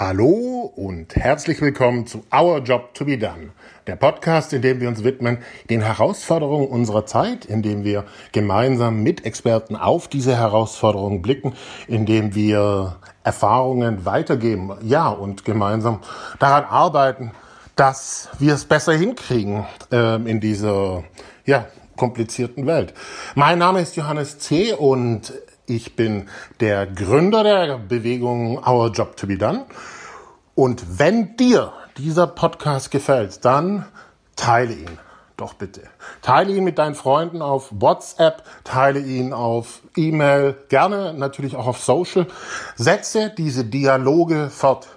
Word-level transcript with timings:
Hallo 0.00 0.72
und 0.76 1.16
herzlich 1.16 1.60
willkommen 1.60 2.06
zu 2.06 2.22
Our 2.32 2.60
Job 2.60 2.94
to 2.94 3.04
be 3.04 3.18
Done, 3.18 3.50
der 3.88 3.96
Podcast, 3.96 4.52
in 4.52 4.62
dem 4.62 4.80
wir 4.80 4.86
uns 4.86 5.02
widmen 5.02 5.38
den 5.70 5.80
Herausforderungen 5.80 6.68
unserer 6.68 7.04
Zeit, 7.04 7.44
in 7.44 7.62
dem 7.62 7.82
wir 7.82 8.04
gemeinsam 8.30 9.02
mit 9.02 9.26
Experten 9.26 9.74
auf 9.74 10.06
diese 10.06 10.36
Herausforderungen 10.36 11.20
blicken, 11.20 11.54
in 11.88 12.06
dem 12.06 12.36
wir 12.36 12.94
Erfahrungen 13.24 14.04
weitergeben, 14.04 14.70
ja, 14.82 15.08
und 15.08 15.44
gemeinsam 15.44 15.98
daran 16.38 16.62
arbeiten, 16.62 17.32
dass 17.74 18.28
wir 18.38 18.54
es 18.54 18.66
besser 18.66 18.92
hinkriegen 18.92 19.66
äh, 19.90 20.14
in 20.30 20.38
dieser, 20.38 21.02
ja, 21.44 21.66
komplizierten 21.96 22.66
Welt. 22.66 22.94
Mein 23.34 23.58
Name 23.58 23.80
ist 23.80 23.96
Johannes 23.96 24.38
C. 24.38 24.74
und 24.74 25.32
ich 25.68 25.96
bin 25.96 26.28
der 26.60 26.86
Gründer 26.86 27.42
der 27.44 27.78
Bewegung 27.78 28.58
Our 28.66 28.90
Job 28.90 29.16
to 29.16 29.26
be 29.26 29.36
Done. 29.36 29.66
Und 30.54 30.98
wenn 30.98 31.36
dir 31.36 31.72
dieser 31.98 32.26
Podcast 32.26 32.90
gefällt, 32.90 33.44
dann 33.44 33.84
teile 34.34 34.72
ihn. 34.72 34.98
Doch 35.36 35.54
bitte. 35.54 35.82
Teile 36.20 36.52
ihn 36.52 36.64
mit 36.64 36.78
deinen 36.78 36.96
Freunden 36.96 37.42
auf 37.42 37.68
WhatsApp, 37.70 38.42
teile 38.64 38.98
ihn 38.98 39.32
auf 39.32 39.82
E-Mail, 39.96 40.56
gerne 40.68 41.14
natürlich 41.14 41.54
auch 41.54 41.68
auf 41.68 41.80
Social. 41.80 42.26
Setze 42.74 43.32
diese 43.36 43.64
Dialoge 43.64 44.50
fort, 44.50 44.88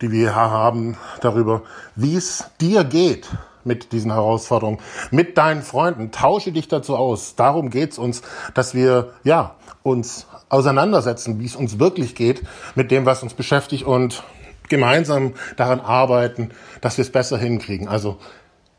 die 0.00 0.12
wir 0.12 0.36
haben 0.36 0.96
darüber, 1.20 1.62
wie 1.96 2.14
es 2.14 2.44
dir 2.60 2.84
geht 2.84 3.28
mit 3.64 3.92
diesen 3.92 4.12
Herausforderungen, 4.12 4.78
mit 5.10 5.36
deinen 5.36 5.62
Freunden. 5.62 6.12
Tausche 6.12 6.52
dich 6.52 6.68
dazu 6.68 6.96
aus. 6.96 7.34
Darum 7.34 7.70
geht's 7.70 7.98
uns, 7.98 8.22
dass 8.54 8.74
wir 8.74 9.14
ja 9.24 9.56
uns 9.90 10.26
auseinandersetzen, 10.48 11.40
wie 11.40 11.46
es 11.46 11.56
uns 11.56 11.78
wirklich 11.78 12.14
geht 12.14 12.42
mit 12.74 12.90
dem, 12.90 13.06
was 13.06 13.22
uns 13.22 13.34
beschäftigt 13.34 13.84
und 13.84 14.22
gemeinsam 14.68 15.34
daran 15.56 15.80
arbeiten, 15.80 16.50
dass 16.80 16.98
wir 16.98 17.02
es 17.02 17.12
besser 17.12 17.38
hinkriegen. 17.38 17.88
Also 17.88 18.18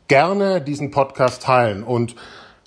gerne 0.08 0.60
diesen 0.60 0.90
Podcast 0.90 1.42
teilen 1.42 1.82
und 1.82 2.16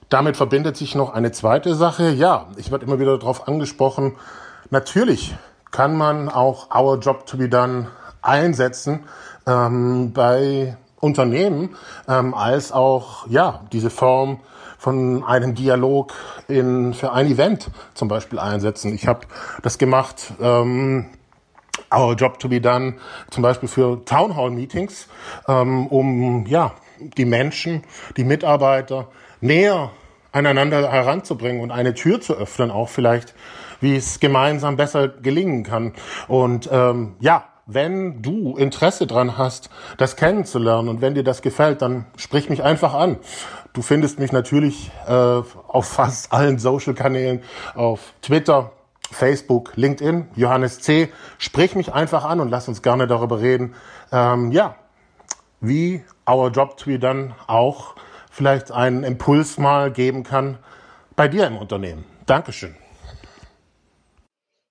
damit 0.09 0.37
verbindet 0.37 0.77
sich 0.77 0.95
noch 0.95 1.13
eine 1.13 1.31
zweite 1.31 1.75
Sache. 1.75 2.11
Ja, 2.11 2.47
ich 2.55 2.71
werde 2.71 2.85
immer 2.85 2.99
wieder 2.99 3.17
darauf 3.17 3.47
angesprochen. 3.47 4.13
Natürlich 4.69 5.35
kann 5.71 5.97
man 5.97 6.29
auch 6.29 6.73
Our 6.75 6.99
Job 6.99 7.25
to 7.25 7.37
be 7.37 7.49
Done 7.49 7.87
einsetzen 8.21 9.05
ähm, 9.47 10.13
bei 10.13 10.77
Unternehmen 10.99 11.75
ähm, 12.07 12.33
als 12.33 12.71
auch 12.71 13.27
ja 13.27 13.61
diese 13.71 13.89
Form 13.89 14.39
von 14.83 15.23
einem 15.23 15.55
Dialog 15.55 16.13
in 16.49 16.93
für 16.93 17.13
ein 17.13 17.27
Event 17.27 17.71
zum 17.93 18.09
Beispiel 18.09 18.37
einsetzen. 18.37 18.93
Ich 18.93 19.07
habe 19.07 19.21
das 19.61 19.77
gemacht. 19.77 20.33
Ähm, 20.41 21.05
Our 21.95 22.15
Job 22.15 22.37
to 22.39 22.49
be 22.49 22.59
Done, 22.59 22.95
zum 23.29 23.43
Beispiel 23.43 23.69
für 23.69 24.03
Town 24.03 24.35
Hall 24.35 24.51
Meetings, 24.51 25.07
ähm, 25.47 25.87
um 25.87 26.45
ja 26.47 26.73
die 26.99 27.23
Menschen, 27.23 27.83
die 28.17 28.25
Mitarbeiter 28.25 29.07
näher 29.39 29.91
aneinander 30.33 30.91
heranzubringen 30.91 31.61
und 31.61 31.71
eine 31.71 31.93
Tür 31.93 32.19
zu 32.19 32.33
öffnen, 32.33 32.69
auch 32.69 32.89
vielleicht, 32.89 33.35
wie 33.79 33.95
es 33.95 34.19
gemeinsam 34.19 34.75
besser 34.75 35.07
gelingen 35.07 35.63
kann. 35.63 35.93
Und 36.27 36.67
ähm, 36.71 37.15
ja, 37.21 37.45
wenn 37.65 38.21
du 38.21 38.57
Interesse 38.57 39.07
dran 39.07 39.37
hast, 39.37 39.69
das 39.97 40.17
kennenzulernen 40.17 40.89
und 40.89 41.01
wenn 41.01 41.15
dir 41.15 41.23
das 41.23 41.41
gefällt, 41.41 41.81
dann 41.81 42.05
sprich 42.17 42.49
mich 42.49 42.63
einfach 42.63 42.93
an. 42.93 43.17
Du 43.73 43.81
findest 43.81 44.19
mich 44.19 44.31
natürlich 44.31 44.91
äh, 45.07 45.11
auf 45.11 45.85
fast 45.85 46.31
allen 46.31 46.59
Social-Kanälen, 46.59 47.41
auf 47.73 48.13
Twitter, 48.21 48.71
Facebook, 49.11 49.73
LinkedIn, 49.75 50.29
Johannes 50.35 50.79
C. 50.79 51.11
Sprich 51.39 51.75
mich 51.75 51.91
einfach 51.91 52.23
an 52.23 52.39
und 52.39 52.49
lass 52.49 52.67
uns 52.67 52.83
gerne 52.83 53.07
darüber 53.07 53.41
reden. 53.41 53.73
Ähm, 54.11 54.51
ja, 54.51 54.75
wie 55.59 56.03
Our 56.29 56.51
Job 56.51 56.77
to 56.77 56.97
dann 56.99 57.33
auch 57.47 57.95
vielleicht 58.29 58.71
einen 58.71 59.03
Impuls 59.03 59.57
mal 59.57 59.91
geben 59.91 60.23
kann 60.23 60.59
bei 61.15 61.27
dir 61.27 61.47
im 61.47 61.57
Unternehmen. 61.57 62.05
Dankeschön. 62.27 62.75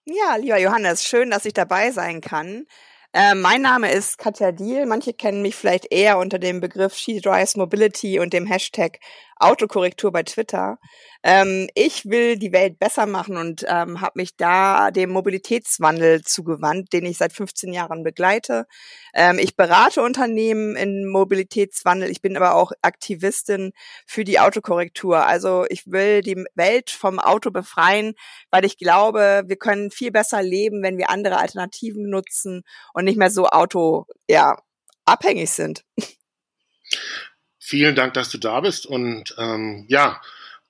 Ja, 0.05 0.37
lieber 0.37 0.59
Johannes, 0.59 1.05
schön, 1.05 1.31
dass 1.31 1.45
ich 1.45 1.55
dabei 1.55 1.91
sein 1.91 2.21
kann. 2.21 2.67
Äh, 3.15 3.35
mein 3.35 3.61
Name 3.61 3.93
ist 3.93 4.17
Katja 4.17 4.53
Diel. 4.53 4.87
Manche 4.87 5.13
kennen 5.13 5.43
mich 5.43 5.55
vielleicht 5.55 5.93
eher 5.93 6.17
unter 6.17 6.39
dem 6.39 6.61
Begriff 6.61 6.95
She 6.95 7.21
Drives 7.21 7.57
Mobility 7.57 8.19
und 8.19 8.33
dem 8.33 8.47
Hashtag 8.47 9.01
Autokorrektur 9.37 10.11
bei 10.13 10.23
Twitter. 10.23 10.79
Ähm, 11.25 11.69
ich 11.75 12.07
will 12.07 12.37
die 12.37 12.53
Welt 12.53 12.79
besser 12.81 13.07
machen 13.07 13.37
und 13.37 13.65
ähm, 13.69 14.01
habe 14.01 14.13
mich 14.17 14.37
da 14.37 14.91
dem 14.91 15.11
Mobilitätswandel 15.11 16.23
zugewandt, 16.23 16.93
den 16.93 17.07
ich 17.07 17.19
seit 17.19 17.33
15 17.33 17.73
Jahren 17.73 18.03
begleite. 18.03 18.67
Ähm, 19.15 19.39
ich 19.39 19.57
berate 19.57 20.03
Unternehmen 20.03 20.75
in 20.75 21.07
Mobilitätswandel. 21.07 22.11
Ich 22.11 22.23
bin 22.23 22.37
aber 22.37 22.57
auch 22.57 22.73
Aktivistin 22.83 23.73
für 24.05 24.25
die 24.25 24.41
Autokorrektur. 24.41 25.25
Also 25.25 25.65
ich 25.69 25.87
will 25.87 26.23
die 26.23 26.45
Welt 26.55 26.91
vom 26.91 27.21
Auto 27.21 27.53
befreien, 27.53 28.15
weil 28.51 28.65
ich 28.65 28.77
glaube, 28.77 29.45
wir 29.47 29.57
können 29.57 29.93
viel 29.93 30.11
besser 30.11 30.43
leben, 30.43 30.83
wenn 30.83 30.99
wir 30.99 31.09
andere 31.09 31.39
Alternativen 31.39 32.11
nutzen 32.11 32.63
und 32.95 33.05
nicht 33.05 33.19
mehr 33.19 33.31
so 33.31 33.47
Auto, 33.47 34.07
ja, 34.29 34.57
abhängig 35.05 35.51
sind. 35.51 35.85
Vielen 37.59 37.95
Dank, 37.95 38.15
dass 38.15 38.29
du 38.29 38.39
da 38.39 38.61
bist 38.61 38.87
und 38.87 39.35
ähm, 39.39 39.87
ja, 39.89 40.21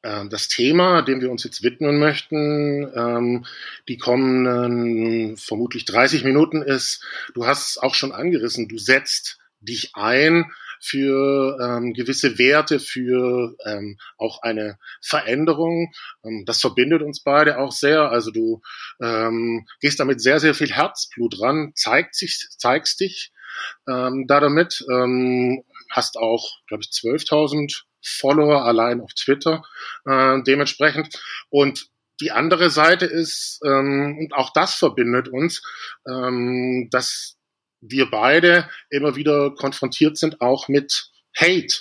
das 0.03 0.49
Thema, 0.49 1.03
dem 1.03 1.21
wir 1.21 1.31
uns 1.31 1.45
jetzt 1.45 1.63
widmen 1.63 2.01
möchten, 2.01 2.91
ähm, 2.95 3.47
die 3.89 3.99
kommenden 3.99 5.37
vermutlich 5.37 5.85
30 5.85 6.25
Minuten 6.25 6.61
ist, 6.61 7.05
du 7.35 7.47
hast 7.47 7.71
es 7.71 7.79
auch 7.79 7.95
schon 7.95 8.11
angerissen, 8.11 8.69
du 8.69 8.79
setzt 8.79 9.39
dich 9.61 9.93
ein 9.95 10.51
für 10.83 11.59
ähm, 11.63 11.95
gewisse 11.95 12.39
Werte, 12.39 12.81
für 12.81 13.55
ähm, 13.65 13.99
auch 14.19 14.43
eine 14.43 14.79
Veränderung. 15.01 15.93
Ähm, 16.25 16.45
das 16.45 16.61
verbindet 16.61 17.03
uns 17.03 17.23
beide 17.23 17.59
auch 17.59 17.71
sehr. 17.71 18.11
Also 18.11 18.33
du 18.33 18.61
ähm, 19.01 19.67
gehst 19.81 20.01
damit 20.01 20.21
sehr, 20.21 20.41
sehr 20.41 20.55
viel 20.55 20.73
Herzblut 20.73 21.41
ran, 21.41 21.73
zeigt 21.77 22.17
sich, 22.17 22.49
zeigst 22.59 22.99
dich 22.99 23.33
ähm, 23.89 24.27
da 24.27 24.41
damit, 24.41 24.85
ähm, 24.91 25.63
hast 25.89 26.19
auch, 26.19 26.59
glaube 26.67 26.83
ich, 26.83 26.89
12.000 26.91 27.83
Follower 28.03 28.65
allein 28.65 29.01
auf 29.01 29.13
Twitter 29.15 29.63
äh, 30.05 30.43
dementsprechend. 30.43 31.21
Und 31.51 31.89
die 32.21 32.31
andere 32.31 32.71
Seite 32.71 33.07
ist, 33.07 33.61
ähm, 33.65 34.19
und 34.19 34.35
auch 34.35 34.53
das 34.53 34.75
verbindet 34.75 35.29
uns, 35.29 35.63
ähm, 36.07 36.89
dass 36.91 37.37
wir 37.81 38.11
beide 38.11 38.69
immer 38.91 39.17
wieder 39.17 39.53
konfrontiert 39.55 40.17
sind, 40.17 40.41
auch 40.41 40.69
mit 40.69 41.11
Hate 41.37 41.75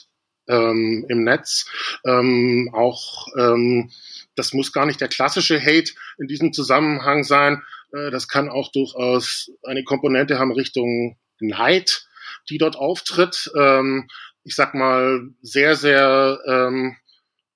ähm, 0.47 1.05
im 1.09 1.23
Netz. 1.23 1.67
Ähm, 2.05 2.71
auch 2.73 3.27
ähm, 3.37 3.91
das 4.35 4.53
muss 4.53 4.73
gar 4.73 4.85
nicht 4.85 5.01
der 5.01 5.09
klassische 5.09 5.61
Hate 5.61 5.91
in 6.17 6.27
diesem 6.27 6.53
Zusammenhang 6.53 7.23
sein. 7.23 7.61
Äh, 7.93 8.11
das 8.11 8.27
kann 8.27 8.49
auch 8.49 8.71
durchaus 8.71 9.51
eine 9.63 9.83
Komponente 9.83 10.39
haben 10.39 10.51
Richtung 10.51 11.17
Neid, 11.39 12.07
die 12.49 12.57
dort 12.57 12.75
auftritt. 12.75 13.51
Ähm, 13.55 14.07
ich 14.43 14.55
sag 14.55 14.73
mal, 14.73 15.29
sehr, 15.41 15.75
sehr 15.75 16.39
ähm, 16.47 16.97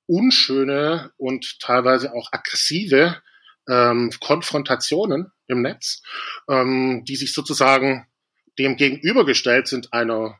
unschöne 0.08 1.12
und 1.18 1.60
teilweise 1.60 2.14
auch 2.14 2.30
aggressive 2.32 3.22
ähm, 3.68 4.12
Konfrontationen 4.20 5.32
im 5.48 5.62
Netz, 5.62 6.04
ähm, 6.50 7.04
die 7.06 7.16
sich 7.16 7.34
sozusagen 7.34 8.08
dem 8.60 8.78
gegenübergestellt 8.78 9.68
sind 9.68 9.94
einer 9.94 10.40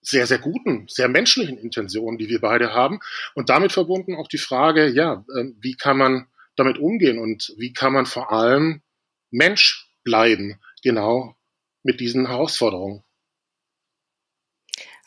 sehr, 0.00 0.26
sehr 0.26 0.38
guten, 0.38 0.86
sehr 0.88 1.08
menschlichen 1.08 1.58
Intention, 1.58 2.18
die 2.18 2.28
wir 2.28 2.40
beide 2.40 2.72
haben. 2.72 2.98
Und 3.34 3.50
damit 3.50 3.72
verbunden 3.72 4.16
auch 4.16 4.28
die 4.28 4.38
Frage, 4.38 4.88
ja, 4.88 5.24
äh, 5.34 5.44
wie 5.60 5.76
kann 5.76 5.96
man 5.96 6.26
damit 6.56 6.78
umgehen 6.78 7.18
und 7.18 7.54
wie 7.56 7.72
kann 7.72 7.92
man 7.92 8.06
vor 8.06 8.32
allem 8.32 8.82
Mensch 9.30 9.88
bleiben, 10.04 10.60
genau 10.82 11.36
mit 11.82 12.00
diesen 12.00 12.26
Herausforderungen. 12.26 13.04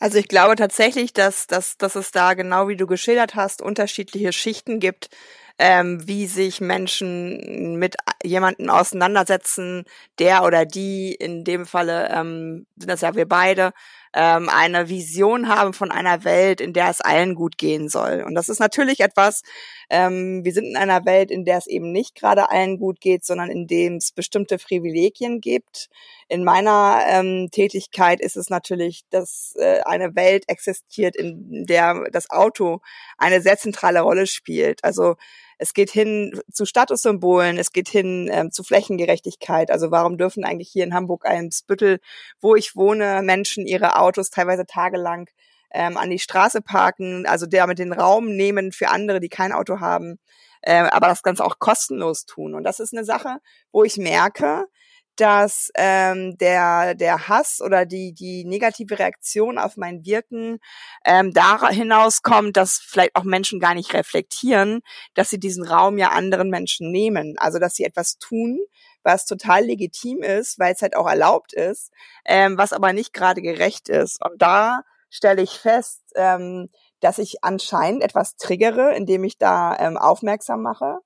Also 0.05 0.19
ich 0.19 0.27
glaube 0.27 0.55
tatsächlich, 0.55 1.13
dass, 1.13 1.47
dass, 1.47 1.77
dass 1.77 1.95
es 1.95 2.11
da 2.11 2.35
genau 2.35 2.67
wie 2.67 2.75
du 2.75 2.85
geschildert 2.85 3.33
hast, 3.33 3.63
unterschiedliche 3.63 4.31
Schichten 4.33 4.79
gibt, 4.79 5.09
ähm, 5.57 6.07
wie 6.07 6.27
sich 6.27 6.61
Menschen 6.61 7.79
mit 7.79 7.95
jemanden 8.23 8.69
auseinandersetzen, 8.69 9.83
der 10.19 10.43
oder 10.43 10.67
die, 10.67 11.11
in 11.15 11.43
dem 11.43 11.65
Falle 11.65 12.09
ähm, 12.11 12.67
sind 12.77 12.87
das 12.91 13.01
ja 13.01 13.15
wir 13.15 13.27
beide, 13.27 13.73
ähm, 14.15 14.49
eine 14.49 14.87
Vision 14.87 15.49
haben 15.49 15.73
von 15.73 15.91
einer 15.91 16.23
Welt, 16.23 16.61
in 16.61 16.71
der 16.71 16.89
es 16.89 17.01
allen 17.01 17.35
gut 17.35 17.57
gehen 17.57 17.89
soll. 17.89 18.23
Und 18.25 18.33
das 18.33 18.47
ist 18.47 18.59
natürlich 18.59 19.01
etwas, 19.01 19.43
ähm, 19.89 20.43
wir 20.45 20.53
sind 20.53 20.65
in 20.65 20.77
einer 20.77 21.05
Welt, 21.05 21.29
in 21.29 21.43
der 21.43 21.57
es 21.57 21.67
eben 21.67 21.91
nicht 21.91 22.15
gerade 22.15 22.49
allen 22.49 22.79
gut 22.79 23.01
geht, 23.01 23.25
sondern 23.25 23.51
in 23.51 23.67
dem 23.67 23.97
es 23.97 24.13
bestimmte 24.13 24.57
Privilegien 24.57 25.41
gibt. 25.41 25.89
In 26.29 26.45
meiner 26.45 27.01
ähm, 27.07 27.49
Tätigkeit 27.51 28.21
ist 28.21 28.37
es 28.37 28.49
natürlich, 28.49 29.03
dass 29.09 29.53
äh, 29.57 29.81
eine 29.81 30.15
Welt 30.15 30.45
existiert, 30.47 31.15
in 31.17 31.65
der 31.65 32.05
das 32.11 32.29
Auto 32.29 32.79
eine 33.17 33.41
sehr 33.41 33.57
zentrale 33.57 33.99
Rolle 33.99 34.27
spielt. 34.27 34.83
Also 34.83 35.15
Es 35.57 35.73
geht 35.73 35.91
hin 35.91 36.39
zu 36.51 36.65
Statussymbolen, 36.65 37.57
es 37.57 37.71
geht 37.71 37.89
hin 37.89 38.29
ähm, 38.31 38.51
zu 38.51 38.63
Flächengerechtigkeit. 38.63 39.71
Also 39.71 39.91
warum 39.91 40.17
dürfen 40.17 40.43
eigentlich 40.43 40.69
hier 40.69 40.83
in 40.83 40.93
Hamburg-Eimsbüttel, 40.93 41.99
wo 42.41 42.55
ich 42.55 42.75
wohne, 42.75 43.21
Menschen 43.23 43.65
ihre 43.65 43.97
Autos 43.97 44.29
teilweise 44.29 44.65
tagelang 44.65 45.29
ähm, 45.71 45.97
an 45.97 46.09
die 46.09 46.19
Straße 46.19 46.61
parken, 46.61 47.25
also 47.25 47.45
damit 47.45 47.79
den 47.79 47.93
Raum 47.93 48.35
nehmen 48.35 48.71
für 48.71 48.89
andere, 48.89 49.19
die 49.19 49.29
kein 49.29 49.51
Auto 49.51 49.79
haben, 49.79 50.19
äh, 50.61 50.77
aber 50.77 51.07
das 51.07 51.21
Ganze 51.23 51.45
auch 51.45 51.59
kostenlos 51.59 52.25
tun. 52.25 52.55
Und 52.55 52.63
das 52.63 52.79
ist 52.79 52.93
eine 52.93 53.05
Sache, 53.05 53.37
wo 53.71 53.83
ich 53.83 53.97
merke, 53.97 54.65
dass 55.15 55.71
ähm, 55.75 56.37
der 56.37 56.95
der 56.95 57.27
Hass 57.27 57.61
oder 57.61 57.85
die 57.85 58.13
die 58.13 58.45
negative 58.45 58.99
Reaktion 58.99 59.57
auf 59.57 59.77
mein 59.77 60.05
Wirken 60.05 60.59
ähm, 61.05 61.33
da 61.33 61.69
hinauskommt, 61.69 62.57
dass 62.57 62.79
vielleicht 62.79 63.15
auch 63.15 63.23
Menschen 63.23 63.59
gar 63.59 63.73
nicht 63.73 63.93
reflektieren, 63.93 64.81
dass 65.13 65.29
sie 65.29 65.39
diesen 65.39 65.65
Raum 65.65 65.97
ja 65.97 66.09
anderen 66.09 66.49
Menschen 66.49 66.91
nehmen, 66.91 67.35
also 67.37 67.59
dass 67.59 67.75
sie 67.75 67.83
etwas 67.83 68.17
tun, 68.17 68.59
was 69.03 69.25
total 69.25 69.65
legitim 69.65 70.21
ist, 70.21 70.59
weil 70.59 70.73
es 70.73 70.81
halt 70.81 70.95
auch 70.95 71.07
erlaubt 71.07 71.53
ist, 71.53 71.91
ähm, 72.25 72.57
was 72.57 72.73
aber 72.73 72.93
nicht 72.93 73.13
gerade 73.13 73.41
gerecht 73.41 73.89
ist. 73.89 74.23
Und 74.23 74.41
da 74.41 74.81
stelle 75.09 75.41
ich 75.41 75.51
fest, 75.59 76.01
ähm, 76.15 76.69
dass 76.99 77.19
ich 77.19 77.43
anscheinend 77.43 78.03
etwas 78.03 78.35
triggere, 78.35 78.95
indem 78.95 79.23
ich 79.23 79.37
da 79.37 79.77
ähm, 79.77 79.97
aufmerksam 79.97 80.61
mache 80.61 80.99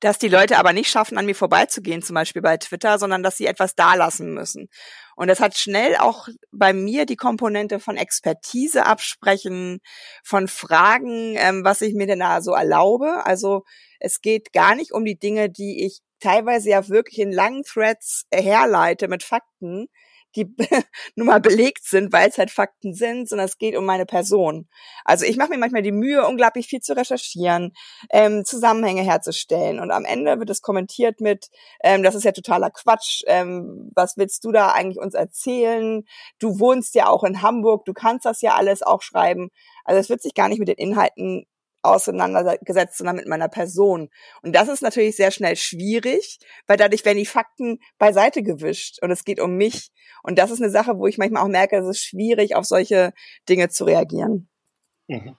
dass 0.00 0.18
die 0.18 0.28
Leute 0.28 0.58
aber 0.58 0.72
nicht 0.72 0.90
schaffen, 0.90 1.18
an 1.18 1.26
mir 1.26 1.34
vorbeizugehen, 1.34 2.02
zum 2.02 2.14
Beispiel 2.14 2.42
bei 2.42 2.56
Twitter, 2.56 2.98
sondern 2.98 3.22
dass 3.22 3.36
sie 3.36 3.46
etwas 3.46 3.74
dalassen 3.74 4.32
müssen. 4.32 4.68
Und 5.14 5.28
das 5.28 5.40
hat 5.40 5.56
schnell 5.56 5.96
auch 5.96 6.28
bei 6.50 6.72
mir 6.72 7.04
die 7.04 7.16
Komponente 7.16 7.78
von 7.78 7.96
Expertise 7.96 8.86
absprechen, 8.86 9.80
von 10.24 10.48
Fragen, 10.48 11.36
ähm, 11.36 11.64
was 11.64 11.82
ich 11.82 11.94
mir 11.94 12.06
denn 12.06 12.20
da 12.20 12.40
so 12.40 12.52
erlaube. 12.52 13.26
Also 13.26 13.64
es 13.98 14.22
geht 14.22 14.52
gar 14.52 14.74
nicht 14.74 14.92
um 14.92 15.04
die 15.04 15.18
Dinge, 15.18 15.50
die 15.50 15.84
ich 15.84 16.00
teilweise 16.20 16.70
ja 16.70 16.88
wirklich 16.88 17.18
in 17.18 17.32
langen 17.32 17.62
Threads 17.62 18.24
herleite 18.32 19.08
mit 19.08 19.22
Fakten, 19.22 19.88
die 20.36 20.54
nun 21.16 21.26
mal 21.26 21.40
belegt 21.40 21.84
sind, 21.84 22.12
weil 22.12 22.28
es 22.28 22.38
halt 22.38 22.50
Fakten 22.50 22.94
sind, 22.94 23.28
sondern 23.28 23.46
es 23.46 23.58
geht 23.58 23.76
um 23.76 23.84
meine 23.84 24.06
Person. 24.06 24.68
Also 25.04 25.24
ich 25.26 25.36
mache 25.36 25.50
mir 25.50 25.58
manchmal 25.58 25.82
die 25.82 25.92
Mühe, 25.92 26.26
unglaublich 26.26 26.66
viel 26.66 26.80
zu 26.80 26.96
recherchieren, 26.96 27.72
ähm, 28.10 28.44
Zusammenhänge 28.44 29.02
herzustellen 29.02 29.80
und 29.80 29.90
am 29.90 30.04
Ende 30.04 30.38
wird 30.38 30.50
es 30.50 30.62
kommentiert 30.62 31.20
mit, 31.20 31.48
ähm, 31.82 32.02
das 32.02 32.14
ist 32.14 32.24
ja 32.24 32.32
totaler 32.32 32.70
Quatsch, 32.70 33.22
ähm, 33.26 33.90
was 33.94 34.16
willst 34.16 34.44
du 34.44 34.52
da 34.52 34.72
eigentlich 34.72 34.98
uns 34.98 35.14
erzählen? 35.14 36.04
Du 36.38 36.58
wohnst 36.60 36.94
ja 36.94 37.08
auch 37.08 37.24
in 37.24 37.42
Hamburg, 37.42 37.84
du 37.84 37.92
kannst 37.92 38.24
das 38.24 38.40
ja 38.42 38.54
alles 38.54 38.82
auch 38.82 39.02
schreiben. 39.02 39.50
Also 39.84 40.00
es 40.00 40.08
wird 40.08 40.22
sich 40.22 40.34
gar 40.34 40.48
nicht 40.48 40.58
mit 40.58 40.68
den 40.68 40.76
Inhalten 40.76 41.46
auseinandergesetzt, 41.82 42.98
sondern 42.98 43.16
mit 43.16 43.26
meiner 43.26 43.48
Person. 43.48 44.10
Und 44.42 44.54
das 44.54 44.68
ist 44.68 44.82
natürlich 44.82 45.16
sehr 45.16 45.30
schnell 45.30 45.56
schwierig, 45.56 46.38
weil 46.66 46.76
dadurch 46.76 47.04
werden 47.04 47.18
die 47.18 47.26
Fakten 47.26 47.78
beiseite 47.98 48.42
gewischt 48.42 48.98
und 49.02 49.10
es 49.10 49.24
geht 49.24 49.40
um 49.40 49.56
mich. 49.56 49.90
Und 50.22 50.38
das 50.38 50.50
ist 50.50 50.60
eine 50.60 50.70
Sache, 50.70 50.98
wo 50.98 51.06
ich 51.06 51.18
manchmal 51.18 51.42
auch 51.42 51.48
merke, 51.48 51.76
es 51.78 51.88
ist 51.88 52.04
schwierig, 52.04 52.54
auf 52.54 52.64
solche 52.64 53.12
Dinge 53.48 53.68
zu 53.68 53.84
reagieren. 53.84 54.48
Mhm. 55.08 55.36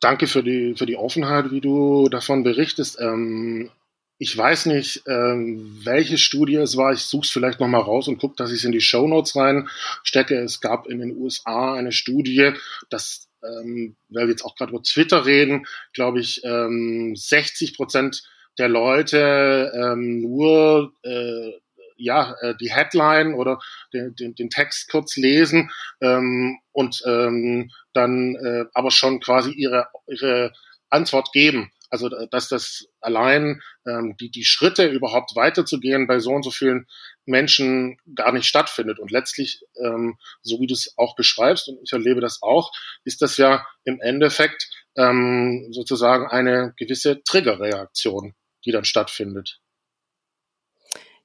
Danke 0.00 0.26
für 0.26 0.42
die, 0.42 0.74
für 0.76 0.86
die 0.86 0.96
Offenheit, 0.96 1.50
wie 1.50 1.60
du 1.60 2.08
davon 2.08 2.42
berichtest. 2.42 3.00
Ähm, 3.00 3.70
ich 4.18 4.36
weiß 4.36 4.66
nicht, 4.66 5.02
ähm, 5.06 5.80
welche 5.82 6.18
Studie 6.18 6.56
es 6.56 6.76
war. 6.76 6.92
Ich 6.92 7.00
suche 7.00 7.24
es 7.24 7.30
vielleicht 7.30 7.60
nochmal 7.60 7.80
raus 7.80 8.06
und 8.06 8.18
gucke, 8.18 8.36
dass 8.36 8.52
ich 8.52 8.58
es 8.58 8.64
in 8.64 8.72
die 8.72 8.80
Show 8.80 9.08
Notes 9.08 9.34
reinstecke. 9.34 10.36
Es 10.36 10.60
gab 10.60 10.86
in 10.86 11.00
den 11.00 11.16
USA 11.16 11.74
eine 11.74 11.92
Studie, 11.92 12.52
dass 12.90 13.28
ähm, 13.44 13.96
weil 14.08 14.26
wir 14.26 14.32
jetzt 14.32 14.44
auch 14.44 14.56
gerade 14.56 14.72
über 14.72 14.82
Twitter 14.82 15.26
reden, 15.26 15.66
glaube 15.92 16.20
ich, 16.20 16.42
ähm, 16.44 17.14
60 17.16 17.76
Prozent 17.76 18.22
der 18.58 18.68
Leute 18.68 19.72
ähm, 19.74 20.20
nur 20.20 20.92
äh, 21.02 21.52
ja 21.96 22.34
äh, 22.40 22.54
die 22.60 22.72
Headline 22.72 23.34
oder 23.34 23.58
den, 23.92 24.14
den, 24.16 24.34
den 24.34 24.50
Text 24.50 24.90
kurz 24.90 25.16
lesen 25.16 25.70
ähm, 26.00 26.58
und 26.72 27.02
ähm, 27.06 27.70
dann 27.92 28.34
äh, 28.36 28.64
aber 28.74 28.90
schon 28.90 29.20
quasi 29.20 29.52
ihre 29.52 29.88
ihre 30.06 30.52
Antwort 30.90 31.32
geben. 31.32 31.70
Also 31.94 32.08
dass 32.08 32.48
das 32.48 32.88
allein 33.00 33.62
ähm, 33.86 34.16
die, 34.18 34.28
die 34.28 34.44
Schritte 34.44 34.88
überhaupt 34.88 35.36
weiterzugehen 35.36 36.08
bei 36.08 36.18
so 36.18 36.32
und 36.32 36.42
so 36.42 36.50
vielen 36.50 36.88
Menschen 37.24 37.98
gar 38.16 38.32
nicht 38.32 38.46
stattfindet. 38.46 38.98
Und 38.98 39.12
letztlich, 39.12 39.62
ähm, 39.80 40.18
so 40.42 40.58
wie 40.58 40.66
du 40.66 40.74
es 40.74 40.92
auch 40.96 41.14
beschreibst, 41.14 41.68
und 41.68 41.78
ich 41.84 41.92
erlebe 41.92 42.20
das 42.20 42.42
auch, 42.42 42.72
ist 43.04 43.22
das 43.22 43.36
ja 43.36 43.64
im 43.84 44.00
Endeffekt 44.00 44.68
ähm, 44.96 45.68
sozusagen 45.70 46.26
eine 46.26 46.74
gewisse 46.76 47.22
Triggerreaktion, 47.22 48.34
die 48.64 48.72
dann 48.72 48.84
stattfindet. 48.84 49.60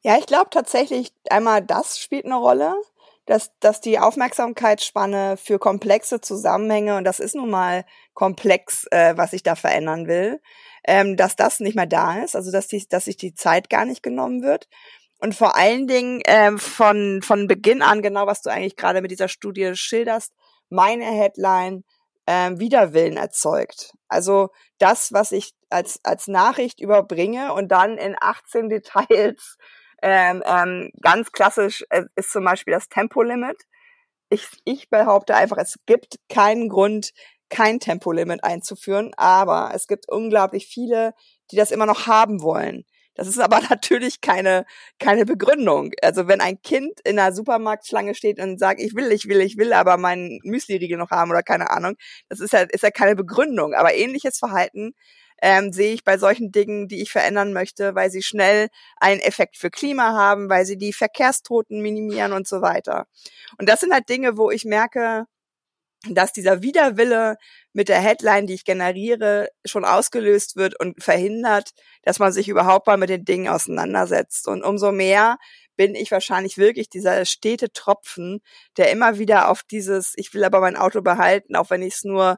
Ja, 0.03 0.19
ich 0.19 0.27
glaube 0.27 0.51
tatsächlich, 0.51 1.11
einmal 1.31 1.65
das 1.65 1.97
spielt 1.97 2.25
eine 2.25 2.35
Rolle 2.35 2.75
dass, 3.29 3.51
dass 3.59 3.79
die 3.79 3.99
Aufmerksamkeitsspanne 3.99 5.37
für 5.37 5.59
komplexe 5.59 6.19
Zusammenhänge, 6.19 6.97
und 6.97 7.03
das 7.03 7.19
ist 7.19 7.35
nun 7.35 7.51
mal 7.51 7.85
komplex, 8.15 8.87
äh, 8.89 9.15
was 9.17 9.33
ich 9.33 9.43
da 9.43 9.53
verändern 9.53 10.07
will, 10.07 10.41
ähm, 10.83 11.15
dass 11.15 11.35
das 11.35 11.59
nicht 11.59 11.75
mehr 11.75 11.85
da 11.85 12.23
ist, 12.23 12.35
also 12.35 12.51
dass, 12.51 12.67
die, 12.67 12.83
dass 12.89 13.05
sich 13.05 13.17
die 13.17 13.35
Zeit 13.35 13.69
gar 13.69 13.85
nicht 13.85 14.01
genommen 14.01 14.41
wird. 14.41 14.67
Und 15.19 15.35
vor 15.35 15.55
allen 15.55 15.85
Dingen 15.85 16.21
ähm, 16.25 16.57
von, 16.57 17.21
von 17.21 17.47
Beginn 17.47 17.83
an, 17.83 18.01
genau 18.01 18.25
was 18.25 18.41
du 18.41 18.49
eigentlich 18.49 18.75
gerade 18.75 18.99
mit 18.99 19.11
dieser 19.11 19.27
Studie 19.27 19.75
schilderst, 19.75 20.33
meine 20.69 21.05
Headline 21.05 21.83
ähm, 22.25 22.59
Widerwillen 22.59 23.17
erzeugt. 23.17 23.93
Also 24.07 24.49
das, 24.79 25.13
was 25.13 25.31
ich 25.31 25.53
als, 25.69 25.99
als 26.01 26.27
Nachricht 26.27 26.79
überbringe 26.79 27.53
und 27.53 27.67
dann 27.67 27.99
in 27.99 28.15
18 28.19 28.69
Details 28.69 29.57
ähm, 30.01 30.43
ähm, 30.45 30.91
ganz 31.01 31.31
klassisch 31.31 31.83
äh, 31.89 32.03
ist 32.15 32.31
zum 32.31 32.43
Beispiel 32.43 32.73
das 32.73 32.89
Tempolimit. 32.89 33.57
Ich, 34.29 34.47
ich 34.65 34.89
behaupte 34.89 35.35
einfach, 35.35 35.57
es 35.57 35.75
gibt 35.85 36.19
keinen 36.29 36.69
Grund, 36.69 37.11
kein 37.49 37.79
Tempolimit 37.79 38.43
einzuführen, 38.43 39.11
aber 39.17 39.71
es 39.73 39.87
gibt 39.87 40.07
unglaublich 40.07 40.67
viele, 40.67 41.13
die 41.51 41.55
das 41.55 41.71
immer 41.71 41.87
noch 41.87 42.07
haben 42.07 42.41
wollen. 42.41 42.85
Das 43.19 43.27
ist 43.27 43.39
aber 43.39 43.59
natürlich 43.69 44.21
keine, 44.21 44.65
keine 44.99 45.25
Begründung. 45.25 45.91
Also 46.01 46.27
wenn 46.27 46.41
ein 46.41 46.61
Kind 46.61 46.99
in 47.03 47.19
einer 47.19 47.33
Supermarktschlange 47.33 48.15
steht 48.15 48.39
und 48.39 48.59
sagt, 48.59 48.79
ich 48.79 48.95
will, 48.95 49.11
ich 49.11 49.27
will, 49.27 49.41
ich 49.41 49.57
will, 49.57 49.73
aber 49.73 49.97
meinen 49.97 50.39
Müsli-Riegel 50.43 50.97
noch 50.97 51.11
haben 51.11 51.31
oder 51.31 51.43
keine 51.43 51.69
Ahnung, 51.69 51.95
das 52.29 52.39
ist 52.39 52.53
ja, 52.53 52.61
ist 52.61 52.83
ja 52.83 52.91
keine 52.91 53.15
Begründung. 53.15 53.73
Aber 53.73 53.93
ähnliches 53.93 54.37
Verhalten 54.37 54.93
ähm, 55.41 55.71
sehe 55.73 55.93
ich 55.93 56.03
bei 56.03 56.17
solchen 56.17 56.51
Dingen, 56.51 56.87
die 56.87 57.01
ich 57.01 57.11
verändern 57.11 57.53
möchte, 57.53 57.95
weil 57.95 58.11
sie 58.11 58.23
schnell 58.23 58.69
einen 58.97 59.21
Effekt 59.21 59.57
für 59.57 59.69
Klima 59.69 60.13
haben, 60.13 60.49
weil 60.49 60.65
sie 60.65 60.77
die 60.77 60.93
Verkehrstoten 60.93 61.81
minimieren 61.81 62.33
und 62.33 62.47
so 62.47 62.61
weiter. 62.61 63.07
Und 63.57 63.69
das 63.69 63.79
sind 63.79 63.93
halt 63.93 64.09
Dinge, 64.09 64.37
wo 64.37 64.51
ich 64.51 64.65
merke, 64.65 65.25
dass 66.07 66.31
dieser 66.31 66.61
Widerwille 66.61 67.35
mit 67.73 67.89
der 67.89 67.99
Headline, 67.99 68.47
die 68.47 68.53
ich 68.53 68.63
generiere, 68.63 69.49
schon 69.65 69.83
ausgelöst 69.83 70.55
wird 70.55 70.79
und 70.79 71.03
verhindert, 71.03 71.71
dass 72.03 72.19
man 72.19 72.31
sich 72.31 72.47
überhaupt 72.47 72.87
mal 72.87 72.97
mit 72.97 73.09
den 73.09 73.25
Dingen 73.25 73.49
auseinandersetzt. 73.49 74.47
Und 74.47 74.63
umso 74.63 74.91
mehr 74.91 75.37
bin 75.75 75.95
ich 75.95 76.11
wahrscheinlich 76.11 76.57
wirklich 76.57 76.89
dieser 76.89 77.25
stete 77.25 77.71
Tropfen, 77.71 78.41
der 78.77 78.91
immer 78.91 79.17
wieder 79.17 79.49
auf 79.49 79.63
dieses, 79.63 80.13
ich 80.15 80.33
will 80.33 80.43
aber 80.43 80.61
mein 80.61 80.77
Auto 80.77 81.01
behalten, 81.01 81.55
auch 81.55 81.69
wenn 81.69 81.81
ich 81.81 81.95
es 81.95 82.03
nur, 82.03 82.37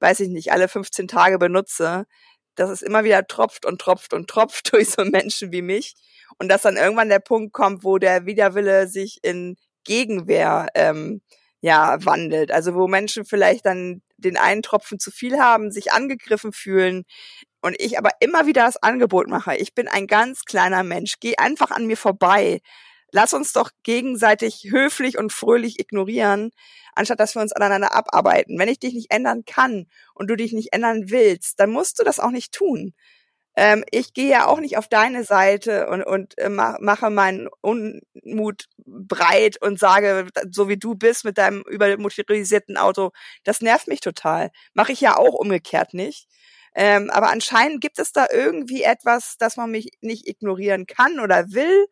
weiß 0.00 0.20
ich 0.20 0.28
nicht, 0.28 0.52
alle 0.52 0.68
15 0.68 1.08
Tage 1.08 1.38
benutze, 1.38 2.06
dass 2.54 2.70
es 2.70 2.82
immer 2.82 3.04
wieder 3.04 3.26
tropft 3.26 3.66
und 3.66 3.80
tropft 3.80 4.12
und 4.14 4.28
tropft 4.28 4.72
durch 4.72 4.90
so 4.90 5.04
Menschen 5.04 5.52
wie 5.52 5.62
mich 5.62 5.94
und 6.38 6.48
dass 6.48 6.62
dann 6.62 6.76
irgendwann 6.76 7.08
der 7.08 7.18
Punkt 7.20 7.52
kommt, 7.52 7.84
wo 7.84 7.98
der 7.98 8.26
Widerwille 8.26 8.88
sich 8.88 9.18
in 9.22 9.56
Gegenwehr 9.84 10.68
ähm, 10.74 11.20
ja 11.60 12.04
wandelt. 12.04 12.52
Also 12.52 12.74
wo 12.74 12.88
Menschen 12.88 13.24
vielleicht 13.24 13.66
dann 13.66 14.02
den 14.16 14.36
einen 14.36 14.62
Tropfen 14.62 14.98
zu 14.98 15.10
viel 15.10 15.38
haben, 15.38 15.70
sich 15.70 15.92
angegriffen 15.92 16.52
fühlen 16.52 17.04
und 17.60 17.76
ich 17.78 17.98
aber 17.98 18.10
immer 18.20 18.46
wieder 18.46 18.64
das 18.66 18.82
Angebot 18.82 19.28
mache. 19.28 19.56
Ich 19.56 19.74
bin 19.74 19.88
ein 19.88 20.06
ganz 20.06 20.44
kleiner 20.44 20.82
Mensch. 20.82 21.16
Geh 21.20 21.36
einfach 21.36 21.70
an 21.70 21.86
mir 21.86 21.96
vorbei. 21.96 22.60
Lass 23.12 23.34
uns 23.34 23.52
doch 23.52 23.70
gegenseitig 23.82 24.68
höflich 24.70 25.18
und 25.18 25.32
fröhlich 25.32 25.78
ignorieren, 25.78 26.50
anstatt 26.94 27.20
dass 27.20 27.34
wir 27.34 27.42
uns 27.42 27.52
aneinander 27.52 27.94
abarbeiten. 27.94 28.58
Wenn 28.58 28.68
ich 28.68 28.80
dich 28.80 28.94
nicht 28.94 29.12
ändern 29.12 29.44
kann 29.44 29.86
und 30.14 30.28
du 30.28 30.36
dich 30.36 30.52
nicht 30.52 30.72
ändern 30.72 31.04
willst, 31.10 31.60
dann 31.60 31.70
musst 31.70 32.00
du 32.00 32.04
das 32.04 32.18
auch 32.18 32.30
nicht 32.30 32.52
tun. 32.52 32.94
Ähm, 33.54 33.84
ich 33.90 34.14
gehe 34.14 34.30
ja 34.30 34.46
auch 34.46 34.60
nicht 34.60 34.78
auf 34.78 34.88
deine 34.88 35.24
Seite 35.24 35.88
und, 35.88 36.02
und 36.02 36.38
äh, 36.38 36.48
mache 36.48 37.10
meinen 37.10 37.48
Unmut 37.60 38.64
breit 38.78 39.60
und 39.60 39.78
sage, 39.78 40.28
so 40.50 40.68
wie 40.68 40.78
du 40.78 40.94
bist 40.94 41.24
mit 41.24 41.36
deinem 41.36 41.62
übermotorisierten 41.68 42.78
Auto, 42.78 43.10
das 43.44 43.60
nervt 43.60 43.88
mich 43.88 44.00
total. 44.00 44.50
Mache 44.72 44.92
ich 44.92 45.02
ja 45.02 45.18
auch 45.18 45.34
umgekehrt 45.34 45.92
nicht. 45.92 46.28
Ähm, 46.74 47.10
aber 47.10 47.30
anscheinend 47.30 47.82
gibt 47.82 47.98
es 47.98 48.12
da 48.12 48.26
irgendwie 48.32 48.82
etwas, 48.82 49.36
das 49.38 49.58
man 49.58 49.70
mich 49.70 49.90
nicht 50.00 50.26
ignorieren 50.26 50.86
kann 50.86 51.20
oder 51.20 51.52
will 51.52 51.86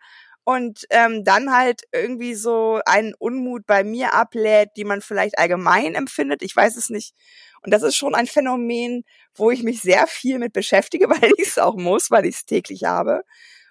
und 0.53 0.85
ähm, 0.91 1.23
dann 1.23 1.53
halt 1.53 1.83
irgendwie 1.93 2.35
so 2.35 2.81
einen 2.85 3.15
Unmut 3.15 3.67
bei 3.67 3.85
mir 3.85 4.15
ablädt, 4.15 4.71
die 4.77 4.83
man 4.83 5.01
vielleicht 5.01 5.39
allgemein 5.39 5.95
empfindet. 5.95 6.43
Ich 6.43 6.57
weiß 6.57 6.77
es 6.77 6.91
nicht. 6.91 7.15
Und 7.63 7.73
das 7.73 7.85
ist 7.85 7.95
schon 7.95 8.17
ein 8.17 8.27
Phänomen, 8.27 9.05
wo 9.37 9.53
ich 9.53 9.63
mich 9.63 9.81
sehr 9.81 10.09
viel 10.09 10.41
mit 10.41 10.53
beschäftige, 10.53 11.09
weil 11.09 11.31
ich 11.37 11.47
es 11.51 11.59
auch 11.59 11.77
muss, 11.77 12.11
weil 12.11 12.27
ich 12.27 12.35
es 12.35 12.47
täglich 12.47 12.83
habe. 12.83 13.23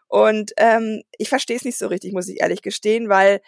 Und 0.07 0.53
ähm, 0.55 1.01
ich 1.17 1.27
verstehe 1.27 1.57
es 1.57 1.65
nicht 1.65 1.77
so 1.77 1.87
richtig, 1.87 2.13
muss 2.13 2.29
ich 2.29 2.39
ehrlich 2.39 2.61
gestehen, 2.61 3.09
weil 3.09 3.41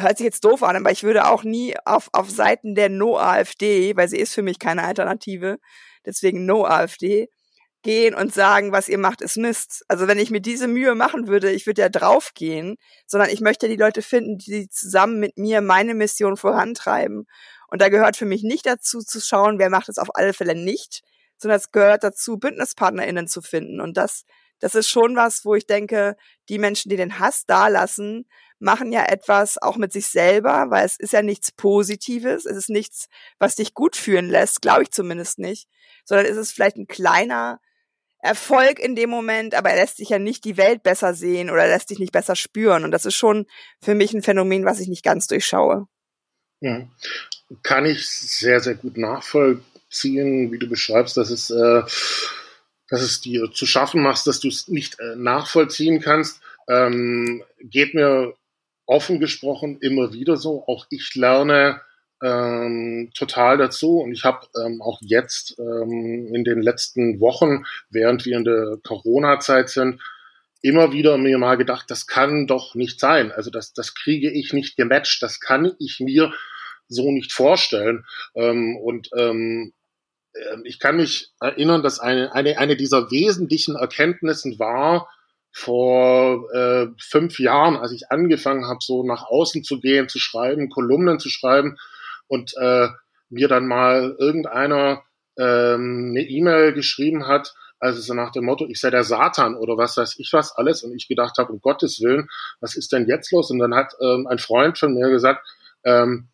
hört 0.00 0.16
sich 0.16 0.24
jetzt 0.24 0.44
doof 0.46 0.62
an, 0.62 0.76
aber 0.76 0.90
ich 0.90 1.02
würde 1.02 1.28
auch 1.28 1.44
nie 1.44 1.74
auf, 1.84 2.08
auf 2.14 2.30
Seiten 2.30 2.74
der 2.74 2.88
No-AfD, 2.88 3.94
weil 3.94 4.08
sie 4.08 4.16
ist 4.16 4.32
für 4.32 4.42
mich 4.42 4.58
keine 4.58 4.84
Alternative, 4.84 5.58
deswegen 6.06 6.46
No-AfD, 6.46 7.28
gehen 7.82 8.14
und 8.14 8.32
sagen, 8.32 8.72
was 8.72 8.88
ihr 8.88 8.98
macht, 8.98 9.20
ist 9.20 9.36
Mist. 9.36 9.84
Also 9.88 10.06
wenn 10.08 10.18
ich 10.18 10.30
mir 10.30 10.40
diese 10.40 10.68
Mühe 10.68 10.94
machen 10.94 11.26
würde, 11.26 11.50
ich 11.50 11.66
würde 11.66 11.82
ja 11.82 11.88
draufgehen, 11.88 12.76
sondern 13.06 13.30
ich 13.30 13.40
möchte 13.40 13.68
die 13.68 13.76
Leute 13.76 14.02
finden, 14.02 14.38
die 14.38 14.68
zusammen 14.68 15.18
mit 15.20 15.36
mir 15.36 15.60
meine 15.60 15.94
Mission 15.94 16.36
vorantreiben. 16.36 17.26
Und 17.68 17.82
da 17.82 17.88
gehört 17.88 18.16
für 18.16 18.26
mich 18.26 18.42
nicht 18.42 18.66
dazu 18.66 19.00
zu 19.00 19.20
schauen, 19.20 19.58
wer 19.58 19.70
macht 19.70 19.88
es 19.88 19.98
auf 19.98 20.14
alle 20.14 20.32
Fälle 20.32 20.54
nicht, 20.54 21.02
sondern 21.38 21.58
es 21.58 21.72
gehört 21.72 22.04
dazu, 22.04 22.38
BündnispartnerInnen 22.38 23.26
zu 23.26 23.42
finden. 23.42 23.80
Und 23.80 23.96
das, 23.96 24.24
das 24.60 24.74
ist 24.74 24.88
schon 24.88 25.16
was, 25.16 25.44
wo 25.44 25.54
ich 25.54 25.66
denke, 25.66 26.16
die 26.48 26.58
Menschen, 26.58 26.88
die 26.88 26.96
den 26.96 27.18
Hass 27.18 27.46
dalassen, 27.46 28.26
machen 28.62 28.92
ja 28.92 29.04
etwas 29.06 29.60
auch 29.60 29.76
mit 29.76 29.92
sich 29.92 30.06
selber, 30.06 30.66
weil 30.70 30.86
es 30.86 30.96
ist 30.96 31.12
ja 31.12 31.22
nichts 31.22 31.50
Positives, 31.50 32.46
es 32.46 32.56
ist 32.56 32.70
nichts, 32.70 33.08
was 33.40 33.56
dich 33.56 33.74
gut 33.74 33.96
fühlen 33.96 34.28
lässt, 34.28 34.62
glaube 34.62 34.84
ich 34.84 34.92
zumindest 34.92 35.40
nicht, 35.40 35.68
sondern 36.04 36.26
es 36.26 36.36
ist 36.36 36.52
vielleicht 36.52 36.76
ein 36.76 36.86
kleiner 36.86 37.60
Erfolg 38.22 38.78
in 38.78 38.94
dem 38.94 39.10
Moment, 39.10 39.54
aber 39.54 39.70
er 39.70 39.76
lässt 39.76 39.96
sich 39.96 40.10
ja 40.10 40.18
nicht 40.20 40.44
die 40.44 40.56
Welt 40.56 40.84
besser 40.84 41.12
sehen 41.12 41.50
oder 41.50 41.66
lässt 41.66 41.88
sich 41.88 41.98
nicht 41.98 42.12
besser 42.12 42.36
spüren. 42.36 42.84
Und 42.84 42.92
das 42.92 43.04
ist 43.04 43.16
schon 43.16 43.46
für 43.80 43.96
mich 43.96 44.14
ein 44.14 44.22
Phänomen, 44.22 44.64
was 44.64 44.78
ich 44.78 44.86
nicht 44.86 45.04
ganz 45.04 45.26
durchschaue. 45.26 45.88
Ja. 46.60 46.88
Kann 47.64 47.84
ich 47.84 48.08
sehr, 48.08 48.60
sehr 48.60 48.76
gut 48.76 48.96
nachvollziehen, 48.96 50.52
wie 50.52 50.58
du 50.58 50.68
beschreibst, 50.68 51.16
dass 51.16 51.30
es, 51.30 51.50
äh, 51.50 51.82
dass 52.88 53.02
es 53.02 53.20
dir 53.20 53.50
zu 53.52 53.66
schaffen 53.66 54.02
machst, 54.02 54.28
dass 54.28 54.38
du 54.38 54.48
es 54.48 54.68
nicht 54.68 55.00
äh, 55.00 55.16
nachvollziehen 55.16 56.00
kannst. 56.00 56.40
Ähm, 56.68 57.42
geht 57.60 57.92
mir 57.92 58.34
offen 58.86 59.18
gesprochen 59.18 59.78
immer 59.80 60.12
wieder 60.12 60.36
so. 60.36 60.64
Auch 60.68 60.86
ich 60.90 61.16
lerne 61.16 61.80
ähm, 62.22 63.10
total 63.14 63.58
dazu 63.58 63.98
und 63.98 64.12
ich 64.12 64.24
habe 64.24 64.46
ähm, 64.64 64.80
auch 64.80 65.00
jetzt 65.02 65.58
ähm, 65.58 66.30
in 66.32 66.44
den 66.44 66.62
letzten 66.62 67.20
Wochen, 67.20 67.64
während 67.90 68.24
wir 68.24 68.36
in 68.36 68.44
der 68.44 68.76
Corona-Zeit 68.84 69.68
sind, 69.68 70.00
immer 70.62 70.92
wieder 70.92 71.18
mir 71.18 71.38
mal 71.38 71.56
gedacht, 71.56 71.90
das 71.90 72.06
kann 72.06 72.46
doch 72.46 72.76
nicht 72.76 73.00
sein. 73.00 73.32
Also 73.32 73.50
das, 73.50 73.72
das 73.72 73.94
kriege 73.94 74.30
ich 74.30 74.52
nicht 74.52 74.76
gematcht, 74.76 75.20
das 75.22 75.40
kann 75.40 75.72
ich 75.80 75.98
mir 75.98 76.32
so 76.86 77.10
nicht 77.10 77.32
vorstellen. 77.32 78.04
Ähm, 78.36 78.76
und 78.76 79.10
ähm, 79.16 79.72
äh, 80.32 80.56
ich 80.62 80.78
kann 80.78 80.96
mich 80.96 81.32
erinnern, 81.40 81.82
dass 81.82 81.98
eine, 81.98 82.32
eine, 82.32 82.58
eine 82.58 82.76
dieser 82.76 83.10
wesentlichen 83.10 83.74
Erkenntnissen 83.74 84.60
war, 84.60 85.08
vor 85.54 86.50
äh, 86.54 86.86
fünf 86.98 87.38
Jahren, 87.38 87.76
als 87.76 87.92
ich 87.92 88.10
angefangen 88.10 88.66
habe, 88.66 88.78
so 88.80 89.04
nach 89.04 89.24
außen 89.24 89.64
zu 89.64 89.80
gehen, 89.80 90.08
zu 90.08 90.18
schreiben, 90.18 90.70
Kolumnen 90.70 91.18
zu 91.18 91.28
schreiben 91.28 91.76
und 92.32 92.54
äh, 92.56 92.88
mir 93.28 93.46
dann 93.46 93.66
mal 93.66 94.16
irgendeiner 94.18 95.02
ähm, 95.36 96.12
eine 96.12 96.22
E-Mail 96.22 96.72
geschrieben 96.72 97.26
hat, 97.26 97.54
also 97.78 98.00
so 98.00 98.14
nach 98.14 98.32
dem 98.32 98.46
Motto, 98.46 98.66
ich 98.66 98.80
sei 98.80 98.88
der 98.88 99.04
Satan 99.04 99.54
oder 99.54 99.76
was 99.76 99.98
weiß 99.98 100.18
ich 100.18 100.32
was 100.32 100.56
alles 100.56 100.82
und 100.82 100.94
ich 100.96 101.08
gedacht 101.08 101.36
habe, 101.36 101.52
um 101.52 101.60
Gottes 101.60 102.00
Willen, 102.00 102.30
was 102.60 102.74
ist 102.74 102.90
denn 102.92 103.06
jetzt 103.06 103.30
los? 103.32 103.50
Und 103.50 103.58
dann 103.58 103.74
hat 103.74 103.92
ähm, 104.00 104.26
ein 104.28 104.38
Freund 104.38 104.78
von 104.78 104.94
mir 104.94 105.10
gesagt, 105.10 105.46
ähm, 105.84 106.28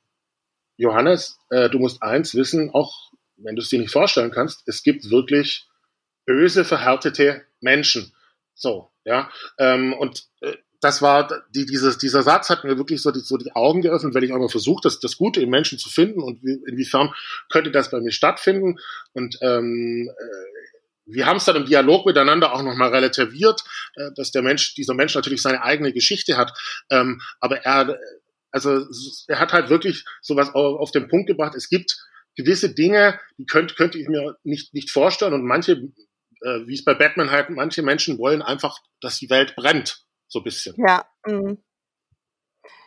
Johannes, 0.76 1.40
äh, 1.50 1.68
du 1.68 1.80
musst 1.80 2.00
eins 2.00 2.36
wissen, 2.36 2.70
auch 2.72 3.10
wenn 3.36 3.56
du 3.56 3.62
es 3.62 3.68
dir 3.68 3.80
nicht 3.80 3.92
vorstellen 3.92 4.30
kannst, 4.30 4.62
es 4.68 4.84
gibt 4.84 5.10
wirklich 5.10 5.66
böse, 6.26 6.64
verhärtete 6.64 7.42
Menschen. 7.60 8.12
So, 8.54 8.92
ja. 9.04 9.30
Ähm, 9.58 9.94
und 9.94 10.28
äh, 10.42 10.56
das 10.80 11.02
war 11.02 11.28
die, 11.54 11.66
dieses, 11.66 11.98
dieser 11.98 12.22
Satz 12.22 12.50
hat 12.50 12.64
mir 12.64 12.76
wirklich 12.76 13.02
so 13.02 13.10
die, 13.10 13.20
so 13.20 13.36
die 13.36 13.52
Augen 13.52 13.82
geöffnet, 13.82 14.14
wenn 14.14 14.22
ich 14.22 14.32
auch 14.32 14.38
mal 14.38 14.48
versucht, 14.48 14.84
das, 14.84 15.00
das 15.00 15.16
Gute 15.16 15.40
im 15.40 15.50
Menschen 15.50 15.78
zu 15.78 15.90
finden 15.90 16.22
und 16.22 16.42
wie, 16.42 16.60
inwiefern 16.66 17.12
könnte 17.50 17.70
das 17.70 17.90
bei 17.90 18.00
mir 18.00 18.12
stattfinden. 18.12 18.78
Und 19.12 19.38
ähm, 19.40 20.08
äh, 20.08 20.58
wir 21.06 21.26
haben 21.26 21.38
es 21.38 21.44
dann 21.44 21.56
im 21.56 21.66
Dialog 21.66 22.06
miteinander 22.06 22.52
auch 22.52 22.62
nochmal 22.62 22.90
relativiert, 22.90 23.64
äh, 23.96 24.10
dass 24.14 24.30
der 24.30 24.42
Mensch, 24.42 24.74
dieser 24.74 24.94
Mensch 24.94 25.14
natürlich 25.14 25.42
seine 25.42 25.62
eigene 25.62 25.92
Geschichte 25.92 26.36
hat. 26.36 26.52
Ähm, 26.90 27.20
aber 27.40 27.64
er, 27.64 27.98
also 28.52 28.86
er 29.26 29.40
hat 29.40 29.52
halt 29.52 29.70
wirklich 29.70 30.04
sowas 30.22 30.54
auf, 30.54 30.80
auf 30.80 30.90
den 30.92 31.08
Punkt 31.08 31.26
gebracht. 31.26 31.54
Es 31.56 31.68
gibt 31.68 31.96
gewisse 32.36 32.72
Dinge, 32.72 33.18
die 33.36 33.46
könnte, 33.46 33.74
könnte 33.74 33.98
ich 33.98 34.08
mir 34.08 34.36
nicht, 34.44 34.72
nicht 34.74 34.92
vorstellen 34.92 35.32
und 35.32 35.44
manche, 35.44 35.72
äh, 36.42 36.60
wie 36.66 36.74
es 36.74 36.84
bei 36.84 36.94
Batman 36.94 37.32
halt, 37.32 37.50
manche 37.50 37.82
Menschen 37.82 38.18
wollen 38.18 38.42
einfach, 38.42 38.78
dass 39.00 39.18
die 39.18 39.28
Welt 39.28 39.56
brennt, 39.56 40.04
so 40.28 40.40
ein 40.40 40.44
bisschen. 40.44 40.74
Ja, 40.78 41.04
mh. 41.26 41.56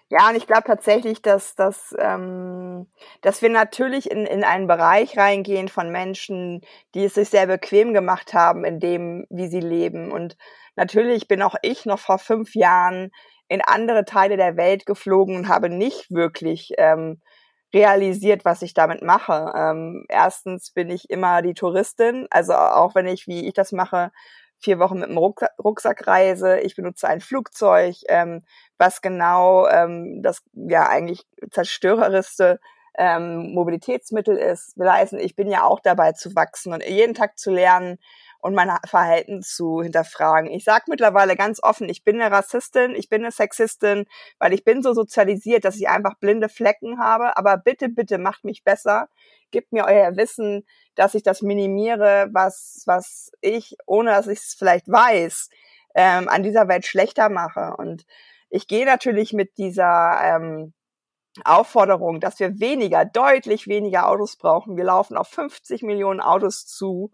Ja, 0.10 0.30
und 0.30 0.36
ich 0.36 0.46
glaube 0.46 0.64
tatsächlich, 0.68 1.22
dass, 1.22 1.56
dass, 1.56 1.96
ähm, 1.98 2.88
dass 3.22 3.42
wir 3.42 3.50
natürlich 3.50 4.12
in, 4.12 4.26
in 4.26 4.44
einen 4.44 4.68
Bereich 4.68 5.18
reingehen 5.18 5.70
von 5.70 5.90
Menschen, 5.90 6.62
die 6.94 7.06
es 7.06 7.14
sich 7.14 7.30
sehr 7.30 7.48
bequem 7.48 7.94
gemacht 7.94 8.34
haben 8.34 8.66
in 8.66 8.82
dem, 8.82 9.26
wie 9.30 9.48
sie 9.48 9.62
leben. 9.62 10.12
Und 10.12 10.36
natürlich 10.76 11.30
bin 11.30 11.42
auch 11.42 11.56
ich 11.62 11.86
noch 11.86 12.00
vor 12.00 12.20
fünf 12.20 12.56
Jahren 12.56 13.12
in 13.48 13.62
andere 13.62 14.04
Teile 14.04 14.36
der 14.36 14.58
Welt 14.58 14.86
geflogen 14.86 15.38
und 15.38 15.48
habe 15.48 15.70
nicht 15.70 16.12
wirklich 16.12 16.74
ähm, 16.78 17.22
realisiert, 17.74 18.44
was 18.44 18.62
ich 18.64 18.74
damit 18.74 19.02
mache. 19.02 19.54
Ähm, 19.56 20.06
erstens 20.10 20.72
bin 20.72 20.90
ich 20.90 21.10
immer 21.10 21.42
die 21.42 21.54
Touristin, 21.54 22.28
also 22.32 22.54
auch 22.54 22.96
wenn 22.96 23.08
ich, 23.08 23.28
wie 23.28 23.48
ich 23.48 23.54
das 23.54 23.72
mache, 23.72 24.12
vier 24.62 24.80
Wochen 24.80 25.00
mit 25.00 25.10
dem 25.10 25.18
Rucksack, 25.18 26.08
reise, 26.08 26.60
ich 26.60 26.76
benutze 26.76 27.08
ein 27.08 27.22
Flugzeug, 27.22 27.96
ähm, 28.08 28.44
was 28.78 29.02
genau 29.02 29.68
ähm, 29.68 30.22
das 30.22 30.44
ja 30.54 30.88
eigentlich 30.88 31.26
zerstörerischste 31.50 32.60
ähm, 32.98 33.54
Mobilitätsmittel 33.54 34.38
ist. 34.38 34.76
Heißen, 34.80 35.20
ich 35.20 35.36
bin 35.36 35.50
ja 35.50 35.64
auch 35.64 35.80
dabei 35.80 36.12
zu 36.14 36.36
wachsen 36.36 36.74
und 36.74 36.84
jeden 36.86 37.14
Tag 37.14 37.38
zu 37.38 37.52
lernen, 37.52 37.98
und 38.42 38.56
mein 38.56 38.72
Verhalten 38.86 39.42
zu 39.42 39.82
hinterfragen. 39.82 40.52
Ich 40.52 40.64
sage 40.64 40.86
mittlerweile 40.88 41.36
ganz 41.36 41.62
offen, 41.64 41.88
ich 41.88 42.04
bin 42.04 42.20
eine 42.20 42.36
Rassistin, 42.36 42.96
ich 42.96 43.08
bin 43.08 43.22
eine 43.22 43.32
Sexistin, 43.32 44.06
weil 44.40 44.54
ich 44.54 44.64
bin 44.64 44.82
so 44.82 44.94
sozialisiert, 44.94 45.64
dass 45.64 45.78
ich 45.78 45.88
einfach 45.88 46.16
blinde 46.16 46.50
Flecken 46.50 47.00
habe. 47.00 47.38
Aber 47.38 47.58
bitte, 47.58 47.88
bitte 47.88 48.18
macht 48.18 48.44
mich 48.44 48.64
besser. 48.64 49.08
Gebt 49.52 49.72
mir 49.72 49.86
euer 49.86 50.18
Wissen, 50.18 50.66
dass 50.96 51.14
ich 51.14 51.24
das 51.24 51.42
minimiere, 51.42 52.30
was, 52.32 52.84
was 52.88 53.32
ich, 53.42 53.78
ohne 53.86 54.12
dass 54.12 54.28
ich 54.28 54.40
es 54.40 54.56
vielleicht 54.58 54.88
weiß, 54.90 55.50
ähm, 55.96 56.28
an 56.28 56.44
dieser 56.44 56.68
Welt 56.68 56.86
schlechter 56.86 57.30
mache. 57.30 57.76
Und 57.78 58.06
ich 58.50 58.68
gehe 58.68 58.86
natürlich 58.86 59.34
mit 59.34 59.58
dieser 59.58 60.20
ähm, 60.24 60.74
Aufforderung, 61.46 62.20
dass 62.20 62.40
wir 62.40 62.60
weniger, 62.60 63.06
deutlich 63.06 63.68
weniger 63.68 64.08
Autos 64.08 64.36
brauchen. 64.36 64.76
Wir 64.76 64.84
laufen 64.84 65.16
auf 65.16 65.30
50 65.30 65.82
Millionen 65.84 66.20
Autos 66.20 66.66
zu 66.66 67.14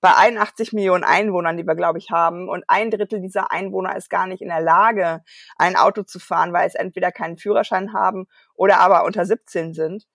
bei 0.00 0.14
81 0.14 0.72
Millionen 0.72 1.04
Einwohnern, 1.04 1.56
die 1.56 1.66
wir, 1.66 1.74
glaube 1.74 1.98
ich, 1.98 2.10
haben. 2.10 2.48
Und 2.48 2.64
ein 2.68 2.90
Drittel 2.90 3.20
dieser 3.20 3.50
Einwohner 3.50 3.96
ist 3.96 4.10
gar 4.10 4.26
nicht 4.26 4.40
in 4.40 4.48
der 4.48 4.60
Lage, 4.60 5.22
ein 5.56 5.76
Auto 5.76 6.02
zu 6.02 6.18
fahren, 6.18 6.52
weil 6.52 6.66
es 6.66 6.74
entweder 6.74 7.12
keinen 7.12 7.36
Führerschein 7.36 7.92
haben 7.92 8.26
oder 8.54 8.78
aber 8.78 9.04
unter 9.04 9.24
17 9.24 9.74
sind. 9.74 10.06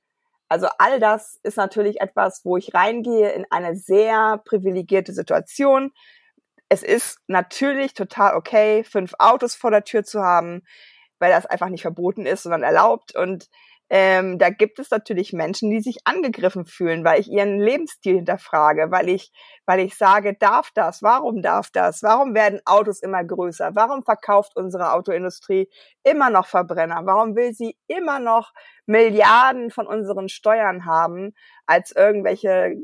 Also 0.47 0.67
all 0.77 0.99
das 0.99 1.39
ist 1.43 1.57
natürlich 1.57 1.99
etwas, 1.99 2.45
wo 2.45 2.57
ich 2.57 2.73
reingehe 2.73 3.31
in 3.31 3.45
eine 3.49 3.75
sehr 3.75 4.41
privilegierte 4.45 5.11
Situation. 5.11 5.91
Es 6.69 6.83
ist 6.83 7.19
natürlich 7.27 7.93
total 7.93 8.35
okay, 8.35 8.83
fünf 8.83 9.13
Autos 9.19 9.55
vor 9.55 9.71
der 9.71 9.83
Tür 9.83 10.03
zu 10.03 10.21
haben, 10.21 10.63
weil 11.23 11.31
das 11.31 11.45
einfach 11.45 11.69
nicht 11.69 11.83
verboten 11.83 12.25
ist, 12.25 12.43
sondern 12.43 12.63
erlaubt. 12.63 13.15
Und 13.15 13.47
ähm, 13.89 14.39
da 14.39 14.49
gibt 14.49 14.77
es 14.77 14.91
natürlich 14.91 15.31
Menschen, 15.31 15.69
die 15.71 15.79
sich 15.79 15.99
angegriffen 16.03 16.65
fühlen, 16.65 17.05
weil 17.05 17.21
ich 17.21 17.31
ihren 17.31 17.61
Lebensstil 17.61 18.15
hinterfrage, 18.15 18.91
weil 18.91 19.07
ich, 19.07 19.31
weil 19.65 19.79
ich 19.79 19.95
sage, 19.95 20.33
darf 20.33 20.71
das? 20.73 21.01
Warum 21.01 21.41
darf 21.41 21.71
das? 21.71 22.03
Warum 22.03 22.35
werden 22.35 22.59
Autos 22.65 23.01
immer 23.01 23.23
größer? 23.23 23.71
Warum 23.73 24.03
verkauft 24.03 24.57
unsere 24.57 24.91
Autoindustrie 24.91 25.69
immer 26.03 26.29
noch 26.29 26.47
Verbrenner? 26.47 27.03
Warum 27.05 27.37
will 27.37 27.53
sie 27.53 27.77
immer 27.87 28.19
noch 28.19 28.51
Milliarden 28.85 29.71
von 29.71 29.87
unseren 29.87 30.27
Steuern 30.27 30.83
haben 30.83 31.33
als 31.65 31.95
irgendwelche 31.95 32.75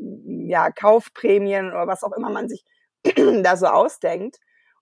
ja, 0.48 0.72
Kaufprämien 0.72 1.72
oder 1.72 1.88
was 1.88 2.06
auch 2.06 2.14
immer 2.14 2.30
man 2.30 2.48
sich 2.48 2.64
da 3.44 3.58
so 3.58 3.66
ausdenkt? 3.66 4.40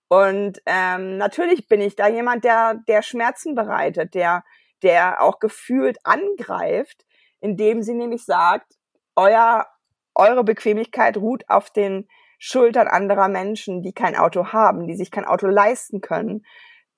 Und 0.08 0.60
ähm, 0.66 1.18
natürlich 1.18 1.68
bin 1.68 1.80
ich 1.80 1.96
da 1.96 2.08
jemand, 2.08 2.44
der, 2.44 2.80
der 2.88 3.02
Schmerzen 3.02 3.54
bereitet, 3.54 4.14
der 4.14 4.42
der 4.82 5.22
auch 5.22 5.38
gefühlt 5.38 5.98
angreift, 6.04 7.04
indem 7.40 7.82
sie 7.82 7.94
nämlich 7.94 8.24
sagt, 8.24 8.74
euer, 9.16 9.66
eure 10.14 10.44
Bequemlichkeit 10.44 11.16
ruht 11.16 11.48
auf 11.48 11.70
den 11.70 12.08
Schultern 12.38 12.86
anderer 12.86 13.28
Menschen, 13.28 13.82
die 13.82 13.92
kein 13.92 14.16
Auto 14.16 14.52
haben, 14.52 14.86
die 14.86 14.96
sich 14.96 15.10
kein 15.10 15.24
Auto 15.24 15.46
leisten 15.48 16.00
können, 16.00 16.44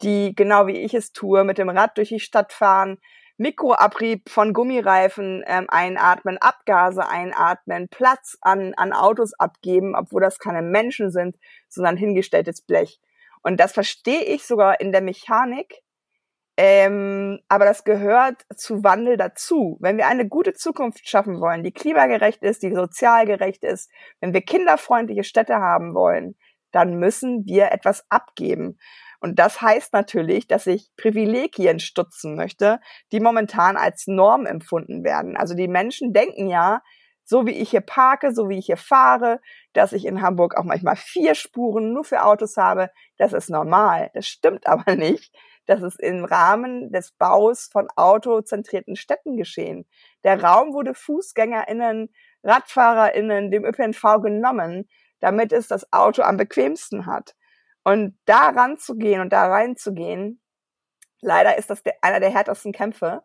die 0.03 0.35
genau 0.35 0.67
wie 0.67 0.79
ich 0.79 0.95
es 0.95 1.13
tue, 1.13 1.45
mit 1.45 1.59
dem 1.59 1.71
Rad 1.71 1.97
durch 1.97 2.11
die 2.11 2.21
Stadt 2.21 2.53
fahren, 2.53 2.99
Mikroabrieb 3.41 4.29
von 4.29 4.53
Gummireifen 4.53 5.43
ähm, 5.47 5.65
einatmen, 5.69 6.37
Abgase 6.37 7.09
einatmen, 7.09 7.89
Platz 7.89 8.37
an, 8.43 8.75
an 8.75 8.93
Autos 8.93 9.33
abgeben, 9.33 9.95
obwohl 9.97 10.21
das 10.21 10.39
keine 10.39 10.61
Menschen 10.61 11.11
sind, 11.11 11.37
sondern 11.67 11.97
hingestelltes 11.97 12.61
Blech. 12.61 13.01
Und 13.43 13.59
das 13.59 13.73
verstehe 13.73 14.25
ich 14.25 14.45
sogar 14.45 14.79
in 14.79 14.93
der 14.93 15.01
Mechanik, 15.01 15.81
ähm, 16.59 17.41
aber 17.49 17.65
das 17.65 17.85
gehört 17.85 18.45
zu 18.55 18.85
Wandel 18.85 19.17
dazu. 19.17 19.79
Wenn 19.81 19.97
wir 19.97 20.07
eine 20.07 20.29
gute 20.29 20.53
Zukunft 20.53 21.09
schaffen 21.09 21.41
wollen, 21.41 21.63
die 21.63 21.73
klimagerecht 21.73 22.43
ist, 22.43 22.63
die 22.63 22.75
sozial 22.75 23.25
gerecht 23.25 23.65
ist, 23.65 23.91
wenn 24.21 24.35
wir 24.35 24.43
kinderfreundliche 24.43 25.25
Städte 25.25 25.57
haben 25.57 25.95
wollen, 25.95 26.37
dann 26.73 26.99
müssen 26.99 27.47
wir 27.47 27.73
etwas 27.73 28.05
abgeben. 28.11 28.79
Und 29.21 29.39
das 29.39 29.61
heißt 29.61 29.93
natürlich, 29.93 30.47
dass 30.49 30.67
ich 30.67 30.91
Privilegien 30.97 31.79
stutzen 31.79 32.37
möchte, 32.37 32.81
die 33.13 33.21
momentan 33.21 33.77
als 33.77 34.07
Norm 34.07 34.47
empfunden 34.47 35.05
werden. 35.05 35.37
Also 35.37 35.55
die 35.55 35.69
Menschen 35.69 36.13
denken 36.13 36.49
ja, 36.49 36.81
so 37.31 37.47
wie 37.47 37.53
ich 37.53 37.71
hier 37.71 37.83
parke, 37.83 38.35
so 38.35 38.49
wie 38.49 38.59
ich 38.59 38.67
hier 38.67 38.77
fahre, 38.77 39.41
dass 39.73 39.93
ich 39.93 40.05
in 40.05 40.21
Hamburg 40.21 40.57
auch 40.57 40.65
manchmal 40.65 40.97
vier 40.97 41.35
Spuren 41.37 41.93
nur 41.93 42.03
für 42.03 42.25
Autos 42.25 42.57
habe, 42.57 42.91
das 43.19 43.33
ist 43.33 43.51
normal. 43.51 44.11
Das 44.15 44.27
stimmt 44.27 44.67
aber 44.67 44.97
nicht. 44.97 45.35
Das 45.67 45.83
ist 45.83 46.01
im 46.01 46.25
Rahmen 46.25 46.91
des 46.91 47.13
Baus 47.13 47.69
von 47.71 47.89
autozentrierten 47.95 48.97
Städten 48.97 49.37
geschehen. 49.37 49.87
Der 50.25 50.43
Raum 50.43 50.73
wurde 50.73 50.95
FußgängerInnen, 50.95 52.13
RadfahrerInnen, 52.43 53.53
dem 53.53 53.65
ÖPNV 53.65 54.03
genommen, 54.23 54.89
damit 55.21 55.53
es 55.53 55.69
das 55.69 55.93
Auto 55.93 56.23
am 56.23 56.37
bequemsten 56.37 57.07
hat. 57.07 57.37
Und 57.85 58.19
da 58.27 58.51
ranzugehen 58.51 59.21
und 59.21 59.33
da 59.33 59.47
reinzugehen, 59.49 60.41
leider 61.21 61.59
ist 61.59 61.71
das 61.71 61.83
der, 61.83 61.95
einer 62.03 62.21
der 62.21 62.31
härtesten 62.31 62.73
Kämpfe. 62.73 63.23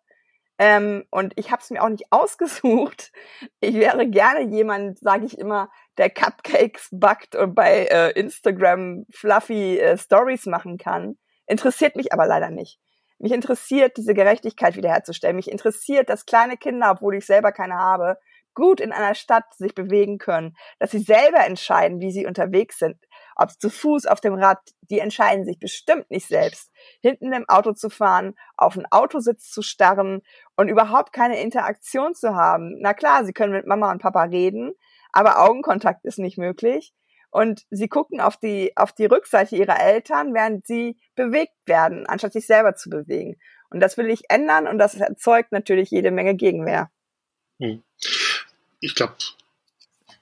Ähm, 0.57 1.03
und 1.11 1.33
ich 1.35 1.51
habe 1.51 1.61
es 1.61 1.69
mir 1.69 1.83
auch 1.83 1.89
nicht 1.89 2.05
ausgesucht. 2.11 3.11
Ich 3.59 3.75
wäre 3.75 4.07
gerne 4.07 4.41
jemand, 4.49 4.99
sage 4.99 5.25
ich 5.25 5.37
immer, 5.37 5.69
der 5.97 6.09
Cupcakes 6.09 6.89
backt 6.91 7.35
und 7.35 7.55
bei 7.55 7.85
äh, 7.85 8.11
Instagram 8.11 9.05
fluffy 9.13 9.79
äh, 9.79 9.97
Stories 9.97 10.45
machen 10.45 10.77
kann. 10.77 11.17
Interessiert 11.47 11.95
mich 11.95 12.13
aber 12.13 12.25
leider 12.25 12.49
nicht. 12.49 12.79
Mich 13.17 13.31
interessiert 13.31 13.97
diese 13.97 14.13
Gerechtigkeit 14.13 14.75
wiederherzustellen. 14.75 15.35
Mich 15.35 15.49
interessiert, 15.49 16.09
dass 16.09 16.25
kleine 16.25 16.57
Kinder, 16.57 16.91
obwohl 16.91 17.15
ich 17.15 17.25
selber 17.25 17.51
keine 17.51 17.75
habe, 17.75 18.17
gut 18.53 18.81
in 18.81 18.91
einer 18.91 19.15
Stadt 19.15 19.53
sich 19.55 19.75
bewegen 19.75 20.17
können, 20.17 20.55
dass 20.79 20.91
sie 20.91 20.99
selber 20.99 21.45
entscheiden, 21.45 21.99
wie 21.99 22.11
sie 22.11 22.25
unterwegs 22.25 22.79
sind, 22.79 22.97
ob 23.35 23.51
zu 23.51 23.69
Fuß, 23.69 24.05
auf 24.05 24.21
dem 24.21 24.33
Rad, 24.33 24.59
die 24.89 24.99
entscheiden 24.99 25.45
sich 25.45 25.59
bestimmt 25.59 26.09
nicht 26.09 26.27
selbst, 26.27 26.71
hinten 27.01 27.33
im 27.33 27.47
Auto 27.47 27.73
zu 27.73 27.89
fahren, 27.89 28.35
auf 28.57 28.75
den 28.75 28.85
Autositz 28.91 29.51
zu 29.51 29.61
starren 29.61 30.21
und 30.55 30.69
überhaupt 30.69 31.13
keine 31.13 31.41
Interaktion 31.41 32.15
zu 32.15 32.35
haben. 32.35 32.79
Na 32.79 32.93
klar, 32.93 33.25
sie 33.25 33.33
können 33.33 33.53
mit 33.53 33.67
Mama 33.67 33.91
und 33.91 34.01
Papa 34.01 34.23
reden, 34.23 34.73
aber 35.11 35.41
Augenkontakt 35.41 36.05
ist 36.05 36.19
nicht 36.19 36.37
möglich. 36.37 36.93
Und 37.29 37.65
sie 37.69 37.89
gucken 37.89 38.21
auf 38.21 38.37
die, 38.37 38.71
auf 38.77 38.93
die 38.93 39.07
Rückseite 39.07 39.57
ihrer 39.57 39.77
Eltern, 39.77 40.33
während 40.33 40.65
sie 40.65 40.97
bewegt 41.15 41.57
werden, 41.65 42.05
anstatt 42.07 42.31
sich 42.31 42.47
selber 42.47 42.75
zu 42.75 42.89
bewegen. 42.89 43.35
Und 43.69 43.81
das 43.81 43.97
will 43.97 44.09
ich 44.09 44.29
ändern 44.29 44.67
und 44.67 44.77
das 44.77 44.95
erzeugt 44.95 45.51
natürlich 45.51 45.91
jede 45.91 46.11
Menge 46.11 46.35
Gegenwehr. 46.35 46.89
Hm. 47.59 47.83
Ich 48.79 48.95
glaube, 48.95 49.15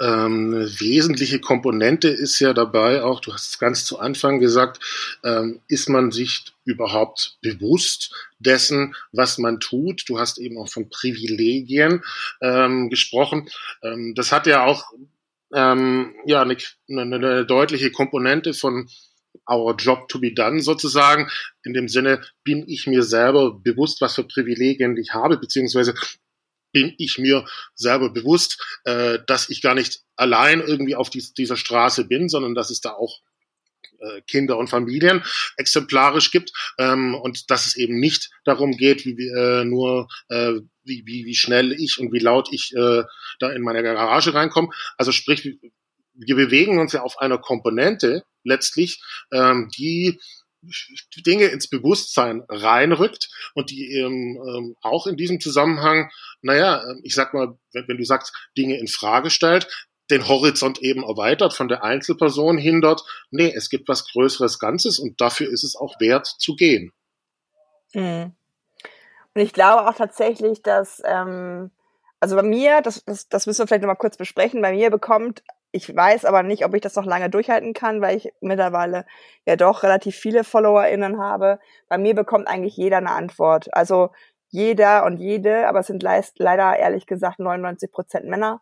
ähm, 0.04 0.52
wesentliche 0.80 1.40
Komponente 1.40 2.10
ist 2.10 2.40
ja 2.40 2.54
dabei 2.54 3.04
auch, 3.04 3.22
du 3.22 3.34
hast 3.34 3.52
es 3.52 3.60
ganz 3.60 3.86
zu 3.86 4.00
Anfang 4.00 4.40
gesagt, 4.40 4.80
ähm, 5.24 5.62
ist 5.70 5.88
man 5.88 6.12
sich 6.12 6.46
überhaupt 6.66 7.38
bewusst 7.42 8.14
dessen, 8.40 8.96
was 9.14 9.38
man 9.38 9.62
tut? 9.62 10.04
Du 10.08 10.20
hast 10.20 10.40
eben 10.40 10.58
auch 10.58 10.68
von 10.68 10.90
Privilegien 10.90 12.04
ähm, 12.42 12.90
gesprochen. 12.90 13.50
Ähm, 13.82 14.14
das 14.16 14.34
hat 14.34 14.46
ja 14.46 14.66
auch 14.66 14.92
ähm, 15.54 16.14
ja 16.26 16.42
eine, 16.42 16.58
eine 16.90 17.46
deutliche 17.46 17.92
Komponente 17.92 18.54
von 18.54 18.90
our 19.50 19.76
job 19.76 20.08
to 20.10 20.20
be 20.20 20.34
done 20.34 20.62
sozusagen. 20.62 21.30
In 21.64 21.74
dem 21.74 21.88
Sinne 21.88 22.22
bin 22.44 22.66
ich 22.68 22.88
mir 22.88 23.04
selber 23.04 23.54
bewusst, 23.54 24.02
was 24.02 24.16
für 24.16 24.24
Privilegien 24.24 24.98
ich 24.98 25.14
habe, 25.14 25.38
beziehungsweise 25.38 25.94
bin 26.74 26.94
ich 26.98 27.18
mir 27.18 27.46
selber 27.76 28.10
bewusst, 28.10 28.62
äh, 28.84 29.20
dass 29.26 29.50
ich 29.50 29.62
gar 29.62 29.76
nicht 29.76 30.02
allein 30.18 30.60
irgendwie 30.60 30.96
auf 30.96 31.10
dies, 31.10 31.34
dieser 31.34 31.56
Straße 31.56 32.06
bin, 32.06 32.28
sondern 32.28 32.56
dass 32.56 32.70
es 32.70 32.82
da 32.82 32.92
auch 32.92 33.22
äh, 34.00 34.22
Kinder 34.28 34.58
und 34.58 34.70
Familien 34.70 35.24
exemplarisch 35.56 36.32
gibt 36.32 36.52
ähm, 36.78 37.16
und 37.16 37.50
dass 37.50 37.66
es 37.66 37.78
eben 37.78 38.00
nicht 38.00 38.32
darum 38.44 38.76
geht, 38.76 39.06
wie 39.06 39.28
äh, 39.28 39.64
nur 39.64 40.10
äh, 40.28 40.54
wie, 40.84 41.04
wie, 41.06 41.26
wie 41.26 41.36
schnell 41.36 41.72
ich 41.72 42.00
und 42.00 42.12
wie 42.12 42.20
laut 42.20 42.50
ich 42.52 42.76
äh, 42.76 43.04
da 43.40 43.52
in 43.52 43.62
meine 43.62 43.84
Garage 43.84 44.34
reinkomme. 44.34 44.70
Also 44.98 45.12
sprich, 45.12 45.58
wir 46.14 46.36
bewegen 46.36 46.80
uns 46.80 46.94
ja 46.94 47.02
auf 47.02 47.20
einer 47.20 47.38
Komponente 47.38 48.24
letztlich, 48.44 49.02
ähm, 49.32 49.70
die 49.76 50.20
Dinge 51.26 51.46
ins 51.46 51.68
Bewusstsein 51.68 52.44
reinrückt 52.50 53.30
und 53.54 53.70
die 53.70 53.92
eben 53.92 54.36
ähm, 54.38 54.76
auch 54.82 55.08
in 55.08 55.18
diesem 55.18 55.40
Zusammenhang, 55.40 56.10
naja, 56.42 56.84
ähm, 56.84 57.02
ich 57.04 57.16
sag 57.16 57.34
mal, 57.34 57.58
wenn, 57.74 57.88
wenn 57.88 57.98
du 57.98 58.06
sagst, 58.06 58.34
Dinge 58.58 58.78
in 58.80 58.88
Frage 58.88 59.30
stellt, 59.30 59.68
den 60.12 60.28
Horizont 60.28 60.82
eben 60.82 61.04
erweitert 61.04 61.54
von 61.54 61.68
der 61.68 61.84
Einzelperson 61.84 62.58
hindert. 62.58 63.04
Nee, 63.32 63.54
es 63.56 63.70
gibt 63.70 63.88
was 63.88 64.12
Größeres 64.12 64.60
Ganzes 64.60 65.00
und 65.00 65.20
dafür 65.22 65.50
ist 65.50 65.64
es 65.64 65.76
auch 65.76 66.00
wert 66.00 66.28
zu 66.28 66.56
gehen. 66.56 66.92
Mhm. 67.94 68.36
Und 69.34 69.42
ich 69.42 69.54
glaube 69.54 69.88
auch 69.88 69.96
tatsächlich, 69.96 70.62
dass, 70.62 71.02
ähm, 71.06 71.72
also 72.20 72.36
bei 72.36 72.44
mir, 72.44 72.82
das, 72.82 73.04
das, 73.06 73.28
das 73.28 73.48
müssen 73.48 73.60
wir 73.60 73.68
vielleicht 73.68 73.82
nochmal 73.82 73.96
kurz 73.96 74.18
besprechen, 74.18 74.62
bei 74.62 74.74
mir 74.74 74.90
bekommt 74.90 75.44
ich 75.74 75.94
weiß 75.94 76.24
aber 76.26 76.44
nicht, 76.44 76.66
ob 76.66 76.76
ich 76.76 76.82
das 76.82 76.96
noch 76.96 77.06
lange 77.06 77.32
durchhalten 77.32 77.74
kann, 77.74 78.00
weil 78.00 78.16
ich 78.16 78.32
mittlerweile 78.42 79.06
ja 79.46 79.56
doch 79.56 79.82
relativ 79.82 80.16
viele 80.16 80.44
FollowerInnen 80.44 81.20
habe. 81.20 81.60
Bei 81.90 81.98
mir 81.98 82.14
bekommt 82.14 82.48
eigentlich 82.48 82.78
jeder 82.78 82.98
eine 82.98 83.10
Antwort. 83.10 83.74
Also 83.74 84.12
jeder 84.50 85.04
und 85.04 85.18
jede, 85.18 85.68
aber 85.68 85.80
es 85.80 85.88
sind 85.88 86.04
leider 86.04 86.78
ehrlich 86.78 87.08
gesagt 87.08 87.40
99 87.40 87.92
Prozent 87.92 88.28
Männer, 88.28 88.62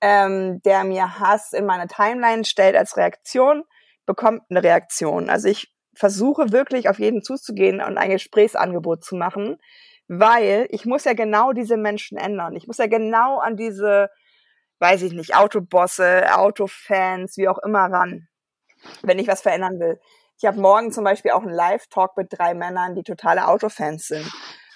ähm, 0.00 0.62
der 0.62 0.84
mir 0.84 1.18
Hass 1.18 1.52
in 1.52 1.66
meine 1.66 1.88
Timeline 1.88 2.44
stellt 2.44 2.76
als 2.76 2.96
Reaktion, 2.96 3.64
bekommt 4.06 4.42
eine 4.48 4.62
Reaktion. 4.62 5.30
Also 5.30 5.48
ich 5.48 5.74
versuche 5.94 6.52
wirklich 6.52 6.88
auf 6.88 7.00
jeden 7.00 7.22
zuzugehen 7.22 7.82
und 7.82 7.98
ein 7.98 8.10
Gesprächsangebot 8.10 9.02
zu 9.02 9.16
machen, 9.16 9.58
weil 10.06 10.68
ich 10.70 10.86
muss 10.86 11.04
ja 11.04 11.14
genau 11.14 11.52
diese 11.52 11.76
Menschen 11.76 12.18
ändern. 12.18 12.54
Ich 12.54 12.68
muss 12.68 12.78
ja 12.78 12.86
genau 12.86 13.38
an 13.38 13.56
diese 13.56 14.10
weiß 14.82 15.02
ich 15.02 15.12
nicht, 15.12 15.36
Autobosse, 15.36 16.24
Autofans, 16.36 17.36
wie 17.36 17.48
auch 17.48 17.58
immer 17.58 17.84
ran, 17.84 18.26
wenn 19.02 19.20
ich 19.20 19.28
was 19.28 19.40
verändern 19.40 19.78
will. 19.78 20.00
Ich 20.38 20.44
habe 20.44 20.60
morgen 20.60 20.90
zum 20.90 21.04
Beispiel 21.04 21.30
auch 21.30 21.42
einen 21.42 21.54
Live-Talk 21.54 22.16
mit 22.16 22.36
drei 22.36 22.52
Männern, 22.52 22.96
die 22.96 23.04
totale 23.04 23.46
Autofans 23.46 24.08
sind. 24.08 24.28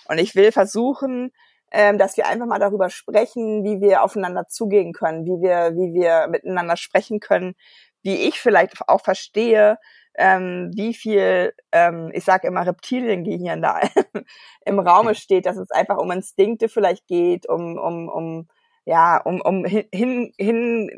Und 0.06 0.18
ich 0.18 0.36
will 0.36 0.52
versuchen, 0.52 1.32
ähm, 1.72 1.98
dass 1.98 2.16
wir 2.16 2.28
einfach 2.28 2.46
mal 2.46 2.60
darüber 2.60 2.88
sprechen, 2.88 3.64
wie 3.64 3.80
wir 3.80 4.04
aufeinander 4.04 4.46
zugehen 4.46 4.92
können, 4.92 5.24
wie 5.24 5.42
wir, 5.42 5.72
wie 5.74 5.92
wir 5.92 6.28
miteinander 6.28 6.76
sprechen 6.76 7.18
können, 7.18 7.56
wie 8.04 8.28
ich 8.28 8.40
vielleicht 8.40 8.74
auch 8.86 9.02
verstehe, 9.02 9.76
ähm, 10.16 10.70
wie 10.72 10.94
viel, 10.94 11.52
ähm, 11.72 12.12
ich 12.14 12.24
sage 12.24 12.46
immer 12.46 12.64
Reptiliengehirn 12.64 13.60
da 13.60 13.80
im 14.64 14.78
Raume 14.78 15.16
steht, 15.16 15.46
dass 15.46 15.56
es 15.56 15.72
einfach 15.72 15.98
um 15.98 16.12
Instinkte 16.12 16.68
vielleicht 16.68 17.08
geht, 17.08 17.48
um, 17.48 17.76
um, 17.76 18.08
um 18.08 18.48
ja, 18.86 19.18
um, 19.18 19.40
um 19.40 19.64
hin, 19.64 20.32
hin, 20.38 20.90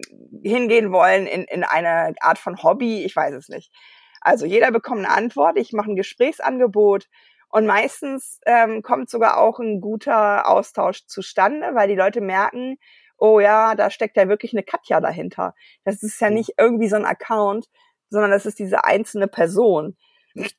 hingehen 0.42 0.92
wollen 0.92 1.27
in, 1.27 1.44
in 1.44 1.64
eine 1.64 2.14
Art 2.20 2.38
von 2.38 2.62
Hobby, 2.62 3.03
ich 3.03 3.16
weiß 3.16 3.35
es 3.35 3.48
nicht. 3.48 3.72
Also 4.20 4.44
jeder 4.44 4.70
bekommt 4.70 5.07
eine 5.07 5.11
Antwort, 5.11 5.59
ich 5.59 5.72
mache 5.72 5.90
ein 5.90 5.96
Gesprächsangebot 5.96 7.09
und 7.48 7.66
meistens 7.66 8.40
ähm, 8.44 8.83
kommt 8.83 9.09
sogar 9.09 9.38
auch 9.38 9.59
ein 9.59 9.81
guter 9.81 10.48
Austausch 10.48 11.07
zustande, 11.07 11.74
weil 11.74 11.88
die 11.88 11.94
Leute 11.94 12.20
merken, 12.20 12.77
oh 13.16 13.40
ja, 13.40 13.74
da 13.74 13.90
steckt 13.90 14.18
ja 14.18 14.29
wirklich 14.29 14.53
eine 14.53 14.62
Katja 14.62 15.01
dahinter. 15.01 15.55
Das 15.85 16.03
ist 16.03 16.20
ja 16.20 16.29
nicht 16.29 16.53
irgendwie 16.59 16.88
so 16.88 16.96
ein 16.96 17.07
Account, 17.07 17.68
sondern 18.11 18.31
das 18.31 18.44
ist 18.44 18.59
diese 18.59 18.85
einzelne 18.85 19.29
Person. 19.29 19.96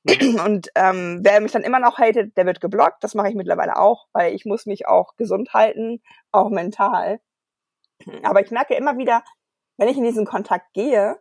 Und 0.46 0.70
ähm, 0.76 1.20
wer 1.24 1.42
mich 1.42 1.52
dann 1.52 1.64
immer 1.64 1.80
noch 1.80 1.98
hatet, 1.98 2.36
der 2.38 2.46
wird 2.46 2.62
geblockt. 2.62 3.04
Das 3.04 3.16
mache 3.16 3.30
ich 3.30 3.36
mittlerweile 3.36 3.78
auch, 3.78 4.08
weil 4.14 4.34
ich 4.34 4.46
muss 4.46 4.66
mich 4.66 4.88
auch 4.88 5.16
gesund 5.16 5.54
halten, 5.54 6.02
auch 6.32 6.50
mental. 6.50 7.20
Aber 8.24 8.42
ich 8.42 8.52
merke 8.52 8.76
immer 8.76 8.98
wieder, 8.98 9.24
wenn 9.78 9.88
ich 9.88 9.98
in 9.98 10.04
diesen 10.04 10.26
Kontakt 10.26 10.74
gehe, 10.74 11.20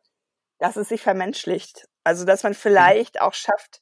dass 0.58 0.76
es 0.76 0.88
sich 0.88 1.02
vermenschlicht. 1.02 1.88
Also 2.04 2.24
dass 2.24 2.42
man 2.42 2.54
vielleicht 2.54 3.20
auch 3.20 3.34
schafft, 3.34 3.80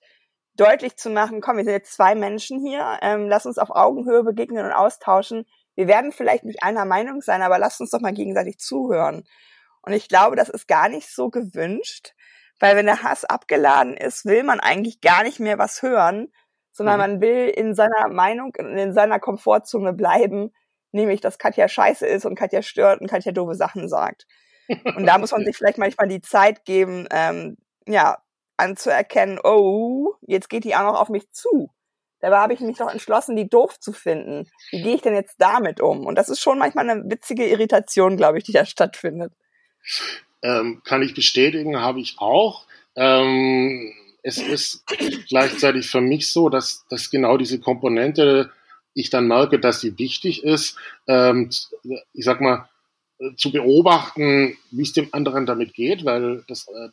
deutlich 0.55 0.97
zu 0.97 1.11
machen, 1.11 1.41
komm, 1.41 1.59
wir 1.59 1.65
sind 1.65 1.75
jetzt 1.75 1.95
zwei 1.95 2.15
Menschen 2.15 2.61
hier, 2.61 2.99
ähm, 3.03 3.29
lass 3.29 3.47
uns 3.47 3.59
auf 3.59 3.71
Augenhöhe 3.71 4.25
begegnen 4.25 4.65
und 4.65 4.73
austauschen. 4.73 5.47
Wir 5.75 5.87
werden 5.87 6.13
vielleicht 6.13 6.45
nicht 6.45 6.63
einer 6.63 6.87
Meinung 6.87 7.21
sein, 7.21 7.43
aber 7.43 7.59
lass 7.59 7.81
uns 7.81 7.91
doch 7.91 8.01
mal 8.01 8.15
gegenseitig 8.15 8.59
zuhören. 8.59 9.25
Und 9.83 9.93
ich 9.93 10.09
glaube, 10.09 10.35
das 10.35 10.49
ist 10.49 10.67
gar 10.67 10.89
nicht 10.89 11.15
so 11.15 11.31
gewünscht, 11.31 12.15
Weil 12.59 12.77
wenn 12.77 12.87
der 12.87 13.03
Hass 13.03 13.25
abgeladen 13.25 13.97
ist, 13.97 14.25
will 14.25 14.43
man 14.43 14.61
eigentlich 14.61 15.01
gar 15.01 15.23
nicht 15.23 15.41
mehr 15.41 15.59
was 15.59 15.83
hören, 15.83 16.33
sondern 16.73 16.97
mhm. 16.97 17.01
man 17.01 17.21
will 17.21 17.49
in 17.49 17.75
seiner 17.75 18.09
Meinung, 18.09 18.55
in 18.55 18.93
seiner 18.93 19.19
Komfortzone 19.19 19.93
bleiben, 19.93 20.53
nämlich, 20.93 21.21
dass 21.21 21.39
Katja 21.39 21.69
scheiße 21.69 22.07
ist 22.07 22.25
und 22.27 22.35
Katja 22.35 22.63
stört 22.63 23.01
und 23.01 23.09
Katja 23.09 23.33
doofe 23.33 23.55
Sachen 23.55 23.89
sagt. 23.89 24.27
Und 24.69 25.07
da 25.07 25.19
muss 25.19 25.33
man 25.33 25.45
sich 25.45 25.57
vielleicht 25.57 25.79
manchmal 25.79 26.09
die 26.09 26.21
Zeit 26.21 26.65
geben, 26.65 27.07
ähm, 27.11 27.57
ja, 27.87 28.19
anzuerkennen, 28.57 29.39
oh, 29.43 30.15
jetzt 30.23 30.49
geht 30.49 30.65
die 30.65 30.75
auch 30.75 30.83
noch 30.83 31.01
auf 31.01 31.09
mich 31.09 31.31
zu. 31.31 31.71
Dabei 32.21 32.39
habe 32.39 32.55
ich 32.55 32.61
mich 32.61 32.79
doch 32.79 32.91
entschlossen, 32.91 33.37
die 33.37 33.49
doof 33.49 33.79
zu 33.79 33.93
finden. 33.93 34.49
Wie 34.71 34.83
gehe 34.83 34.95
ich 34.95 35.03
denn 35.03 35.15
jetzt 35.15 35.37
damit 35.39 35.81
um? 35.81 36.07
Und 36.07 36.17
das 36.17 36.31
ist 36.31 36.41
schon 36.41 36.59
manchmal 36.59 36.89
eine 36.89 37.05
witzige 37.11 37.47
Irritation, 37.47 38.17
glaube 38.17 38.39
ich, 38.39 38.45
die 38.45 38.53
da 38.53 38.65
stattfindet. 38.65 39.35
Ähm, 40.43 40.83
kann 40.85 41.03
ich 41.03 41.15
bestätigen, 41.15 41.81
habe 41.81 42.01
ich 42.01 42.17
auch. 42.19 42.67
Ähm, 42.95 43.93
es 44.23 44.39
ist 44.39 44.85
gleichzeitig 45.29 45.89
für 45.89 46.01
mich 46.01 46.33
so, 46.33 46.49
dass, 46.49 46.87
dass 46.89 47.11
genau 47.11 47.37
diese 47.37 47.61
Komponente, 47.61 48.51
ich 48.93 49.11
dann 49.11 49.29
merke, 49.29 49.61
dass 49.61 49.81
sie 49.81 49.99
wichtig 49.99 50.43
ist, 50.43 50.77
ähm, 51.07 51.51
ich 52.13 52.25
sag 52.25 52.41
mal, 52.41 52.69
zu 53.37 53.51
beobachten, 53.51 54.57
wie 54.71 54.83
es 54.83 54.93
dem 54.93 55.09
anderen 55.13 55.47
damit 55.47 55.75
geht, 55.75 56.05
weil 56.05 56.45
das, 56.49 56.67
äh, 56.69 56.89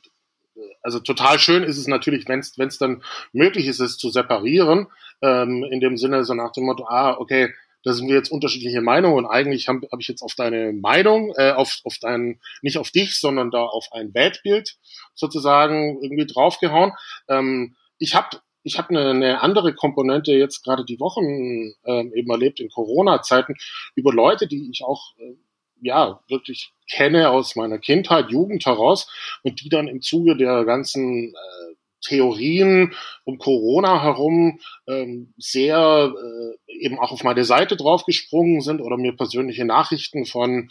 also 0.81 0.99
total 0.99 1.39
schön 1.39 1.63
ist 1.63 1.77
es 1.77 1.87
natürlich, 1.87 2.27
wenn 2.27 2.39
es 2.39 2.77
dann 2.77 3.03
möglich 3.31 3.67
ist, 3.67 3.79
es 3.79 3.97
zu 3.97 4.09
separieren, 4.09 4.87
ähm, 5.21 5.63
in 5.63 5.79
dem 5.79 5.97
Sinne 5.97 6.23
so 6.25 6.33
nach 6.33 6.51
dem 6.51 6.65
Motto, 6.65 6.85
ah, 6.87 7.17
okay, 7.17 7.53
da 7.83 7.93
sind 7.93 8.07
wir 8.07 8.15
jetzt 8.15 8.31
unterschiedliche 8.31 8.81
Meinungen 8.81 9.17
und 9.17 9.25
eigentlich 9.25 9.67
habe 9.67 9.87
hab 9.91 9.99
ich 9.99 10.07
jetzt 10.07 10.21
auf 10.21 10.35
deine 10.35 10.73
Meinung, 10.73 11.33
äh, 11.37 11.51
auf, 11.51 11.79
auf 11.83 11.97
dein, 11.99 12.39
nicht 12.61 12.77
auf 12.77 12.91
dich, 12.91 13.19
sondern 13.19 13.51
da 13.51 13.63
auf 13.63 13.87
ein 13.91 14.13
Weltbild 14.13 14.77
sozusagen 15.13 16.01
irgendwie 16.01 16.25
draufgehauen. 16.25 16.93
Ähm, 17.27 17.75
ich 17.97 18.15
habe 18.15 18.39
ich 18.63 18.77
hab 18.77 18.89
eine, 18.89 19.09
eine 19.09 19.41
andere 19.41 19.75
Komponente 19.75 20.33
jetzt 20.33 20.63
gerade 20.63 20.85
die 20.85 20.99
Wochen 20.99 21.73
ähm, 21.85 22.13
eben 22.13 22.31
erlebt 22.31 22.59
in 22.59 22.69
Corona-Zeiten 22.69 23.55
über 23.95 24.13
Leute, 24.13 24.47
die 24.47 24.69
ich 24.71 24.83
auch 24.83 25.13
äh, 25.19 25.35
ja 25.81 26.21
wirklich 26.29 26.71
kenne 26.89 27.29
aus 27.29 27.55
meiner 27.57 27.77
Kindheit, 27.77 28.31
Jugend 28.31 28.65
heraus 28.65 29.07
und 29.43 29.61
die 29.61 29.69
dann 29.69 29.89
im 29.89 30.01
Zuge 30.01 30.37
der 30.37 30.63
ganzen 30.63 31.33
äh, 31.33 31.72
Theorien 32.03 32.93
um 33.23 33.37
Corona 33.37 34.03
herum 34.03 34.59
ähm, 34.87 35.33
sehr 35.37 36.13
äh, 36.15 36.73
eben 36.73 36.99
auch 36.99 37.11
auf 37.11 37.23
meine 37.23 37.43
Seite 37.43 37.75
draufgesprungen 37.75 38.61
sind 38.61 38.81
oder 38.81 38.97
mir 38.97 39.15
persönliche 39.15 39.65
Nachrichten 39.65 40.25
von 40.25 40.69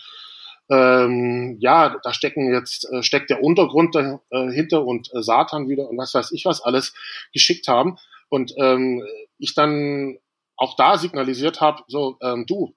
ähm, 0.70 1.56
ja, 1.60 1.96
da 2.02 2.14
stecken 2.14 2.52
jetzt 2.52 2.90
äh, 2.90 3.02
steckt 3.02 3.30
der 3.30 3.42
Untergrund 3.42 3.94
dahinter 3.94 4.78
äh, 4.78 4.80
und 4.80 5.12
äh, 5.12 5.22
Satan 5.22 5.68
wieder 5.68 5.88
und 5.88 5.98
was 5.98 6.14
weiß 6.14 6.32
ich 6.32 6.44
was 6.44 6.62
alles 6.62 6.94
geschickt 7.32 7.68
haben. 7.68 7.98
Und 8.28 8.54
ähm, 8.56 9.02
ich 9.38 9.54
dann 9.54 10.16
auch 10.56 10.76
da 10.76 10.96
signalisiert 10.96 11.60
habe, 11.60 11.82
so 11.88 12.16
ähm, 12.22 12.46
du, 12.46 12.74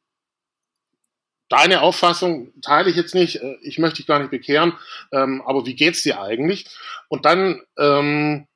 deine 1.56 1.82
Auffassung 1.82 2.52
teile 2.62 2.90
ich 2.90 2.98
jetzt 2.98 3.16
nicht, 3.16 3.38
äh, 3.38 3.56
ich 3.62 3.80
möchte 3.80 3.98
dich 3.98 4.08
gar 4.08 4.20
nicht 4.20 4.32
bekehren, 4.32 4.74
ähm, 5.12 5.42
aber 5.46 5.66
wie 5.66 5.76
geht's 5.76 6.04
dir 6.04 6.22
eigentlich? 6.22 6.66
Und 7.08 7.26
dann 7.26 7.62
ähm, 7.80 8.48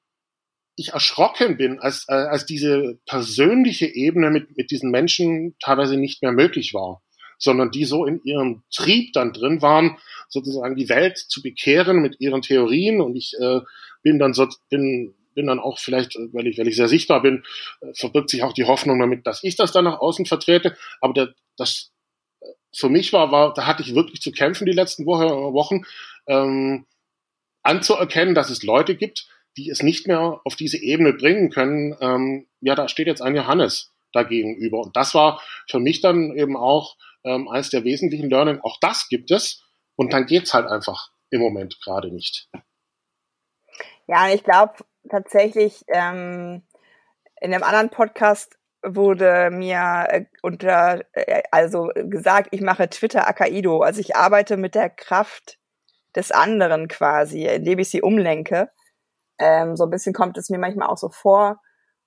ich 0.75 0.89
erschrocken 0.89 1.57
bin, 1.57 1.79
als, 1.79 2.05
äh, 2.09 2.13
als 2.13 2.45
diese 2.45 2.99
persönliche 3.05 3.85
Ebene 3.85 4.31
mit, 4.31 4.57
mit 4.57 4.71
diesen 4.71 4.91
Menschen 4.91 5.55
teilweise 5.59 5.97
nicht 5.97 6.21
mehr 6.21 6.31
möglich 6.33 6.73
war, 6.73 7.01
sondern 7.37 7.71
die 7.71 7.85
so 7.85 8.05
in 8.05 8.21
ihrem 8.23 8.63
Trieb 8.73 9.13
dann 9.13 9.31
drin 9.31 9.61
waren, 9.61 9.97
sozusagen 10.27 10.75
die 10.75 10.89
Welt 10.89 11.17
zu 11.17 11.41
bekehren 11.41 12.01
mit 12.01 12.19
ihren 12.19 12.41
Theorien 12.41 13.01
und 13.01 13.15
ich 13.15 13.33
äh, 13.39 13.61
bin 14.03 14.19
dann 14.19 14.33
so, 14.33 14.47
bin 14.69 15.15
bin 15.35 15.47
dann 15.47 15.59
auch 15.59 15.79
vielleicht, 15.79 16.15
weil 16.33 16.47
ich, 16.47 16.57
weil 16.57 16.67
ich 16.67 16.75
sehr 16.75 16.89
sichtbar 16.89 17.21
bin, 17.21 17.45
äh, 17.79 17.93
verbirgt 17.93 18.29
sich 18.29 18.43
auch 18.43 18.51
die 18.51 18.65
Hoffnung 18.65 18.99
damit, 18.99 19.25
dass 19.25 19.41
ich 19.41 19.55
das 19.55 19.71
dann 19.71 19.85
nach 19.85 19.99
außen 19.99 20.25
vertrete. 20.25 20.75
Aber 20.99 21.13
der, 21.13 21.33
das 21.55 21.91
für 22.73 22.89
mich 22.89 23.13
war, 23.13 23.31
war, 23.31 23.53
da 23.53 23.65
hatte 23.65 23.81
ich 23.81 23.95
wirklich 23.95 24.21
zu 24.21 24.31
kämpfen 24.31 24.65
die 24.65 24.71
letzten 24.71 25.05
Woche, 25.05 25.27
Wochen, 25.27 25.83
ähm, 26.27 26.85
anzuerkennen, 27.63 28.35
dass 28.35 28.49
es 28.49 28.63
Leute 28.63 28.95
gibt, 28.95 29.27
die 29.57 29.69
es 29.69 29.83
nicht 29.83 30.07
mehr 30.07 30.41
auf 30.43 30.55
diese 30.55 30.77
Ebene 30.77 31.13
bringen 31.13 31.49
können. 31.49 31.95
Ähm, 31.99 32.47
ja, 32.61 32.75
da 32.75 32.87
steht 32.87 33.07
jetzt 33.07 33.21
ein 33.21 33.35
Johannes 33.35 33.93
dagegenüber. 34.13 34.79
Und 34.79 34.95
das 34.95 35.13
war 35.13 35.41
für 35.67 35.79
mich 35.79 36.01
dann 36.01 36.35
eben 36.35 36.55
auch 36.55 36.95
ähm, 37.23 37.47
eines 37.47 37.69
der 37.69 37.83
wesentlichen 37.83 38.29
Learning. 38.29 38.59
Auch 38.61 38.77
das 38.79 39.09
gibt 39.09 39.31
es. 39.31 39.63
Und 39.95 40.13
dann 40.13 40.25
geht's 40.25 40.53
halt 40.53 40.67
einfach 40.67 41.11
im 41.29 41.41
Moment 41.41 41.79
gerade 41.81 42.11
nicht. 42.11 42.49
Ja, 44.07 44.33
ich 44.33 44.43
glaube 44.43 44.73
tatsächlich, 45.09 45.83
ähm, 45.87 46.63
in 47.41 47.53
einem 47.53 47.63
anderen 47.63 47.89
Podcast 47.89 48.58
wurde 48.83 49.49
mir 49.51 50.05
äh, 50.09 50.25
unter 50.41 51.01
äh, 51.13 51.43
also 51.51 51.89
gesagt, 51.95 52.49
ich 52.51 52.61
mache 52.61 52.89
Twitter 52.89 53.27
Akaido, 53.27 53.81
also 53.81 53.99
ich 53.99 54.15
arbeite 54.15 54.57
mit 54.57 54.75
der 54.75 54.89
Kraft 54.89 55.57
des 56.15 56.31
anderen 56.31 56.87
quasi, 56.87 57.45
indem 57.45 57.79
ich 57.79 57.89
sie 57.89 58.01
umlenke. 58.01 58.69
Ähm, 59.37 59.75
so 59.75 59.85
ein 59.85 59.89
bisschen 59.89 60.13
kommt 60.13 60.37
es 60.37 60.49
mir 60.49 60.59
manchmal 60.59 60.87
auch 60.87 60.97
so 60.97 61.09
vor. 61.09 61.61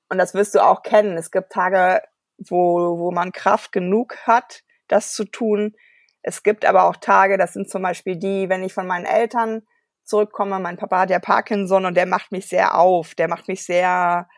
Und 0.08 0.18
das 0.18 0.34
wirst 0.34 0.54
du 0.54 0.60
auch 0.60 0.82
kennen. 0.82 1.16
Es 1.16 1.30
gibt 1.30 1.52
Tage, 1.52 2.02
wo, 2.38 2.98
wo 2.98 3.10
man 3.10 3.32
Kraft 3.32 3.72
genug 3.72 4.16
hat, 4.26 4.62
das 4.88 5.14
zu 5.14 5.24
tun. 5.24 5.74
Es 6.22 6.42
gibt 6.42 6.64
aber 6.64 6.84
auch 6.84 6.96
Tage, 6.96 7.38
das 7.38 7.52
sind 7.52 7.70
zum 7.70 7.82
Beispiel 7.82 8.16
die, 8.16 8.48
wenn 8.48 8.62
ich 8.62 8.74
von 8.74 8.86
meinen 8.86 9.06
Eltern 9.06 9.62
zurückkomme, 10.04 10.58
mein 10.58 10.76
Papa 10.76 11.00
hat 11.00 11.10
ja 11.10 11.18
Parkinson 11.18 11.86
und 11.86 11.96
der 11.96 12.06
macht 12.06 12.32
mich 12.32 12.48
sehr 12.48 12.78
auf, 12.78 13.14
der 13.14 13.28
macht 13.28 13.48
mich 13.48 13.64
sehr, 13.64 14.28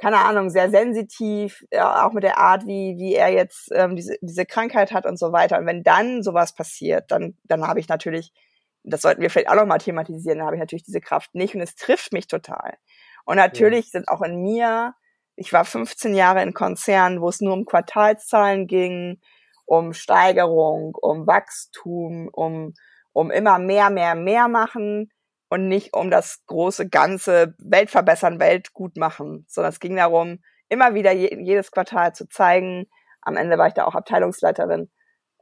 keine 0.00 0.18
Ahnung, 0.24 0.48
sehr 0.48 0.70
sensitiv, 0.70 1.64
ja, 1.70 2.06
auch 2.06 2.12
mit 2.12 2.24
der 2.24 2.38
Art, 2.38 2.66
wie, 2.66 2.96
wie 2.96 3.14
er 3.14 3.28
jetzt 3.28 3.70
ähm, 3.74 3.96
diese, 3.96 4.16
diese 4.22 4.46
Krankheit 4.46 4.92
hat 4.92 5.04
und 5.04 5.18
so 5.18 5.30
weiter. 5.30 5.58
Und 5.58 5.66
wenn 5.66 5.82
dann 5.82 6.22
sowas 6.22 6.54
passiert, 6.54 7.10
dann, 7.10 7.36
dann 7.44 7.66
habe 7.66 7.80
ich 7.80 7.88
natürlich, 7.88 8.32
das 8.82 9.02
sollten 9.02 9.20
wir 9.20 9.28
vielleicht 9.28 9.50
auch 9.50 9.56
noch 9.56 9.66
mal 9.66 9.76
thematisieren, 9.76 10.38
dann 10.38 10.46
habe 10.46 10.56
ich 10.56 10.60
natürlich 10.60 10.84
diese 10.84 11.02
Kraft 11.02 11.34
nicht 11.34 11.54
und 11.54 11.60
es 11.60 11.74
trifft 11.74 12.14
mich 12.14 12.28
total. 12.28 12.78
Und 13.26 13.36
natürlich 13.36 13.86
ja. 13.86 13.90
sind 13.92 14.08
auch 14.08 14.22
in 14.22 14.40
mir, 14.40 14.94
ich 15.36 15.52
war 15.52 15.66
15 15.66 16.14
Jahre 16.14 16.42
in 16.42 16.54
Konzernen, 16.54 17.20
wo 17.20 17.28
es 17.28 17.42
nur 17.42 17.52
um 17.52 17.66
Quartalszahlen 17.66 18.66
ging, 18.66 19.20
um 19.66 19.92
Steigerung, 19.92 20.94
um 20.94 21.26
Wachstum, 21.26 22.30
um, 22.32 22.72
um 23.12 23.30
immer 23.30 23.58
mehr, 23.58 23.90
mehr, 23.90 24.14
mehr 24.14 24.48
machen 24.48 25.10
und 25.50 25.66
nicht 25.68 25.94
um 25.94 26.10
das 26.10 26.44
große 26.46 26.88
ganze 26.88 27.54
Welt 27.58 27.90
verbessern, 27.90 28.40
Welt 28.40 28.72
gut 28.72 28.96
machen, 28.96 29.44
sondern 29.48 29.72
es 29.72 29.80
ging 29.80 29.96
darum, 29.96 30.38
immer 30.68 30.94
wieder 30.94 31.12
je, 31.12 31.36
jedes 31.42 31.72
Quartal 31.72 32.14
zu 32.14 32.28
zeigen. 32.28 32.86
Am 33.20 33.36
Ende 33.36 33.58
war 33.58 33.66
ich 33.66 33.74
da 33.74 33.84
auch 33.84 33.96
Abteilungsleiterin, 33.96 34.90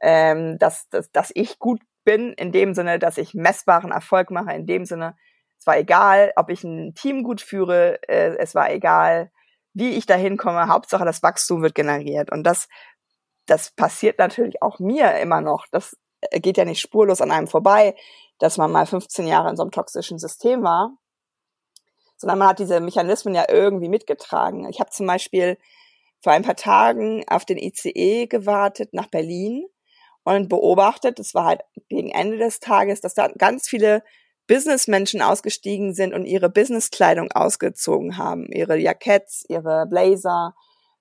ähm, 0.01 0.57
dass, 0.57 0.89
dass, 0.89 1.11
dass 1.11 1.31
ich 1.35 1.59
gut 1.59 1.81
bin, 2.03 2.33
in 2.33 2.51
dem 2.51 2.73
Sinne, 2.73 2.97
dass 2.97 3.19
ich 3.19 3.35
messbaren 3.35 3.91
Erfolg 3.91 4.31
mache, 4.31 4.51
in 4.53 4.65
dem 4.65 4.83
Sinne, 4.83 5.15
es 5.59 5.67
war 5.67 5.77
egal, 5.77 6.33
ob 6.35 6.49
ich 6.49 6.63
ein 6.63 6.95
Team 6.95 7.23
gut 7.23 7.39
führe, 7.39 7.99
äh, 8.09 8.35
es 8.37 8.55
war 8.55 8.71
egal, 8.71 9.31
wie 9.73 9.91
ich 9.91 10.07
da 10.07 10.15
hinkomme, 10.15 10.69
Hauptsache 10.69 11.05
das 11.05 11.21
Wachstum 11.21 11.61
wird 11.61 11.75
generiert. 11.75 12.31
Und 12.31 12.43
das, 12.43 12.67
das 13.45 13.71
passiert 13.71 14.17
natürlich 14.17 14.63
auch 14.63 14.79
mir 14.79 15.19
immer 15.19 15.41
noch. 15.41 15.67
Das 15.71 15.95
geht 16.31 16.57
ja 16.57 16.65
nicht 16.65 16.79
spurlos 16.79 17.21
an 17.21 17.29
einem 17.29 17.47
vorbei 17.47 17.93
dass 18.39 18.57
man 18.57 18.71
mal 18.71 18.85
15 18.85 19.27
Jahre 19.27 19.49
in 19.49 19.57
so 19.57 19.63
einem 19.63 19.71
toxischen 19.71 20.17
System 20.17 20.63
war, 20.63 20.97
sondern 22.17 22.39
man 22.39 22.49
hat 22.49 22.59
diese 22.59 22.79
Mechanismen 22.79 23.35
ja 23.35 23.45
irgendwie 23.47 23.89
mitgetragen. 23.89 24.67
Ich 24.69 24.79
habe 24.79 24.89
zum 24.89 25.07
Beispiel 25.07 25.57
vor 26.21 26.33
ein 26.33 26.43
paar 26.43 26.55
Tagen 26.55 27.23
auf 27.29 27.45
den 27.45 27.57
ICE 27.57 28.27
gewartet 28.27 28.93
nach 28.93 29.07
Berlin 29.07 29.65
und 30.23 30.49
beobachtet, 30.49 31.19
das 31.19 31.33
war 31.33 31.45
halt 31.45 31.61
gegen 31.87 32.11
Ende 32.11 32.37
des 32.37 32.59
Tages, 32.59 33.01
dass 33.01 33.13
da 33.13 33.29
ganz 33.29 33.67
viele 33.67 34.03
Businessmenschen 34.47 35.21
ausgestiegen 35.21 35.93
sind 35.93 36.13
und 36.13 36.25
ihre 36.25 36.49
Businesskleidung 36.49 37.31
ausgezogen 37.31 38.17
haben, 38.17 38.47
ihre 38.51 38.77
Jacketts, 38.77 39.45
ihre 39.47 39.85
Blazer. 39.87 40.55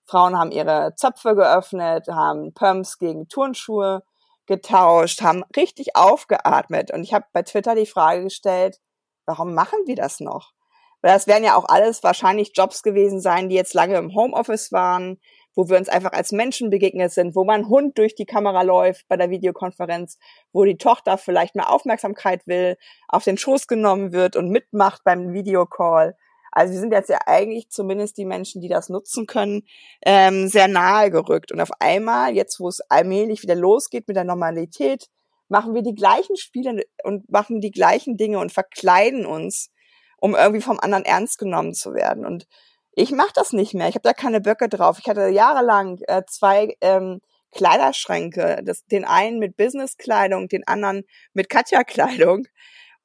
Frauen 0.04 0.38
haben 0.38 0.50
ihre 0.50 0.94
Zöpfe 0.96 1.34
geöffnet, 1.34 2.08
haben 2.08 2.52
Pumps 2.54 2.98
gegen 2.98 3.28
Turnschuhe 3.28 4.02
getauscht, 4.48 5.22
haben 5.22 5.44
richtig 5.56 5.94
aufgeatmet. 5.94 6.90
Und 6.92 7.04
ich 7.04 7.14
habe 7.14 7.26
bei 7.32 7.42
Twitter 7.42 7.76
die 7.76 7.86
Frage 7.86 8.24
gestellt, 8.24 8.80
warum 9.26 9.54
machen 9.54 9.78
wir 9.86 9.94
das 9.94 10.18
noch? 10.18 10.52
Weil 11.00 11.12
das 11.12 11.28
werden 11.28 11.44
ja 11.44 11.54
auch 11.54 11.66
alles 11.68 12.02
wahrscheinlich 12.02 12.52
Jobs 12.54 12.82
gewesen 12.82 13.20
sein, 13.20 13.48
die 13.48 13.54
jetzt 13.54 13.74
lange 13.74 13.96
im 13.96 14.14
Homeoffice 14.14 14.72
waren, 14.72 15.20
wo 15.54 15.68
wir 15.68 15.76
uns 15.76 15.88
einfach 15.88 16.12
als 16.12 16.32
Menschen 16.32 16.70
begegnet 16.70 17.12
sind, 17.12 17.36
wo 17.36 17.44
mein 17.44 17.68
Hund 17.68 17.98
durch 17.98 18.14
die 18.14 18.26
Kamera 18.26 18.62
läuft 18.62 19.06
bei 19.08 19.16
der 19.16 19.30
Videokonferenz, 19.30 20.18
wo 20.52 20.64
die 20.64 20.76
Tochter 20.76 21.18
vielleicht 21.18 21.54
mehr 21.54 21.70
Aufmerksamkeit 21.70 22.46
will, 22.46 22.76
auf 23.08 23.24
den 23.24 23.38
Schoß 23.38 23.66
genommen 23.66 24.12
wird 24.12 24.34
und 24.34 24.50
mitmacht 24.50 25.02
beim 25.04 25.32
Videocall. 25.32 26.16
Also 26.52 26.72
wir 26.72 26.80
sind 26.80 26.92
jetzt 26.92 27.10
ja 27.10 27.18
eigentlich 27.26 27.68
zumindest 27.70 28.18
die 28.18 28.24
Menschen, 28.24 28.60
die 28.60 28.68
das 28.68 28.88
nutzen 28.88 29.26
können, 29.26 29.62
ähm, 30.04 30.48
sehr 30.48 30.68
nahe 30.68 31.10
gerückt. 31.10 31.52
Und 31.52 31.60
auf 31.60 31.70
einmal, 31.80 32.34
jetzt 32.34 32.60
wo 32.60 32.68
es 32.68 32.80
allmählich 32.88 33.42
wieder 33.42 33.54
losgeht 33.54 34.08
mit 34.08 34.16
der 34.16 34.24
Normalität, 34.24 35.08
machen 35.48 35.74
wir 35.74 35.82
die 35.82 35.94
gleichen 35.94 36.36
Spiele 36.36 36.82
und 37.02 37.30
machen 37.30 37.60
die 37.60 37.70
gleichen 37.70 38.16
Dinge 38.16 38.38
und 38.38 38.52
verkleiden 38.52 39.26
uns, 39.26 39.70
um 40.20 40.34
irgendwie 40.34 40.60
vom 40.60 40.80
anderen 40.80 41.04
ernst 41.04 41.38
genommen 41.38 41.74
zu 41.74 41.94
werden. 41.94 42.26
Und 42.26 42.46
ich 42.92 43.12
mache 43.12 43.32
das 43.34 43.52
nicht 43.52 43.74
mehr. 43.74 43.88
Ich 43.88 43.94
habe 43.94 44.02
da 44.02 44.12
keine 44.12 44.40
Böcke 44.40 44.68
drauf. 44.68 44.98
Ich 45.00 45.08
hatte 45.08 45.28
jahrelang 45.28 46.00
äh, 46.08 46.22
zwei 46.26 46.76
ähm, 46.80 47.20
Kleiderschränke. 47.52 48.60
Das, 48.64 48.84
den 48.86 49.04
einen 49.04 49.38
mit 49.38 49.56
Businesskleidung, 49.56 50.48
den 50.48 50.66
anderen 50.66 51.04
mit 51.32 51.48
Katja-Kleidung. 51.48 52.46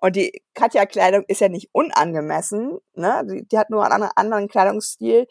Und 0.03 0.17
die 0.17 0.43
Katja-Kleidung 0.53 1.23
ist 1.29 1.39
ja 1.39 1.47
nicht 1.47 1.69
unangemessen. 1.71 2.77
Ne? 2.93 3.23
Die, 3.25 3.47
die 3.47 3.57
hat 3.57 3.69
nur 3.69 3.89
einen 3.89 4.09
anderen 4.17 4.49
Kleidungsstil, 4.49 5.27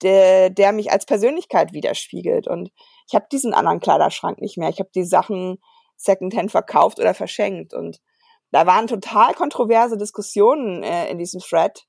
der, 0.00 0.48
der 0.48 0.70
mich 0.70 0.92
als 0.92 1.06
Persönlichkeit 1.06 1.72
widerspiegelt. 1.72 2.46
Und 2.46 2.70
ich 3.08 3.16
habe 3.16 3.26
diesen 3.32 3.52
anderen 3.52 3.80
Kleiderschrank 3.80 4.40
nicht 4.40 4.58
mehr. 4.58 4.68
Ich 4.68 4.78
habe 4.78 4.90
die 4.94 5.02
Sachen 5.02 5.58
Secondhand 5.96 6.52
verkauft 6.52 7.00
oder 7.00 7.14
verschenkt. 7.14 7.74
Und 7.74 7.98
da 8.52 8.64
waren 8.64 8.86
total 8.86 9.34
kontroverse 9.34 9.96
Diskussionen 9.96 10.84
äh, 10.84 11.10
in 11.10 11.18
diesem 11.18 11.40
Thread, 11.40 11.84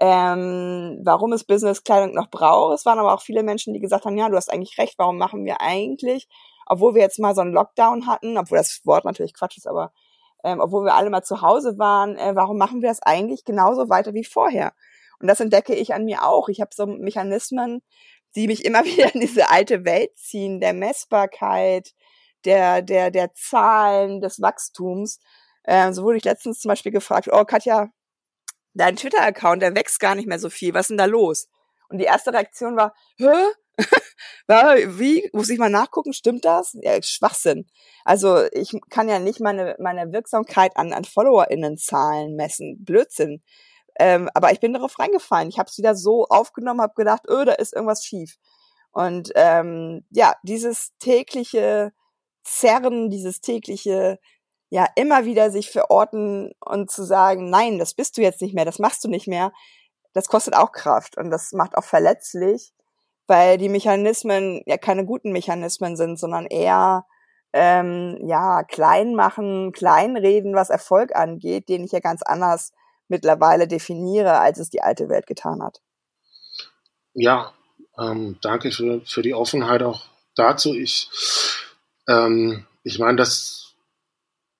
ähm, 0.00 1.00
warum 1.04 1.32
es 1.32 1.44
Businesskleidung 1.44 2.12
noch 2.12 2.28
braucht. 2.28 2.74
Es 2.74 2.86
waren 2.86 2.98
aber 2.98 3.14
auch 3.14 3.22
viele 3.22 3.44
Menschen, 3.44 3.72
die 3.72 3.78
gesagt 3.78 4.04
haben, 4.04 4.18
ja, 4.18 4.28
du 4.28 4.34
hast 4.34 4.52
eigentlich 4.52 4.78
recht, 4.78 4.94
warum 4.98 5.16
machen 5.16 5.44
wir 5.44 5.60
eigentlich, 5.60 6.26
obwohl 6.66 6.96
wir 6.96 7.02
jetzt 7.02 7.20
mal 7.20 7.36
so 7.36 7.40
einen 7.40 7.52
Lockdown 7.52 8.08
hatten, 8.08 8.36
obwohl 8.36 8.58
das 8.58 8.80
Wort 8.82 9.04
natürlich 9.04 9.32
Quatsch 9.32 9.58
ist, 9.58 9.68
aber 9.68 9.92
ähm, 10.44 10.60
obwohl 10.60 10.84
wir 10.84 10.94
alle 10.94 11.10
mal 11.10 11.22
zu 11.22 11.42
Hause 11.42 11.78
waren, 11.78 12.16
äh, 12.16 12.34
warum 12.34 12.58
machen 12.58 12.82
wir 12.82 12.88
das 12.88 13.02
eigentlich 13.02 13.44
genauso 13.44 13.88
weiter 13.88 14.14
wie 14.14 14.24
vorher? 14.24 14.72
Und 15.20 15.28
das 15.28 15.40
entdecke 15.40 15.74
ich 15.74 15.94
an 15.94 16.04
mir 16.04 16.24
auch. 16.24 16.48
Ich 16.48 16.60
habe 16.60 16.70
so 16.74 16.86
Mechanismen, 16.86 17.82
die 18.34 18.46
mich 18.46 18.64
immer 18.64 18.84
wieder 18.84 19.14
in 19.14 19.20
diese 19.20 19.50
alte 19.50 19.84
Welt 19.84 20.16
ziehen, 20.16 20.60
der 20.60 20.72
Messbarkeit, 20.72 21.92
der, 22.44 22.82
der, 22.82 23.10
der 23.10 23.32
Zahlen, 23.34 24.20
des 24.20 24.40
Wachstums. 24.40 25.20
Äh, 25.64 25.92
so 25.92 26.02
wurde 26.02 26.18
ich 26.18 26.24
letztens 26.24 26.60
zum 26.60 26.70
Beispiel 26.70 26.92
gefragt, 26.92 27.28
oh 27.30 27.44
Katja, 27.44 27.90
dein 28.74 28.96
Twitter-Account, 28.96 29.62
der 29.62 29.74
wächst 29.74 30.00
gar 30.00 30.14
nicht 30.14 30.26
mehr 30.26 30.38
so 30.38 30.50
viel, 30.50 30.74
was 30.74 30.82
ist 30.82 30.90
denn 30.90 30.98
da 30.98 31.04
los? 31.04 31.48
Und 31.88 31.98
die 31.98 32.04
erste 32.04 32.32
Reaktion 32.32 32.76
war, 32.76 32.94
hä? 33.16 33.32
Wie? 34.48 35.28
Muss 35.32 35.48
ich 35.48 35.58
mal 35.58 35.70
nachgucken? 35.70 36.12
Stimmt 36.12 36.44
das? 36.44 36.76
Ja, 36.80 37.00
Schwachsinn. 37.02 37.66
Also 38.04 38.44
ich 38.52 38.78
kann 38.90 39.08
ja 39.08 39.18
nicht 39.18 39.40
meine, 39.40 39.76
meine 39.78 40.12
Wirksamkeit 40.12 40.76
an, 40.76 40.92
an 40.92 41.04
FollowerInnen-Zahlen 41.04 42.34
messen. 42.36 42.84
Blödsinn. 42.84 43.42
Ähm, 43.98 44.28
aber 44.34 44.52
ich 44.52 44.60
bin 44.60 44.72
darauf 44.72 44.98
reingefallen. 44.98 45.48
Ich 45.48 45.58
habe 45.58 45.68
es 45.68 45.78
wieder 45.78 45.94
so 45.94 46.26
aufgenommen, 46.28 46.80
habe 46.80 46.94
gedacht, 46.94 47.22
öh, 47.28 47.44
da 47.44 47.52
ist 47.52 47.74
irgendwas 47.74 48.04
schief. 48.04 48.36
Und 48.92 49.32
ähm, 49.36 50.04
ja, 50.10 50.34
dieses 50.42 50.92
tägliche 50.98 51.92
Zerren, 52.44 53.10
dieses 53.10 53.40
tägliche, 53.40 54.18
ja, 54.70 54.86
immer 54.96 55.24
wieder 55.24 55.50
sich 55.50 55.70
verorten 55.70 56.52
und 56.60 56.90
zu 56.90 57.04
sagen, 57.04 57.50
nein, 57.50 57.78
das 57.78 57.94
bist 57.94 58.16
du 58.16 58.22
jetzt 58.22 58.42
nicht 58.42 58.54
mehr, 58.54 58.64
das 58.64 58.78
machst 58.78 59.04
du 59.04 59.08
nicht 59.08 59.28
mehr, 59.28 59.52
das 60.14 60.28
kostet 60.28 60.56
auch 60.56 60.72
Kraft 60.72 61.16
und 61.16 61.30
das 61.30 61.52
macht 61.52 61.76
auch 61.76 61.84
verletzlich, 61.84 62.72
weil 63.26 63.58
die 63.58 63.68
Mechanismen 63.68 64.62
ja 64.66 64.76
keine 64.76 65.04
guten 65.04 65.32
Mechanismen 65.32 65.96
sind, 65.96 66.18
sondern 66.18 66.46
eher 66.46 67.06
ähm, 67.52 68.18
ja 68.26 68.62
klein 68.62 69.14
machen, 69.14 69.72
kleinreden, 69.72 70.54
was 70.54 70.70
Erfolg 70.70 71.14
angeht, 71.14 71.68
den 71.68 71.84
ich 71.84 71.92
ja 71.92 72.00
ganz 72.00 72.22
anders 72.22 72.72
mittlerweile 73.08 73.68
definiere, 73.68 74.38
als 74.38 74.58
es 74.58 74.70
die 74.70 74.82
alte 74.82 75.08
Welt 75.08 75.26
getan 75.26 75.62
hat. 75.62 75.80
Ja, 77.14 77.52
ähm, 77.98 78.38
danke 78.40 78.72
für, 78.72 79.02
für 79.04 79.22
die 79.22 79.34
Offenheit 79.34 79.82
auch 79.82 80.06
dazu. 80.34 80.74
Ich, 80.74 81.10
ähm, 82.08 82.66
ich 82.84 82.98
meine, 82.98 83.16
das, 83.16 83.74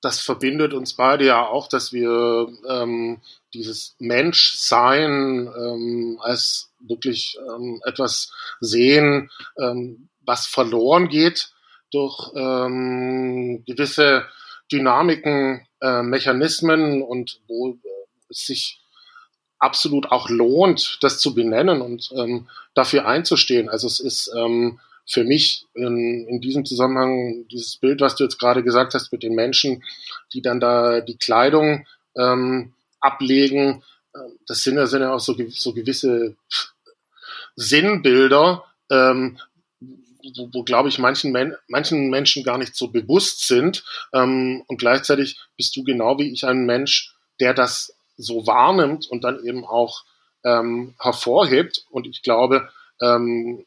das 0.03 0.21
verbindet 0.21 0.75
uns 0.75 0.95
beide 0.95 1.25
ja 1.25 1.47
auch, 1.47 1.67
dass 1.69 1.93
wir 1.93 2.49
ähm, 2.69 3.23
dieses 3.55 3.97
Menschsein 3.99 5.51
ähm, 5.57 6.19
als 6.23 6.71
wirklich 6.81 7.37
ähm, 7.49 7.81
etwas 7.85 8.33
sehen, 8.61 9.31
ähm, 9.59 10.09
was 10.25 10.47
verloren 10.47 11.09
geht 11.09 11.53
durch 11.91 12.33
ähm, 12.35 13.65
gewisse 13.67 14.25
Dynamiken, 14.71 15.67
äh, 15.81 16.03
Mechanismen 16.03 17.03
und 17.03 17.41
wo 17.47 17.79
es 18.31 18.47
sich 18.47 18.81
absolut 19.59 20.11
auch 20.11 20.29
lohnt, 20.29 20.99
das 21.03 21.21
zu 21.21 21.35
benennen 21.35 21.83
und 21.83 22.11
ähm, 22.17 22.49
dafür 22.75 23.07
einzustehen. 23.07 23.69
Also 23.69 23.87
es 23.87 24.01
ist 24.01 24.33
ähm, 24.37 24.81
für 25.07 25.25
mich 25.25 25.67
in, 25.75 26.27
in 26.27 26.41
diesem 26.41 26.65
Zusammenhang 26.65 27.47
dieses 27.49 27.77
Bild, 27.77 28.01
was 28.01 28.17
du 28.17 28.25
jetzt 28.25 28.39
gerade 28.39 28.63
gesagt 28.63 28.95
hast 28.95 29.13
mit 29.13 29.23
den 29.23 29.35
Menschen, 29.35 29.85
die 30.33 30.43
dann 30.43 30.59
da 30.59 31.01
die 31.01 31.17
Kleidung 31.17 31.87
ähm, 32.17 32.73
ablegen, 33.03 33.83
äh, 34.15 34.19
das 34.47 34.63
sind 34.63 34.77
ja, 34.77 34.87
sind 34.87 35.03
ja 35.03 35.13
auch 35.13 35.21
so, 35.21 35.37
so 35.51 35.73
gewisse 35.73 36.37
Sinnbilder, 37.57 38.65
ähm, 38.91 39.39
wo, 39.81 40.49
wo 40.53 40.63
glaube 40.63 40.89
ich, 40.89 40.99
manchen, 40.99 41.33
Men 41.33 41.57
manchen 41.69 42.09
Menschen 42.09 42.45
gar 42.45 42.59
nicht 42.59 42.75
so 42.75 42.89
bewusst 42.89 43.47
sind. 43.47 43.85
Ähm, 44.13 44.63
und 44.67 44.79
gleichzeitig 44.79 45.39
bist 45.57 45.77
du 45.77 45.85
genau 45.85 46.19
wie 46.19 46.33
ich 46.33 46.47
ein 46.47 46.65
Mensch, 46.65 47.15
der 47.41 47.55
das 47.55 47.95
so 48.17 48.47
wahrnimmt 48.47 49.07
und 49.07 49.25
dann 49.25 49.45
eben 49.45 49.65
auch 49.65 50.05
ähm, 50.45 50.95
hervorhebt. 50.99 51.85
Und 51.91 52.07
ich 52.07 52.23
glaube, 52.23 52.69
ähm, 53.01 53.67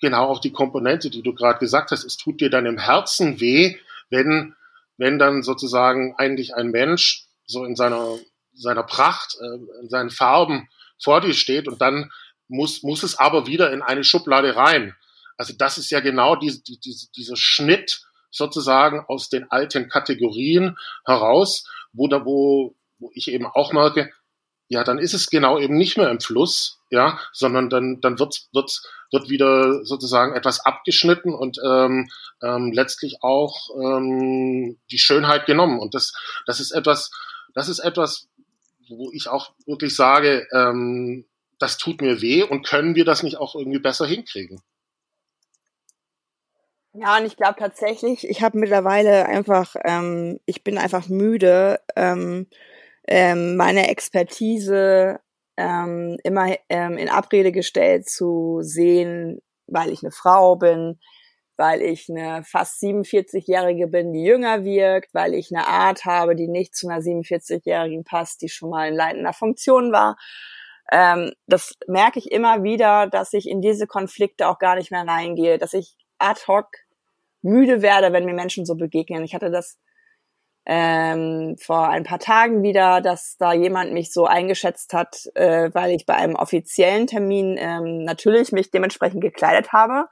genau 0.00 0.28
auch 0.28 0.40
die 0.40 0.52
Komponente, 0.52 1.10
die 1.10 1.22
du 1.22 1.34
gerade 1.34 1.58
gesagt 1.58 1.90
hast, 1.90 2.04
es 2.04 2.16
tut 2.16 2.40
dir 2.40 2.50
dann 2.50 2.66
im 2.66 2.78
Herzen 2.78 3.40
weh, 3.40 3.76
wenn, 4.10 4.54
wenn 4.98 5.18
dann 5.18 5.42
sozusagen 5.42 6.14
eigentlich 6.16 6.54
ein 6.54 6.70
Mensch 6.70 7.26
so 7.46 7.64
in 7.64 7.76
seiner, 7.76 8.18
seiner 8.54 8.82
Pracht, 8.82 9.36
äh, 9.40 9.82
in 9.82 9.88
seinen 9.88 10.10
Farben 10.10 10.68
vor 11.02 11.20
dir 11.20 11.34
steht 11.34 11.68
und 11.68 11.80
dann 11.80 12.10
muss, 12.48 12.82
muss 12.82 13.02
es 13.02 13.18
aber 13.18 13.46
wieder 13.46 13.72
in 13.72 13.82
eine 13.82 14.04
Schublade 14.04 14.56
rein. 14.56 14.94
Also 15.36 15.54
das 15.56 15.78
ist 15.78 15.90
ja 15.90 16.00
genau 16.00 16.36
diese, 16.36 16.62
diese, 16.62 17.10
dieser 17.12 17.36
Schnitt 17.36 18.02
sozusagen 18.30 19.04
aus 19.08 19.28
den 19.28 19.50
alten 19.50 19.88
Kategorien 19.88 20.76
heraus, 21.04 21.68
wo 21.92 22.08
da, 22.08 22.24
wo, 22.24 22.74
wo 22.98 23.10
ich 23.14 23.28
eben 23.28 23.46
auch 23.46 23.72
merke, 23.72 24.10
ja, 24.68 24.84
dann 24.84 24.98
ist 24.98 25.12
es 25.12 25.28
genau 25.28 25.58
eben 25.58 25.76
nicht 25.76 25.98
mehr 25.98 26.10
im 26.10 26.20
Fluss, 26.20 26.78
ja, 26.90 27.18
sondern 27.32 27.68
dann, 27.68 28.00
dann 28.00 28.18
wird, 28.18 28.46
wird, 28.52 28.80
wird 29.10 29.28
wieder 29.28 29.84
sozusagen 29.84 30.34
etwas 30.34 30.64
abgeschnitten 30.64 31.34
und 31.34 31.58
ähm, 31.62 32.08
ähm, 32.42 32.72
letztlich 32.72 33.22
auch 33.22 33.68
ähm, 33.78 34.78
die 34.90 34.98
Schönheit 34.98 35.44
genommen. 35.44 35.78
Und 35.78 35.94
das, 35.94 36.14
das 36.46 36.58
ist 36.58 36.70
etwas, 36.70 37.10
das 37.54 37.68
ist 37.68 37.80
etwas, 37.80 38.28
wo 38.98 39.10
ich 39.12 39.28
auch 39.28 39.52
wirklich 39.66 39.94
sage, 39.94 40.46
ähm, 40.52 41.26
das 41.58 41.78
tut 41.78 42.00
mir 42.00 42.20
weh 42.20 42.42
und 42.42 42.66
können 42.66 42.94
wir 42.94 43.04
das 43.04 43.22
nicht 43.22 43.36
auch 43.36 43.54
irgendwie 43.54 43.78
besser 43.78 44.06
hinkriegen? 44.06 44.60
Ja, 46.94 47.16
und 47.16 47.24
ich 47.24 47.36
glaube 47.36 47.54
tatsächlich, 47.58 48.28
ich 48.28 48.42
habe 48.42 48.58
mittlerweile 48.58 49.26
einfach, 49.26 49.76
ähm, 49.84 50.38
ich 50.44 50.62
bin 50.62 50.76
einfach 50.76 51.08
müde, 51.08 51.80
ähm, 51.96 52.46
ähm, 53.08 53.56
meine 53.56 53.88
Expertise 53.88 55.20
ähm, 55.56 56.18
immer 56.22 56.54
ähm, 56.68 56.98
in 56.98 57.08
Abrede 57.08 57.50
gestellt 57.50 58.08
zu 58.08 58.58
sehen, 58.62 59.40
weil 59.66 59.90
ich 59.90 60.02
eine 60.02 60.12
Frau 60.12 60.56
bin, 60.56 60.98
weil 61.56 61.82
ich 61.82 62.08
eine 62.08 62.42
fast 62.44 62.82
47-Jährige 62.82 63.88
bin, 63.88 64.12
die 64.12 64.24
jünger 64.24 64.64
wirkt, 64.64 65.14
weil 65.14 65.34
ich 65.34 65.54
eine 65.54 65.66
Art 65.66 66.04
habe, 66.04 66.34
die 66.34 66.48
nicht 66.48 66.74
zu 66.74 66.88
einer 66.88 67.00
47-Jährigen 67.00 68.04
passt, 68.04 68.42
die 68.42 68.48
schon 68.48 68.70
mal 68.70 68.88
in 68.88 68.94
leitender 68.94 69.32
Funktion 69.32 69.92
war. 69.92 70.16
Ähm, 70.90 71.32
das 71.46 71.74
merke 71.86 72.18
ich 72.18 72.30
immer 72.30 72.62
wieder, 72.62 73.06
dass 73.06 73.32
ich 73.32 73.48
in 73.48 73.60
diese 73.60 73.86
Konflikte 73.86 74.48
auch 74.48 74.58
gar 74.58 74.76
nicht 74.76 74.90
mehr 74.90 75.06
reingehe, 75.06 75.58
dass 75.58 75.74
ich 75.74 75.96
ad 76.18 76.40
hoc 76.48 76.68
müde 77.42 77.82
werde, 77.82 78.12
wenn 78.12 78.24
mir 78.24 78.34
Menschen 78.34 78.66
so 78.66 78.76
begegnen. 78.76 79.24
Ich 79.24 79.34
hatte 79.34 79.50
das 79.50 79.78
ähm, 80.64 81.56
vor 81.58 81.88
ein 81.88 82.04
paar 82.04 82.20
Tagen 82.20 82.62
wieder, 82.62 83.00
dass 83.00 83.36
da 83.36 83.52
jemand 83.52 83.92
mich 83.92 84.12
so 84.12 84.26
eingeschätzt 84.26 84.94
hat, 84.94 85.28
äh, 85.34 85.70
weil 85.72 85.90
ich 85.90 86.06
bei 86.06 86.14
einem 86.14 86.36
offiziellen 86.36 87.06
Termin 87.06 87.56
ähm, 87.58 88.04
natürlich 88.04 88.52
mich 88.52 88.70
dementsprechend 88.70 89.20
gekleidet 89.20 89.72
habe. 89.72 90.06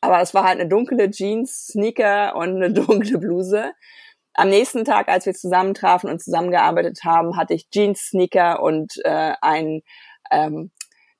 Aber 0.00 0.20
es 0.20 0.34
war 0.34 0.44
halt 0.44 0.60
eine 0.60 0.68
dunkle 0.68 1.10
Jeans, 1.10 1.68
Sneaker 1.68 2.36
und 2.36 2.56
eine 2.56 2.72
dunkle 2.72 3.18
Bluse. 3.18 3.72
Am 4.34 4.50
nächsten 4.50 4.84
Tag, 4.84 5.08
als 5.08 5.24
wir 5.24 5.34
zusammentrafen 5.34 6.10
und 6.10 6.22
zusammengearbeitet 6.22 7.00
haben, 7.04 7.36
hatte 7.36 7.54
ich 7.54 7.70
Jeans, 7.70 8.08
Sneaker 8.08 8.62
und 8.62 8.98
äh, 9.04 9.34
ein 9.40 9.82
ähm, 10.30 10.70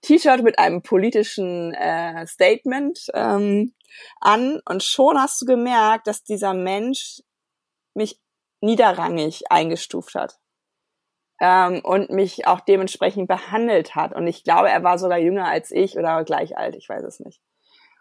T-Shirt 0.03 0.43
mit 0.43 0.59
einem 0.59 0.83
politischen 0.83 1.73
äh, 1.75 2.27
Statement 2.27 3.07
ähm, 3.15 3.75
an. 4.21 4.61
Und 4.69 4.83
schon 4.83 5.19
hast 5.19 5.41
du 5.41 5.47
gemerkt, 5.47 6.07
dass 6.07 6.25
dieser 6.25 6.53
Mensch 6.53 7.23
mich 7.95 8.21
niederrangig 8.61 9.51
eingestuft 9.51 10.15
hat 10.15 10.39
ähm, 11.41 11.81
und 11.83 12.11
mich 12.11 12.47
auch 12.47 12.61
dementsprechend 12.61 13.29
behandelt 13.29 13.95
hat. 13.95 14.15
Und 14.15 14.27
ich 14.27 14.45
glaube, 14.45 14.71
er 14.71 14.83
war 14.83 14.99
sogar 14.99 15.19
jünger 15.19 15.47
als 15.47 15.71
ich 15.71 15.97
oder 15.97 16.25
gleich 16.25 16.57
alt, 16.57 16.77
ich 16.77 16.89
weiß 16.89 17.03
es 17.05 17.21
nicht. 17.21 17.41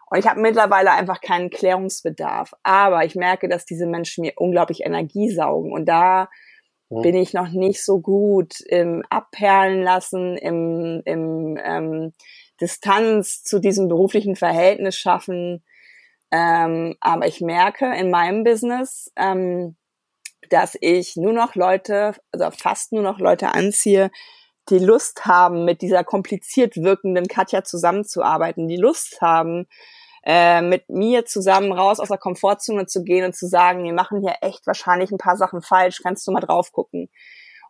Und 0.08 0.18
ich 0.18 0.26
habe 0.26 0.40
mittlerweile 0.40 0.92
einfach 0.92 1.20
keinen 1.20 1.50
Klärungsbedarf. 1.50 2.54
Aber 2.62 3.04
ich 3.04 3.16
merke, 3.16 3.48
dass 3.48 3.64
diese 3.64 3.86
Menschen 3.86 4.22
mir 4.22 4.34
unglaublich 4.36 4.84
Energie 4.84 5.30
saugen. 5.30 5.72
Und 5.72 5.86
da 5.86 6.28
ja. 6.90 7.00
bin 7.00 7.16
ich 7.16 7.32
noch 7.34 7.48
nicht 7.48 7.84
so 7.84 8.00
gut 8.00 8.60
im 8.60 9.02
Abperlen 9.10 9.82
lassen, 9.82 10.36
im, 10.36 11.02
im 11.04 11.58
ähm, 11.62 12.12
Distanz 12.60 13.42
zu 13.42 13.58
diesem 13.58 13.88
beruflichen 13.88 14.36
Verhältnis 14.36 14.96
schaffen. 14.96 15.64
Ähm, 16.30 16.96
aber 17.00 17.26
ich 17.26 17.40
merke 17.40 17.92
in 17.96 18.10
meinem 18.10 18.44
Business, 18.44 19.12
ähm, 19.16 19.76
dass 20.50 20.76
ich 20.80 21.16
nur 21.16 21.32
noch 21.32 21.56
Leute, 21.56 22.14
also 22.30 22.50
fast 22.56 22.92
nur 22.92 23.02
noch 23.02 23.18
Leute 23.18 23.54
anziehe, 23.54 24.10
die 24.68 24.78
Lust 24.78 25.26
haben, 25.26 25.64
mit 25.64 25.82
dieser 25.82 26.04
kompliziert 26.04 26.76
wirkenden 26.76 27.28
Katja 27.28 27.64
zusammenzuarbeiten, 27.64 28.68
die 28.68 28.76
Lust 28.76 29.20
haben, 29.20 29.66
äh, 30.24 30.60
mit 30.60 30.88
mir 30.88 31.24
zusammen 31.24 31.72
raus 31.72 32.00
aus 32.00 32.08
der 32.08 32.18
Komfortzone 32.18 32.86
zu 32.86 33.04
gehen 33.04 33.24
und 33.24 33.36
zu 33.36 33.46
sagen, 33.46 33.84
wir 33.84 33.92
machen 33.92 34.20
hier 34.20 34.34
echt 34.40 34.66
wahrscheinlich 34.66 35.12
ein 35.12 35.18
paar 35.18 35.36
Sachen 35.36 35.62
falsch, 35.62 36.00
kannst 36.02 36.26
du 36.26 36.32
mal 36.32 36.40
drauf 36.40 36.72
gucken. 36.72 37.08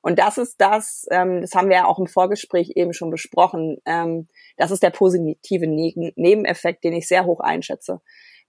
Und 0.01 0.19
das 0.19 0.39
ist 0.39 0.61
das, 0.61 1.05
ähm, 1.11 1.43
das 1.43 1.53
haben 1.55 1.69
wir 1.69 1.77
ja 1.77 1.85
auch 1.85 1.99
im 1.99 2.07
Vorgespräch 2.07 2.73
eben 2.77 2.93
schon 2.93 3.11
besprochen, 3.11 3.79
ähm, 3.85 4.29
das 4.57 4.71
ist 4.71 4.83
der 4.83 4.91
positive 4.91 5.67
ne 5.67 5.93
Nebeneffekt, 6.17 6.85
den 6.85 6.95
ich 6.95 7.09
sehr 7.09 7.27
hoch 7.27 7.41
einschätze. 7.41 8.01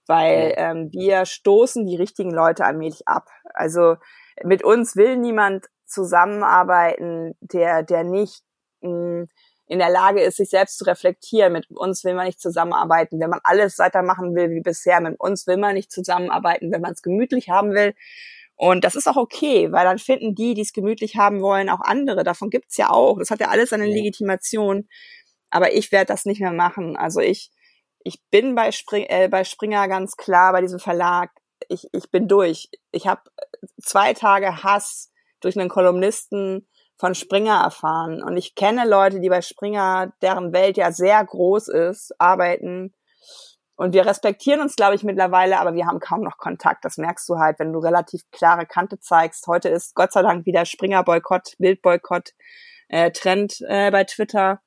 Weil 0.06 0.54
ähm, 0.56 0.90
wir 0.94 1.26
stoßen 1.26 1.86
die 1.86 1.98
richtigen 1.98 2.32
Leute 2.32 2.64
allmählich 2.64 3.08
ab. 3.08 3.28
Also 3.54 3.96
mit 4.44 4.64
uns 4.64 4.96
will 4.96 5.18
niemand 5.18 5.66
zusammenarbeiten, 5.88 7.36
der, 7.41 7.84
der 7.84 8.04
nicht 8.04 8.43
mh, 8.82 9.28
in 9.67 9.80
der 9.80 9.89
Lage 9.89 10.21
ist, 10.21 10.38
sich 10.38 10.50
selbst 10.50 10.78
zu 10.78 10.86
reflektieren. 10.86 11.54
Mit 11.54 11.69
uns 11.69 12.04
will 12.04 12.13
man 12.13 12.26
nicht 12.26 12.39
zusammenarbeiten, 12.39 13.19
wenn 13.19 13.30
man 13.30 13.41
alles 13.43 13.78
weitermachen 13.80 14.34
will 14.36 14.50
wie 14.50 14.62
bisher. 14.62 15.02
Mit 15.02 15.19
uns 15.19 15.45
will 15.45 15.58
man 15.58 15.73
nicht 15.73 15.91
zusammenarbeiten, 15.91 16.71
wenn 16.71 16.82
man 16.82 16.93
es 16.93 17.02
gemütlich 17.02 17.50
haben 17.50 17.73
will. 17.73 17.93
Und 18.56 18.84
das 18.84 18.95
ist 18.95 19.08
auch 19.08 19.17
okay, 19.17 19.71
weil 19.71 19.86
dann 19.86 20.00
finden 20.00 20.34
die, 20.34 20.54
die 20.54 20.62
es 20.62 20.73
gemütlich 20.73 21.15
haben 21.15 21.41
wollen, 21.41 21.69
auch 21.69 21.82
andere. 21.82 22.23
Davon 22.23 22.50
gibt's 22.50 22.78
ja 22.78 22.89
auch. 22.89 23.19
Das 23.19 23.30
hat 23.30 23.39
ja 23.39 23.50
alles 23.50 23.69
seine 23.69 23.86
Legitimation. 23.86 24.88
Aber 25.50 25.73
ich 25.73 25.91
werde 25.91 26.08
das 26.08 26.26
nicht 26.26 26.41
mehr 26.41 26.54
machen. 26.54 26.97
Also 26.97 27.19
ich, 27.19 27.52
ich 28.04 28.21
bin 28.32 28.56
bei, 28.56 28.71
Spring, 28.71 29.06
äh, 29.10 29.28
bei 29.30 29.43
Springer 29.43 29.88
ganz 29.88 30.15
klar, 30.15 30.54
bei 30.54 30.62
diesem 30.62 30.80
Verlag. 30.80 31.30
Ich, 31.67 31.88
ich 31.91 32.10
bin 32.10 32.28
durch. 32.28 32.69
Ich 32.91 33.06
habe 33.06 33.21
zwei 33.82 34.13
Tage 34.13 34.63
Hass 34.63 35.12
durch 35.48 35.58
einen 35.58 35.70
Kolumnisten 35.70 36.68
von 36.98 37.16
Springer 37.16 37.62
erfahren. 37.64 38.22
Und 38.22 38.36
ich 38.36 38.54
kenne 38.54 38.86
Leute, 38.86 39.22
die 39.22 39.30
bei 39.30 39.42
Springer, 39.42 40.12
deren 40.22 40.52
Welt 40.52 40.76
ja 40.76 40.92
sehr 40.92 41.24
groß 41.24 41.70
ist, 41.70 42.14
arbeiten. 42.20 42.94
Und 43.78 43.94
wir 43.94 44.06
respektieren 44.06 44.60
uns, 44.60 44.76
glaube 44.76 44.96
ich, 44.96 45.04
mittlerweile, 45.04 45.60
aber 45.60 45.74
wir 45.74 45.86
haben 45.86 46.00
kaum 46.00 46.22
noch 46.22 46.38
Kontakt. 46.38 46.84
Das 46.84 46.98
merkst 46.98 47.30
du 47.30 47.38
halt, 47.38 47.60
wenn 47.60 47.72
du 47.72 47.80
relativ 47.80 48.24
klare 48.32 48.66
Kante 48.66 49.00
zeigst. 49.00 49.48
Heute 49.48 49.70
ist 49.70 49.96
Gott 49.96 50.12
sei 50.12 50.22
Dank 50.22 50.46
wieder 50.46 50.66
Springer-Boykott, 50.66 51.54
Bildboykott, 51.60 52.32
äh, 52.90 53.12
Trend 53.12 53.62
äh, 53.68 53.90
bei 53.92 54.04
Twitter. 54.04 54.60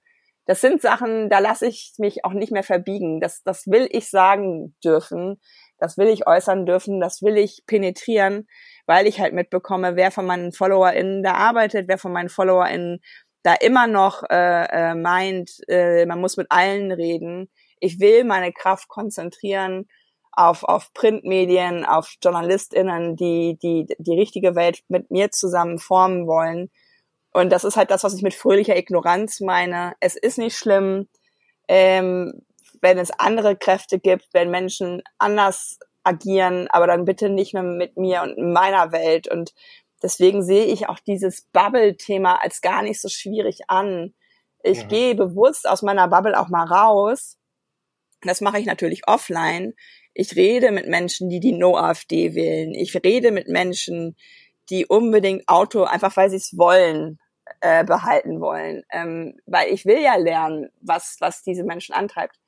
Das 0.47 0.61
sind 0.61 0.81
Sachen, 0.81 1.29
da 1.29 1.41
lasse 1.41 1.67
ich 1.67 1.93
mich 1.99 2.25
auch 2.25 2.33
nicht 2.33 2.53
mehr 2.53 2.63
verbiegen. 2.63 3.21
Das, 3.21 3.43
das 3.43 3.67
will 3.67 3.87
ich 3.91 4.09
sagen 4.09 4.75
dürfen. 4.83 5.41
Das 5.81 5.99
will 5.99 6.09
ich 6.09 6.27
äußern 6.27 6.67
dürfen. 6.67 7.01
Das 7.01 7.23
will 7.23 7.37
ich 7.37 7.65
penetrieren 7.67 8.47
weil 8.91 9.07
ich 9.07 9.21
halt 9.21 9.35
mitbekomme, 9.35 9.95
wer 9.95 10.11
von 10.11 10.27
meinen 10.27 10.51
FollowerInnen 10.51 11.23
da 11.23 11.35
arbeitet, 11.35 11.87
wer 11.87 11.97
von 11.97 12.11
meinen 12.11 12.29
FollowerInnen 12.29 13.01
da 13.45 13.55
immer 13.55 13.87
noch 13.87 14.25
äh, 14.29 14.65
äh, 14.65 14.95
meint, 14.97 15.61
äh, 15.69 16.05
man 16.07 16.21
muss 16.21 16.37
mit 16.37 16.49
allen 16.51 16.91
reden. 16.91 17.49
Ich 17.79 18.01
will 18.01 18.25
meine 18.25 18.53
Kraft 18.53 18.89
konzentrieren 18.89 19.87
auf, 20.33 20.65
auf 20.65 20.93
Printmedien, 20.93 21.85
auf 21.85 22.15
JournalistInnen, 22.21 23.15
die, 23.15 23.57
die 23.63 23.87
die 23.97 24.19
richtige 24.19 24.57
Welt 24.57 24.81
mit 24.89 25.13
mir 25.13 25.31
zusammen 25.31 25.79
formen 25.79 26.27
wollen. 26.27 26.69
Und 27.33 27.51
das 27.51 27.63
ist 27.63 27.77
halt 27.77 27.93
das, 27.93 28.03
was 28.03 28.15
ich 28.15 28.23
mit 28.23 28.35
fröhlicher 28.35 28.77
Ignoranz 28.77 29.39
meine. 29.39 29.93
Es 30.01 30.17
ist 30.17 30.37
nicht 30.37 30.57
schlimm, 30.57 31.07
ähm, 31.69 32.43
wenn 32.81 32.99
es 32.99 33.11
andere 33.11 33.57
Kräfte 33.57 33.99
gibt, 33.99 34.29
wenn 34.33 34.51
Menschen 34.51 35.03
anders 35.19 35.79
agieren, 36.03 36.69
aber 36.71 36.87
dann 36.87 37.05
bitte 37.05 37.29
nicht 37.29 37.55
mehr 37.55 37.63
mit 37.63 37.97
mir 37.97 38.23
und 38.23 38.53
meiner 38.53 38.93
Welt. 38.93 39.29
Und 39.29 39.55
deswegen 40.03 40.43
sehe 40.43 40.65
ich 40.65 40.89
auch 40.89 40.99
dieses 40.99 41.43
Bubble-Thema 41.53 42.43
als 42.43 42.61
gar 42.61 42.83
nicht 42.83 43.01
so 43.01 43.09
schwierig 43.09 43.69
an. 43.69 44.15
Ich 44.63 44.83
ja. 44.83 44.87
gehe 44.87 45.15
bewusst 45.15 45.69
aus 45.69 45.83
meiner 45.83 46.09
Bubble 46.09 46.39
auch 46.39 46.49
mal 46.49 46.65
raus. 46.65 47.39
Das 48.23 48.41
mache 48.41 48.59
ich 48.59 48.67
natürlich 48.67 49.09
offline. 49.09 49.75
Ich 50.13 50.37
rede 50.37 50.71
mit 50.73 50.89
Menschen, 50.89 51.29
die 51.29 51.41
die 51.41 51.53
No-AfD 51.53 52.35
wählen. 52.35 52.75
Ich 52.75 52.95
rede 53.05 53.31
mit 53.31 53.49
Menschen, 53.49 54.17
die 54.69 54.87
unbedingt 54.87 55.49
Auto, 55.49 55.85
einfach 55.85 56.17
weil 56.17 56.31
sie 56.31 56.37
es 56.37 56.57
wollen, 56.57 57.19
äh, 57.61 57.85
behalten 57.85 58.41
wollen. 58.41 58.83
Ähm, 58.91 59.39
weil 59.47 59.73
ich 59.73 59.87
will 59.87 60.01
ja 60.01 60.17
lernen, 60.17 60.71
was, 60.81 61.17
was 61.21 61.43
diese 61.43 61.65
Menschen 61.65 61.95
antreibt. 61.95 62.40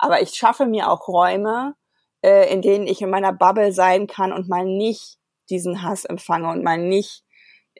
Aber 0.00 0.22
ich 0.22 0.30
schaffe 0.30 0.64
mir 0.64 0.90
auch 0.90 1.08
Räume, 1.08 1.74
äh, 2.22 2.50
in 2.52 2.62
denen 2.62 2.86
ich 2.86 3.02
in 3.02 3.10
meiner 3.10 3.34
Bubble 3.34 3.72
sein 3.72 4.06
kann 4.06 4.32
und 4.32 4.48
mal 4.48 4.64
nicht 4.64 5.18
diesen 5.50 5.82
Hass 5.82 6.06
empfange 6.06 6.48
und 6.48 6.64
mal 6.64 6.78
nicht 6.78 7.22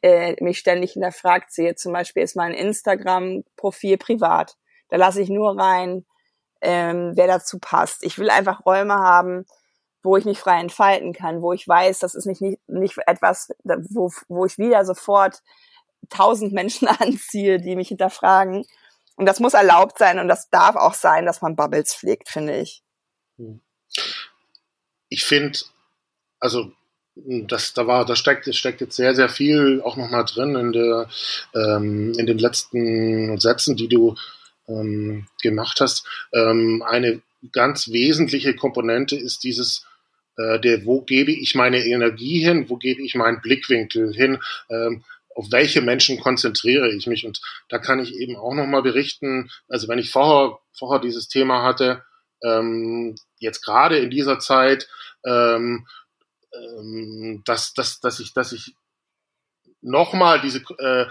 äh, 0.03 0.37
mich 0.43 0.59
ständig 0.59 0.93
hinterfragt 0.93 1.51
sehe. 1.51 1.75
Zum 1.77 1.95
Beispiel 1.95 2.23
ist 2.23 2.37
mein 2.37 2.53
Instagram-Profil 2.53 3.97
privat. 3.97 4.57
Da 4.91 4.97
lasse 4.97 5.23
ich 5.23 5.31
nur 5.31 5.59
rein, 5.59 6.05
ähm, 6.61 7.13
wer 7.15 7.27
dazu 7.27 7.59
passt. 7.59 8.05
Ich 8.05 8.19
will 8.19 8.29
einfach 8.29 8.67
Räume 8.67 8.95
haben, 8.95 9.47
wo 10.03 10.17
ich 10.19 10.27
mich 10.27 10.39
frei 10.39 10.61
entfalten 10.61 11.15
kann, 11.15 11.41
wo 11.41 11.55
ich 11.55 11.67
weiß, 11.67 12.01
das 12.01 12.15
ist 12.15 12.27
nicht, 12.27 12.43
nicht, 12.43 12.61
nicht 12.67 12.99
etwas, 13.07 13.51
wo, 13.65 14.11
wo 14.29 14.45
ich 14.45 14.59
wieder 14.59 14.85
sofort 14.85 15.43
tausend 16.11 16.53
Menschen 16.53 16.89
anziehe, 17.01 17.61
die 17.61 17.77
mich 17.77 17.89
hinterfragen. 17.89 18.67
Und 19.21 19.27
das 19.27 19.39
muss 19.39 19.53
erlaubt 19.53 19.99
sein 19.99 20.19
und 20.19 20.29
das 20.29 20.49
darf 20.49 20.77
auch 20.77 20.95
sein, 20.95 21.27
dass 21.27 21.43
man 21.43 21.55
Bubbles 21.55 21.95
pflegt, 21.95 22.31
finde 22.31 22.59
ich. 22.59 22.83
Ich 25.11 25.25
finde, 25.25 25.59
also 26.39 26.73
das, 27.15 27.75
da 27.75 27.87
war, 27.87 28.07
da 28.07 28.17
steckt, 28.17 28.53
steckt 28.55 28.81
jetzt 28.81 28.97
sehr, 28.97 29.15
sehr 29.15 29.29
viel 29.29 29.83
auch 29.85 29.99
nochmal 29.99 30.25
drin 30.25 30.57
in 30.57 30.73
der, 30.73 31.11
ähm, 31.55 32.15
in 32.17 32.25
den 32.25 32.39
letzten 32.39 33.39
Sätzen, 33.39 33.77
die 33.77 33.89
du 33.89 34.15
ähm, 34.69 35.27
gemacht 35.43 35.83
hast. 35.83 36.07
Ähm, 36.33 36.83
eine 36.87 37.21
ganz 37.53 37.89
wesentliche 37.91 38.57
Komponente 38.57 39.17
ist 39.17 39.45
dieses, 39.45 39.85
äh, 40.39 40.59
der, 40.61 40.87
wo 40.87 41.03
gebe 41.03 41.33
ich 41.33 41.55
meine 41.55 41.85
Energie 41.85 42.43
hin, 42.43 42.71
wo 42.71 42.79
gebe 42.79 43.03
ich 43.03 43.15
meinen 43.17 43.43
Blickwinkel 43.43 44.15
hin, 44.15 44.39
ähm, 44.71 45.05
auf 45.35 45.47
welche 45.51 45.81
Menschen 45.81 46.21
konzentriere 46.21 46.91
ich 46.93 47.07
mich? 47.07 47.25
Und 47.25 47.41
da 47.69 47.79
kann 47.79 48.01
ich 48.01 48.15
eben 48.15 48.37
auch 48.37 48.55
nochmal 48.55 48.83
berichten, 48.83 49.51
also 49.69 49.89
wenn 49.89 49.99
ich 49.99 50.11
vorher, 50.11 50.59
vorher 50.73 51.01
dieses 51.01 51.29
Thema 51.29 51.63
hatte, 51.63 52.05
ähm, 52.43 53.15
jetzt 53.39 53.63
gerade 53.63 53.99
in 53.99 54.11
dieser 54.11 54.39
Zeit, 54.39 54.89
ähm, 55.25 55.87
ähm, 56.53 57.43
dass, 57.45 57.75
dass, 57.75 58.01
dass 58.01 58.21
ich, 58.21 58.33
dass 58.33 58.53
ich 58.53 58.75
nochmal 59.83 60.41
diese, 60.41 60.63
äh, 60.79 61.07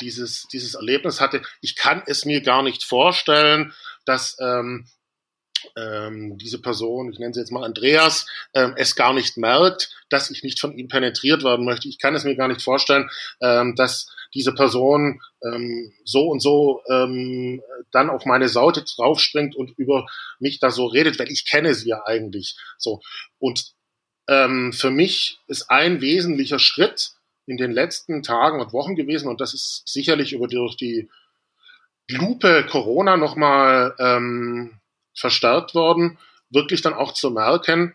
dieses, 0.00 0.46
dieses 0.52 0.74
Erlebnis 0.74 1.20
hatte. 1.20 1.42
Ich 1.60 1.74
kann 1.74 2.02
es 2.06 2.24
mir 2.24 2.42
gar 2.42 2.62
nicht 2.62 2.84
vorstellen, 2.84 3.72
dass 4.04 4.36
ähm, 4.40 4.86
ähm, 5.76 6.38
diese 6.38 6.60
Person, 6.60 7.12
ich 7.12 7.18
nenne 7.18 7.34
sie 7.34 7.40
jetzt 7.40 7.52
mal 7.52 7.64
Andreas, 7.64 8.26
ähm, 8.54 8.74
es 8.76 8.96
gar 8.96 9.12
nicht 9.12 9.36
merkt, 9.36 9.90
dass 10.10 10.30
ich 10.30 10.42
nicht 10.42 10.60
von 10.60 10.76
ihm 10.76 10.88
penetriert 10.88 11.44
werden 11.44 11.64
möchte. 11.64 11.88
Ich 11.88 11.98
kann 11.98 12.14
es 12.14 12.24
mir 12.24 12.36
gar 12.36 12.48
nicht 12.48 12.62
vorstellen, 12.62 13.08
ähm, 13.40 13.74
dass 13.76 14.08
diese 14.34 14.52
Person 14.52 15.20
ähm, 15.42 15.92
so 16.04 16.28
und 16.28 16.40
so 16.40 16.82
ähm, 16.90 17.62
dann 17.92 18.10
auf 18.10 18.24
meine 18.24 18.48
Saute 18.48 18.84
draufspringt 18.84 19.54
und 19.54 19.78
über 19.78 20.06
mich 20.38 20.58
da 20.58 20.70
so 20.70 20.86
redet, 20.86 21.18
weil 21.18 21.30
ich 21.30 21.48
kenne 21.48 21.74
sie 21.74 21.88
ja 21.88 22.04
eigentlich 22.04 22.56
so. 22.78 23.00
Und 23.38 23.72
ähm, 24.28 24.72
für 24.72 24.90
mich 24.90 25.38
ist 25.46 25.70
ein 25.70 26.00
wesentlicher 26.00 26.58
Schritt 26.58 27.12
in 27.46 27.56
den 27.56 27.72
letzten 27.72 28.22
Tagen 28.22 28.60
und 28.60 28.72
Wochen 28.72 28.96
gewesen, 28.96 29.28
und 29.28 29.40
das 29.40 29.54
ist 29.54 29.82
sicherlich 29.86 30.32
über 30.32 30.48
durch 30.48 30.76
die 30.76 31.08
Lupe 32.08 32.66
Corona 32.68 33.16
nochmal 33.16 33.94
ähm, 33.98 34.80
verstärkt 35.14 35.74
worden, 35.74 36.18
wirklich 36.50 36.82
dann 36.82 36.94
auch 36.94 37.12
zu 37.12 37.30
merken, 37.30 37.94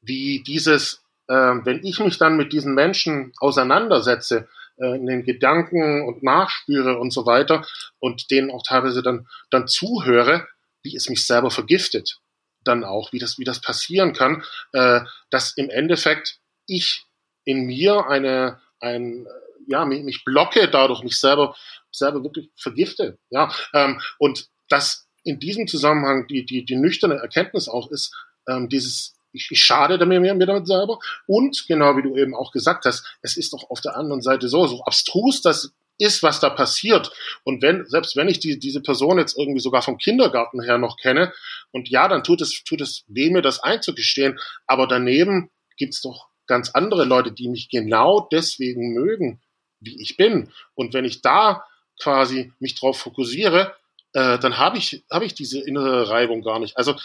wie 0.00 0.42
dieses, 0.46 1.02
äh, 1.28 1.34
wenn 1.34 1.84
ich 1.84 2.00
mich 2.00 2.18
dann 2.18 2.36
mit 2.36 2.52
diesen 2.52 2.74
Menschen 2.74 3.32
auseinandersetze, 3.38 4.48
äh, 4.80 4.96
in 4.96 5.06
den 5.06 5.24
Gedanken 5.24 6.06
und 6.08 6.22
nachspüre 6.22 6.98
und 6.98 7.12
so 7.12 7.26
weiter 7.26 7.66
und 7.98 8.30
denen 8.30 8.50
auch 8.50 8.62
teilweise 8.62 9.02
dann, 9.02 9.28
dann 9.50 9.68
zuhöre, 9.68 10.48
wie 10.82 10.96
es 10.96 11.08
mich 11.08 11.26
selber 11.26 11.50
vergiftet. 11.50 12.18
Dann 12.64 12.84
auch, 12.84 13.12
wie 13.12 13.18
das, 13.18 13.38
wie 13.38 13.44
das 13.44 13.60
passieren 13.60 14.12
kann, 14.12 14.42
äh, 14.72 15.00
dass 15.28 15.56
im 15.56 15.68
Endeffekt 15.70 16.38
ich 16.66 17.04
in 17.44 17.66
mir 17.66 18.06
eine, 18.06 18.60
ein, 18.80 19.26
ja, 19.66 19.84
mich, 19.84 20.02
mich 20.02 20.24
blocke 20.24 20.68
dadurch, 20.68 21.02
mich 21.02 21.18
selber, 21.18 21.54
selber 21.90 22.22
wirklich 22.22 22.50
vergifte. 22.56 23.18
Ja, 23.28 23.52
ähm, 23.74 24.00
und 24.18 24.48
das 24.68 25.09
in 25.24 25.38
diesem 25.38 25.66
Zusammenhang 25.66 26.26
die, 26.26 26.44
die, 26.44 26.64
die 26.64 26.76
nüchterne 26.76 27.16
Erkenntnis 27.16 27.68
auch 27.68 27.90
ist, 27.90 28.14
ähm, 28.48 28.68
dieses, 28.68 29.14
ich, 29.32 29.48
ich 29.50 29.62
schade 29.62 30.04
mir, 30.06 30.20
mir 30.20 30.46
damit 30.46 30.66
selber. 30.66 30.98
Und 31.26 31.66
genau 31.68 31.96
wie 31.96 32.02
du 32.02 32.16
eben 32.16 32.34
auch 32.34 32.52
gesagt 32.52 32.84
hast, 32.84 33.04
es 33.22 33.36
ist 33.36 33.52
doch 33.52 33.70
auf 33.70 33.80
der 33.80 33.96
anderen 33.96 34.22
Seite 34.22 34.48
so, 34.48 34.66
so 34.66 34.82
abstrus 34.84 35.42
das 35.42 35.72
ist, 35.98 36.22
was 36.22 36.40
da 36.40 36.48
passiert. 36.48 37.12
Und 37.44 37.62
wenn, 37.62 37.86
selbst 37.86 38.16
wenn 38.16 38.28
ich 38.28 38.40
die, 38.40 38.58
diese 38.58 38.80
Person 38.80 39.18
jetzt 39.18 39.38
irgendwie 39.38 39.60
sogar 39.60 39.82
vom 39.82 39.98
Kindergarten 39.98 40.62
her 40.62 40.78
noch 40.78 40.96
kenne, 40.96 41.32
und 41.72 41.88
ja, 41.88 42.08
dann 42.08 42.24
tut 42.24 42.40
es, 42.40 42.64
tut 42.64 42.80
es 42.80 43.04
weh, 43.06 43.30
mir 43.30 43.42
das 43.42 43.62
einzugestehen. 43.62 44.38
Aber 44.66 44.86
daneben 44.86 45.50
gibt's 45.76 46.00
doch 46.00 46.28
ganz 46.46 46.70
andere 46.70 47.04
Leute, 47.04 47.32
die 47.32 47.48
mich 47.48 47.68
genau 47.68 48.26
deswegen 48.32 48.94
mögen, 48.94 49.40
wie 49.80 50.02
ich 50.02 50.16
bin. 50.16 50.50
Und 50.74 50.94
wenn 50.94 51.04
ich 51.04 51.22
da 51.22 51.64
quasi 52.02 52.52
mich 52.58 52.74
drauf 52.74 52.98
fokussiere, 52.98 53.74
äh, 54.12 54.38
dann 54.38 54.58
habe 54.58 54.78
ich, 54.78 55.04
hab 55.10 55.22
ich 55.22 55.34
diese 55.34 55.60
innere 55.60 56.08
Reibung 56.08 56.42
gar 56.42 56.58
nicht. 56.58 56.76
Also 56.76 56.96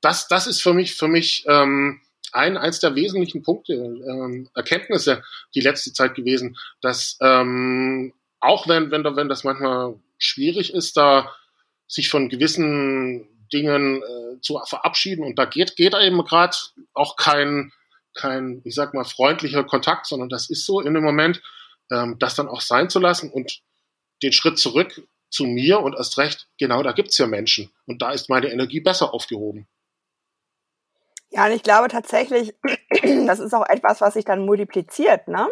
das, 0.00 0.28
das 0.28 0.46
ist 0.46 0.62
für 0.62 0.72
mich, 0.72 0.94
für 0.94 1.08
mich 1.08 1.44
ähm, 1.46 2.00
ein, 2.32 2.56
eins 2.56 2.80
der 2.80 2.94
wesentlichen 2.94 3.42
Punkte, 3.42 3.74
ähm, 3.74 4.48
Erkenntnisse 4.54 5.22
die 5.54 5.60
letzte 5.60 5.92
Zeit 5.92 6.14
gewesen, 6.14 6.56
dass 6.80 7.18
ähm, 7.20 8.14
auch 8.40 8.68
wenn, 8.68 8.90
wenn, 8.90 9.04
wenn 9.04 9.28
das 9.28 9.44
manchmal 9.44 9.94
schwierig 10.18 10.72
ist, 10.72 10.96
da 10.96 11.34
sich 11.86 12.08
von 12.08 12.28
gewissen 12.28 13.28
Dingen 13.52 14.02
äh, 14.02 14.40
zu 14.40 14.60
verabschieden 14.64 15.24
und 15.24 15.38
da 15.38 15.44
geht, 15.44 15.76
geht 15.76 15.94
eben 15.94 16.22
gerade 16.24 16.56
auch 16.94 17.16
kein, 17.16 17.72
kein, 18.14 18.62
ich 18.64 18.74
sag 18.74 18.94
mal, 18.94 19.04
freundlicher 19.04 19.64
Kontakt, 19.64 20.06
sondern 20.06 20.28
das 20.28 20.48
ist 20.48 20.64
so 20.64 20.80
in 20.80 20.94
dem 20.94 21.02
Moment, 21.02 21.42
ähm, 21.90 22.16
das 22.18 22.36
dann 22.36 22.48
auch 22.48 22.60
sein 22.60 22.88
zu 22.88 23.00
lassen 23.00 23.30
und 23.30 23.60
den 24.22 24.32
Schritt 24.32 24.58
zurück 24.58 25.02
zu 25.30 25.44
mir 25.44 25.80
und 25.80 25.94
erst 25.94 26.18
recht, 26.18 26.48
genau 26.58 26.82
da 26.82 26.92
gibt's 26.92 27.18
ja 27.18 27.26
Menschen 27.26 27.70
und 27.86 28.02
da 28.02 28.10
ist 28.12 28.28
meine 28.28 28.50
Energie 28.50 28.80
besser 28.80 29.14
aufgehoben. 29.14 29.68
Ja, 31.30 31.46
und 31.46 31.52
ich 31.52 31.62
glaube 31.62 31.88
tatsächlich, 31.88 32.54
das 33.26 33.38
ist 33.38 33.54
auch 33.54 33.66
etwas, 33.68 34.00
was 34.00 34.14
sich 34.14 34.24
dann 34.24 34.44
multipliziert, 34.44 35.28
ne? 35.28 35.48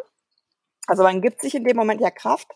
Also 0.88 1.02
man 1.02 1.20
gibt 1.20 1.42
sich 1.42 1.54
in 1.54 1.64
dem 1.64 1.76
Moment 1.76 2.00
ja 2.00 2.10
Kraft, 2.10 2.48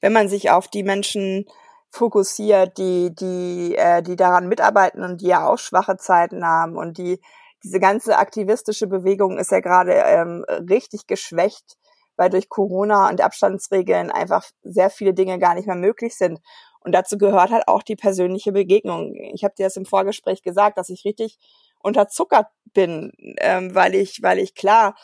wenn 0.00 0.12
man 0.12 0.28
sich 0.28 0.50
auf 0.50 0.68
die 0.68 0.82
Menschen 0.82 1.46
fokussiert, 1.90 2.78
die, 2.78 3.14
die, 3.14 3.74
äh, 3.76 4.02
die 4.02 4.16
daran 4.16 4.48
mitarbeiten 4.48 5.02
und 5.02 5.20
die 5.20 5.26
ja 5.26 5.48
auch 5.48 5.58
schwache 5.58 5.96
Zeiten 5.96 6.46
haben 6.46 6.76
und 6.76 6.98
die, 6.98 7.20
diese 7.64 7.80
ganze 7.80 8.16
aktivistische 8.16 8.86
Bewegung 8.86 9.38
ist 9.38 9.50
ja 9.50 9.60
gerade 9.60 9.92
ähm, 9.92 10.44
richtig 10.48 11.06
geschwächt, 11.06 11.76
weil 12.20 12.28
durch 12.28 12.50
Corona 12.50 13.08
und 13.08 13.22
Abstandsregeln 13.22 14.10
einfach 14.10 14.44
sehr 14.62 14.90
viele 14.90 15.14
Dinge 15.14 15.38
gar 15.38 15.54
nicht 15.54 15.66
mehr 15.66 15.74
möglich 15.74 16.18
sind. 16.18 16.38
Und 16.80 16.92
dazu 16.92 17.16
gehört 17.16 17.50
halt 17.50 17.66
auch 17.66 17.82
die 17.82 17.96
persönliche 17.96 18.52
Begegnung. 18.52 19.14
Ich 19.32 19.42
habe 19.42 19.54
dir 19.56 19.64
das 19.64 19.78
im 19.78 19.86
Vorgespräch 19.86 20.42
gesagt, 20.42 20.76
dass 20.76 20.90
ich 20.90 21.06
richtig 21.06 21.38
unterzuckert 21.82 22.48
bin, 22.74 23.10
ähm, 23.38 23.74
weil 23.74 23.94
ich, 23.94 24.22
weil 24.22 24.38
ich 24.38 24.54
klar, 24.54 24.96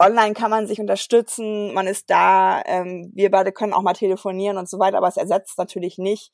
online 0.00 0.34
kann 0.34 0.50
man 0.50 0.66
sich 0.66 0.80
unterstützen, 0.80 1.72
man 1.72 1.86
ist 1.86 2.10
da, 2.10 2.62
ähm, 2.66 3.12
wir 3.14 3.30
beide 3.30 3.52
können 3.52 3.72
auch 3.72 3.82
mal 3.82 3.92
telefonieren 3.92 4.58
und 4.58 4.68
so 4.68 4.80
weiter, 4.80 4.96
aber 4.96 5.06
es 5.06 5.18
ersetzt 5.18 5.56
natürlich 5.56 5.98
nicht 5.98 6.32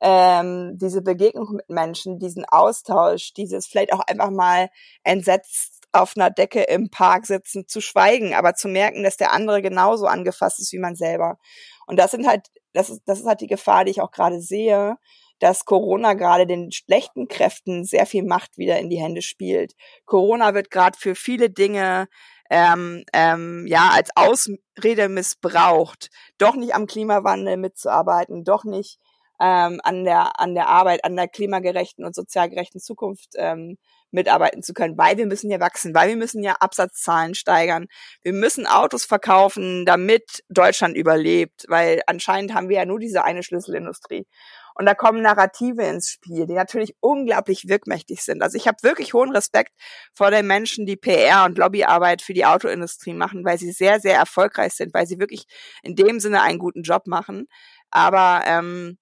ähm, 0.00 0.78
diese 0.78 1.02
Begegnung 1.02 1.56
mit 1.56 1.68
Menschen, 1.68 2.18
diesen 2.18 2.46
Austausch, 2.46 3.34
dieses 3.34 3.66
vielleicht 3.66 3.92
auch 3.92 4.00
einfach 4.00 4.30
mal 4.30 4.70
entsetzt 5.04 5.81
auf 5.92 6.14
einer 6.16 6.30
Decke 6.30 6.62
im 6.62 6.90
Park 6.90 7.26
sitzen, 7.26 7.68
zu 7.68 7.80
schweigen, 7.80 8.34
aber 8.34 8.54
zu 8.54 8.68
merken, 8.68 9.02
dass 9.02 9.16
der 9.16 9.32
andere 9.32 9.62
genauso 9.62 10.06
angefasst 10.06 10.58
ist 10.60 10.72
wie 10.72 10.78
man 10.78 10.96
selber. 10.96 11.38
Und 11.86 11.98
das 11.98 12.10
sind 12.10 12.26
halt, 12.26 12.48
das 12.72 12.90
ist, 12.90 13.02
das 13.06 13.20
ist 13.20 13.26
halt 13.26 13.40
die 13.40 13.46
Gefahr, 13.46 13.84
die 13.84 13.90
ich 13.90 14.00
auch 14.00 14.10
gerade 14.10 14.40
sehe, 14.40 14.96
dass 15.38 15.64
Corona 15.64 16.14
gerade 16.14 16.46
den 16.46 16.70
schlechten 16.70 17.26
Kräften 17.26 17.84
sehr 17.84 18.06
viel 18.06 18.24
Macht 18.24 18.58
wieder 18.58 18.78
in 18.78 18.90
die 18.90 19.00
Hände 19.00 19.22
spielt. 19.22 19.74
Corona 20.06 20.54
wird 20.54 20.70
gerade 20.70 20.96
für 20.96 21.14
viele 21.14 21.50
Dinge 21.50 22.08
ähm, 22.48 23.04
ähm, 23.12 23.66
ja 23.66 23.90
als 23.92 24.10
Ausrede 24.14 25.08
missbraucht, 25.08 26.10
doch 26.38 26.54
nicht 26.54 26.74
am 26.74 26.86
Klimawandel 26.86 27.56
mitzuarbeiten, 27.56 28.44
doch 28.44 28.64
nicht 28.64 29.00
ähm, 29.40 29.80
an 29.82 30.04
der 30.04 30.38
an 30.40 30.54
der 30.54 30.68
Arbeit, 30.68 31.04
an 31.04 31.16
der 31.16 31.28
klimagerechten 31.28 32.04
und 32.04 32.14
sozial 32.14 32.48
gerechten 32.50 32.80
Zukunft 32.80 33.30
ähm, 33.36 33.78
mitarbeiten 34.12 34.62
zu 34.62 34.74
können, 34.74 34.96
weil 34.98 35.16
wir 35.16 35.26
müssen 35.26 35.50
ja 35.50 35.58
wachsen, 35.58 35.94
weil 35.94 36.10
wir 36.10 36.16
müssen 36.16 36.42
ja 36.42 36.52
Absatzzahlen 36.60 37.34
steigern. 37.34 37.86
Wir 38.22 38.32
müssen 38.32 38.66
Autos 38.66 39.04
verkaufen, 39.04 39.86
damit 39.86 40.44
Deutschland 40.48 40.96
überlebt, 40.96 41.64
weil 41.68 42.02
anscheinend 42.06 42.54
haben 42.54 42.68
wir 42.68 42.76
ja 42.76 42.84
nur 42.84 42.98
diese 42.98 43.24
eine 43.24 43.42
Schlüsselindustrie. 43.42 44.26
Und 44.74 44.86
da 44.86 44.94
kommen 44.94 45.22
Narrative 45.22 45.82
ins 45.82 46.08
Spiel, 46.08 46.46
die 46.46 46.54
natürlich 46.54 46.94
unglaublich 47.00 47.68
wirkmächtig 47.68 48.22
sind. 48.22 48.42
Also 48.42 48.56
ich 48.56 48.66
habe 48.66 48.78
wirklich 48.82 49.12
hohen 49.12 49.30
Respekt 49.30 49.72
vor 50.14 50.30
den 50.30 50.46
Menschen, 50.46 50.86
die 50.86 50.96
PR 50.96 51.44
und 51.44 51.58
Lobbyarbeit 51.58 52.22
für 52.22 52.32
die 52.32 52.46
Autoindustrie 52.46 53.12
machen, 53.14 53.44
weil 53.44 53.58
sie 53.58 53.72
sehr, 53.72 54.00
sehr 54.00 54.16
erfolgreich 54.16 54.72
sind, 54.72 54.94
weil 54.94 55.06
sie 55.06 55.18
wirklich 55.18 55.44
in 55.82 55.94
dem 55.94 56.20
Sinne 56.20 56.42
einen 56.42 56.58
guten 56.58 56.82
Job 56.82 57.06
machen. 57.06 57.48
Aber 57.90 58.42
ähm, 58.46 58.98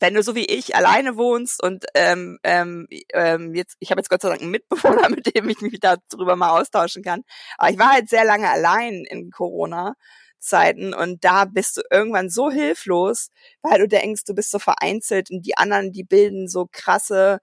wenn 0.00 0.14
du 0.14 0.22
so 0.22 0.34
wie 0.34 0.44
ich 0.44 0.76
alleine 0.76 1.16
wohnst 1.16 1.62
und 1.62 1.86
ähm, 1.94 2.38
ähm, 2.44 2.86
ähm, 3.12 3.54
jetzt, 3.54 3.76
ich 3.80 3.90
habe 3.90 4.00
jetzt 4.00 4.10
Gott 4.10 4.22
sei 4.22 4.28
Dank 4.28 4.42
einen 4.42 4.50
Mitbewohner, 4.50 5.08
mit 5.10 5.34
dem 5.34 5.48
ich 5.48 5.60
mich 5.60 5.80
darüber 5.80 6.36
mal 6.36 6.58
austauschen 6.58 7.02
kann. 7.02 7.22
Aber 7.56 7.70
ich 7.70 7.78
war 7.78 7.92
halt 7.92 8.08
sehr 8.08 8.24
lange 8.24 8.50
allein 8.50 9.04
in 9.08 9.30
Corona 9.30 9.94
Zeiten 10.40 10.94
und 10.94 11.24
da 11.24 11.44
bist 11.46 11.78
du 11.78 11.82
irgendwann 11.90 12.30
so 12.30 12.50
hilflos, 12.50 13.30
weil 13.62 13.80
du 13.80 13.88
denkst, 13.88 14.24
du 14.24 14.34
bist 14.34 14.50
so 14.50 14.58
vereinzelt 14.58 15.30
und 15.30 15.44
die 15.46 15.56
anderen, 15.56 15.92
die 15.92 16.04
bilden 16.04 16.48
so 16.48 16.68
krasse 16.70 17.40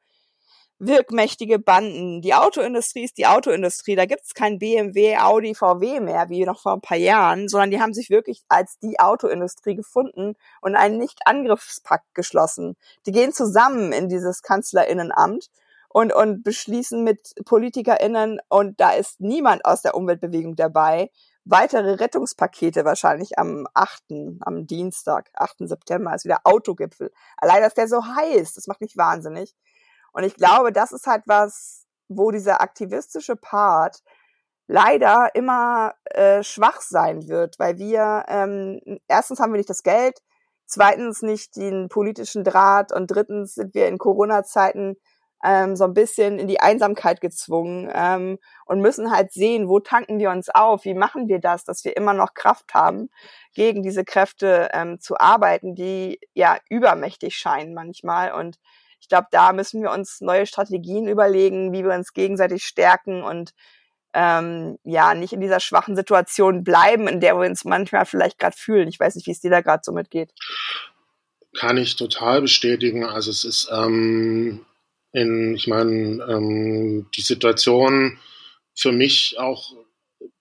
wirkmächtige 0.80 1.60
Banden. 1.60 2.22
Die 2.22 2.34
Autoindustrie 2.34 3.04
ist 3.06 3.18
die 3.18 3.28
Autoindustrie. 3.28 3.96
Da 3.96 4.06
gibt's 4.06 4.34
kein 4.34 4.60
BMW, 4.60 5.18
Audi, 5.18 5.56
VW 5.56 6.00
mehr, 6.00 6.30
wie 6.30 6.46
noch 6.46 6.62
vor 6.62 6.74
ein 6.74 6.82
paar 6.82 6.98
Jahren, 6.98 7.48
sondern 7.48 7.72
die 7.72 7.82
haben 7.82 7.94
sich 7.94 8.10
wirklich 8.10 8.44
als 8.50 8.78
die 8.80 9.00
Autoindustrie 9.00 9.76
gefunden 9.76 10.36
und 10.62 10.76
einen 10.76 10.98
Nicht-Angriffspakt 10.98 12.14
geschlossen. 12.14 12.76
Die 13.06 13.12
gehen 13.12 13.32
zusammen 13.32 13.92
in 13.92 14.10
dieses 14.10 14.42
Kanzlerinnenamt 14.42 15.50
und, 15.90 16.14
und 16.14 16.44
beschließen 16.44 17.04
mit 17.04 17.34
PolitikerInnen 17.46 18.40
und 18.50 18.80
da 18.80 18.92
ist 18.92 19.22
niemand 19.22 19.64
aus 19.66 19.82
der 19.82 19.96
Umweltbewegung 19.96 20.56
dabei 20.56 21.10
weitere 21.46 21.94
Rettungspakete 21.94 22.84
wahrscheinlich 22.86 23.38
am 23.38 23.68
8., 23.74 24.04
am 24.42 24.68
Dienstag, 24.68 25.30
8. 25.36 25.58
September, 25.60 26.14
ist 26.14 26.26
wieder 26.26 26.42
Autogipfel. 26.44 27.12
Allein, 27.38 27.62
dass 27.62 27.76
der 27.76 27.88
so 27.88 28.04
heiß, 28.04 28.54
das 28.54 28.68
macht 28.68 28.82
mich 28.82 28.98
wahnsinnig. 28.98 29.54
Und 30.16 30.24
ich 30.24 30.36
glaube, 30.36 30.72
das 30.72 30.94
ist 30.94 31.08
halt 31.08 31.24
was, 31.26 31.86
wo 32.08 32.32
dieser 32.32 32.62
aktivistische 32.62 33.36
Part 33.36 34.02
leider 34.66 35.36
immer 35.36 35.94
äh, 36.06 36.42
schwach 36.42 36.80
sein 36.80 37.28
wird, 37.28 37.60
weil 37.60 37.78
wir 37.78 38.24
ähm, 38.30 38.80
erstens 39.10 39.42
haben 39.42 39.52
wir 39.52 39.58
nicht 39.58 39.70
das 39.70 39.84
Geld, 39.84 40.22
zweitens 40.66 41.22
nicht 41.22 41.58
den 41.58 41.90
politischen 41.90 42.46
Draht 42.46 42.94
und 42.94 43.08
drittens 43.08 43.56
sind 43.56 43.76
wir 43.76 43.90
in 43.90 43.98
Corona-Zeiten 43.98 44.96
ähm, 45.44 45.76
so 45.76 45.84
ein 45.84 45.94
bisschen 45.94 46.40
in 46.40 46.48
die 46.48 46.62
Einsamkeit 46.62 47.20
gezwungen 47.20 47.92
ähm, 47.94 48.40
und 48.66 48.80
müssen 48.80 49.12
halt 49.12 49.34
sehen, 49.34 49.68
wo 49.68 49.82
tanken 49.82 50.18
wir 50.18 50.32
uns 50.32 50.48
auf, 50.48 50.86
wie 50.86 50.94
machen 50.94 51.28
wir 51.28 51.40
das, 51.40 51.66
dass 51.66 51.84
wir 51.84 51.98
immer 51.98 52.14
noch 52.14 52.34
Kraft 52.34 52.74
haben, 52.74 53.10
gegen 53.54 53.84
diese 53.84 54.06
Kräfte 54.06 54.70
ähm, 54.72 55.02
zu 55.02 55.18
arbeiten, 55.18 55.76
die 55.76 56.22
ja 56.34 56.58
übermächtig 56.70 57.36
scheinen 57.36 57.74
manchmal. 57.74 58.32
Und 58.32 58.60
ich 59.06 59.10
glaube, 59.10 59.28
da 59.30 59.54
müssen 59.54 59.84
wir 59.84 59.92
uns 59.92 60.20
neue 60.20 60.48
Strategien 60.48 61.08
überlegen, 61.08 61.72
wie 61.72 61.84
wir 61.84 61.94
uns 61.94 62.12
gegenseitig 62.12 62.64
stärken 62.64 63.22
und 63.22 63.52
ähm, 64.16 64.80
ja 64.84 65.14
nicht 65.14 65.32
in 65.32 65.42
dieser 65.42 65.60
schwachen 65.60 65.96
Situation 65.96 66.64
bleiben, 66.64 67.08
in 67.08 67.20
der 67.20 67.36
wir 67.36 67.48
uns 67.48 67.66
manchmal 67.66 68.08
vielleicht 68.08 68.40
gerade 68.40 68.58
fühlen. 68.58 68.88
Ich 68.88 69.00
weiß 69.00 69.14
nicht, 69.14 69.28
wie 69.28 69.32
es 69.32 69.42
dir 69.42 69.52
da 69.52 69.62
gerade 69.62 69.84
so 69.86 69.92
mitgeht. 69.92 70.32
Kann 71.56 71.78
ich 71.78 71.98
total 71.98 72.42
bestätigen. 72.42 73.06
Also 73.06 73.30
es 73.30 73.44
ist 73.44 73.70
ähm, 73.72 74.66
in, 75.12 75.54
ich 75.54 75.68
meine, 75.68 76.26
ähm, 76.28 77.08
die 77.16 77.22
Situation 77.22 78.18
für 78.74 78.92
mich 78.92 79.38
auch 79.38 79.76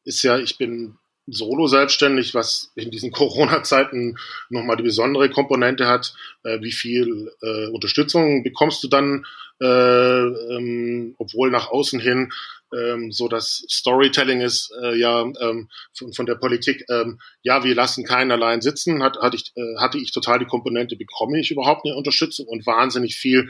ist 0.04 0.22
ja, 0.22 0.38
ich 0.38 0.56
bin 0.56 0.96
solo 1.26 1.66
selbstständig, 1.66 2.34
was 2.34 2.72
in 2.74 2.90
diesen 2.90 3.10
Corona-Zeiten 3.12 4.18
nochmal 4.48 4.76
die 4.76 4.82
besondere 4.82 5.30
Komponente 5.30 5.86
hat. 5.86 6.14
Äh, 6.42 6.60
wie 6.60 6.72
viel 6.72 7.32
äh, 7.42 7.66
Unterstützung 7.68 8.42
bekommst 8.42 8.82
du 8.84 8.88
dann, 8.88 9.24
äh, 9.60 9.66
ähm, 9.66 11.14
obwohl 11.18 11.50
nach 11.50 11.68
außen 11.68 12.00
hin 12.00 12.30
ähm, 12.74 13.12
so 13.12 13.28
das 13.28 13.64
Storytelling 13.70 14.40
ist 14.40 14.72
äh, 14.82 14.96
ja 14.96 15.22
ähm, 15.22 15.68
von, 15.96 16.12
von, 16.12 16.26
der 16.26 16.34
Politik, 16.34 16.84
ähm, 16.90 17.20
ja, 17.42 17.62
wir 17.62 17.74
lassen 17.74 18.04
keinen 18.04 18.32
allein 18.32 18.60
sitzen, 18.60 19.02
hat, 19.02 19.18
hatte, 19.18 19.36
ich, 19.36 19.52
äh, 19.54 19.76
hatte 19.78 19.98
ich 19.98 20.12
total 20.12 20.40
die 20.40 20.46
Komponente, 20.46 20.96
bekomme 20.96 21.38
ich 21.38 21.50
überhaupt 21.50 21.84
eine 21.84 21.96
Unterstützung 21.96 22.46
und 22.46 22.66
wahnsinnig 22.66 23.16
viel 23.16 23.48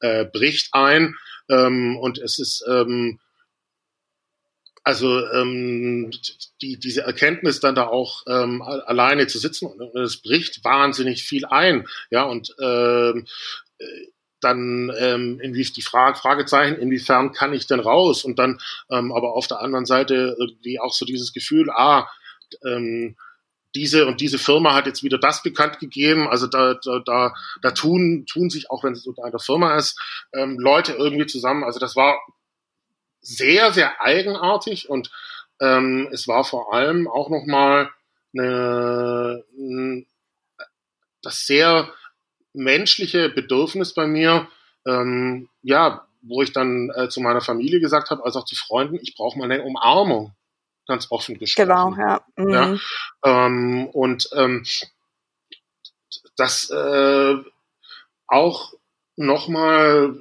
äh, 0.00 0.24
bricht 0.24 0.70
ein 0.72 1.14
ähm, 1.48 1.96
und 1.98 2.18
es 2.18 2.38
ist 2.38 2.64
ähm, 2.68 3.20
also 4.84 5.26
ähm, 5.30 6.10
die, 6.62 6.78
diese 6.78 7.02
Erkenntnis 7.02 7.60
dann 7.60 7.74
da 7.74 7.86
auch 7.86 8.22
ähm, 8.28 8.62
alleine 8.62 9.26
zu 9.26 9.38
sitzen 9.38 9.70
es 9.94 10.18
bricht 10.18 10.62
wahnsinnig 10.62 11.24
viel 11.24 11.46
ein, 11.46 11.86
ja 12.10 12.22
und 12.24 12.54
ähm, 12.60 13.26
dann 14.44 14.92
ähm, 14.98 15.40
inwie 15.40 15.64
die 15.64 15.82
Frage, 15.82 16.18
Fragezeichen, 16.18 16.76
inwiefern 16.76 17.32
kann 17.32 17.54
ich 17.54 17.66
denn 17.66 17.80
raus? 17.80 18.24
Und 18.24 18.38
dann 18.38 18.60
ähm, 18.90 19.10
aber 19.10 19.32
auf 19.32 19.46
der 19.46 19.60
anderen 19.60 19.86
Seite 19.86 20.36
irgendwie 20.38 20.78
auch 20.78 20.92
so 20.92 21.06
dieses 21.06 21.32
Gefühl, 21.32 21.70
ah, 21.70 22.08
ähm, 22.64 23.16
diese 23.74 24.06
und 24.06 24.20
diese 24.20 24.38
Firma 24.38 24.74
hat 24.74 24.86
jetzt 24.86 25.02
wieder 25.02 25.18
das 25.18 25.42
bekannt 25.42 25.80
gegeben. 25.80 26.28
Also 26.28 26.46
da, 26.46 26.74
da, 26.74 27.00
da, 27.00 27.34
da 27.62 27.70
tun, 27.72 28.24
tun 28.26 28.50
sich, 28.50 28.70
auch 28.70 28.84
wenn 28.84 28.92
es 28.92 29.06
unter 29.06 29.24
einer 29.24 29.40
Firma 29.40 29.76
ist, 29.76 29.98
ähm, 30.32 30.58
Leute 30.58 30.92
irgendwie 30.92 31.26
zusammen. 31.26 31.64
Also 31.64 31.80
das 31.80 31.96
war 31.96 32.18
sehr, 33.24 33.72
sehr 33.72 34.00
eigenartig 34.02 34.88
und 34.88 35.10
ähm, 35.60 36.08
es 36.12 36.28
war 36.28 36.44
vor 36.44 36.72
allem 36.74 37.08
auch 37.08 37.30
nochmal 37.30 37.90
eine, 38.36 39.44
das 41.22 41.46
sehr 41.46 41.90
menschliche 42.52 43.30
Bedürfnis 43.30 43.94
bei 43.94 44.06
mir, 44.06 44.48
ähm, 44.86 45.48
ja, 45.62 46.06
wo 46.22 46.42
ich 46.42 46.52
dann 46.52 46.90
äh, 46.94 47.08
zu 47.08 47.20
meiner 47.20 47.40
Familie 47.40 47.80
gesagt 47.80 48.10
habe, 48.10 48.24
als 48.24 48.36
auch 48.36 48.44
zu 48.44 48.56
Freunden, 48.56 48.98
ich 49.02 49.14
brauche 49.14 49.38
mal 49.38 49.50
eine 49.50 49.62
Umarmung, 49.62 50.34
ganz 50.86 51.10
offen 51.10 51.38
gesprochen. 51.38 51.68
Genau, 51.68 51.94
ja. 51.96 52.24
Mhm. 52.36 52.50
ja 52.50 52.78
ähm, 53.24 53.86
und 53.88 54.28
ähm, 54.34 54.64
das 56.36 56.70
äh, 56.70 57.36
auch 58.26 58.72
nochmal 59.16 60.20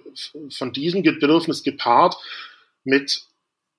von 0.52 0.72
diesem 0.72 1.04
Bedürfnis 1.04 1.64
gepaart 1.64 2.16
mit 2.84 3.28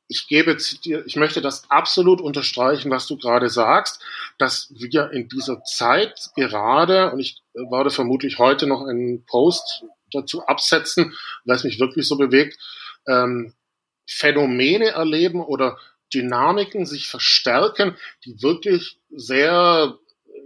ich 0.08 0.28
gebe 0.28 0.56
dir, 0.84 1.04
ich 1.06 1.16
möchte 1.16 1.40
das 1.40 1.70
absolut 1.70 2.20
unterstreichen, 2.20 2.90
was 2.90 3.06
du 3.06 3.16
gerade 3.16 3.48
sagst, 3.48 4.02
dass 4.38 4.72
wir 4.76 5.10
in 5.12 5.28
dieser 5.28 5.62
Zeit 5.64 6.30
gerade, 6.36 7.10
und 7.10 7.20
ich 7.20 7.42
werde 7.54 7.90
vermutlich 7.90 8.38
heute 8.38 8.66
noch 8.66 8.82
einen 8.82 9.24
Post 9.24 9.84
dazu 10.12 10.46
absetzen, 10.46 11.16
weil 11.44 11.56
es 11.56 11.64
mich 11.64 11.80
wirklich 11.80 12.06
so 12.06 12.16
bewegt, 12.16 12.58
ähm, 13.08 13.54
Phänomene 14.06 14.88
erleben 14.90 15.40
oder 15.40 15.78
Dynamiken 16.12 16.84
sich 16.84 17.08
verstärken, 17.08 17.96
die 18.24 18.42
wirklich 18.42 18.98
sehr 19.10 19.98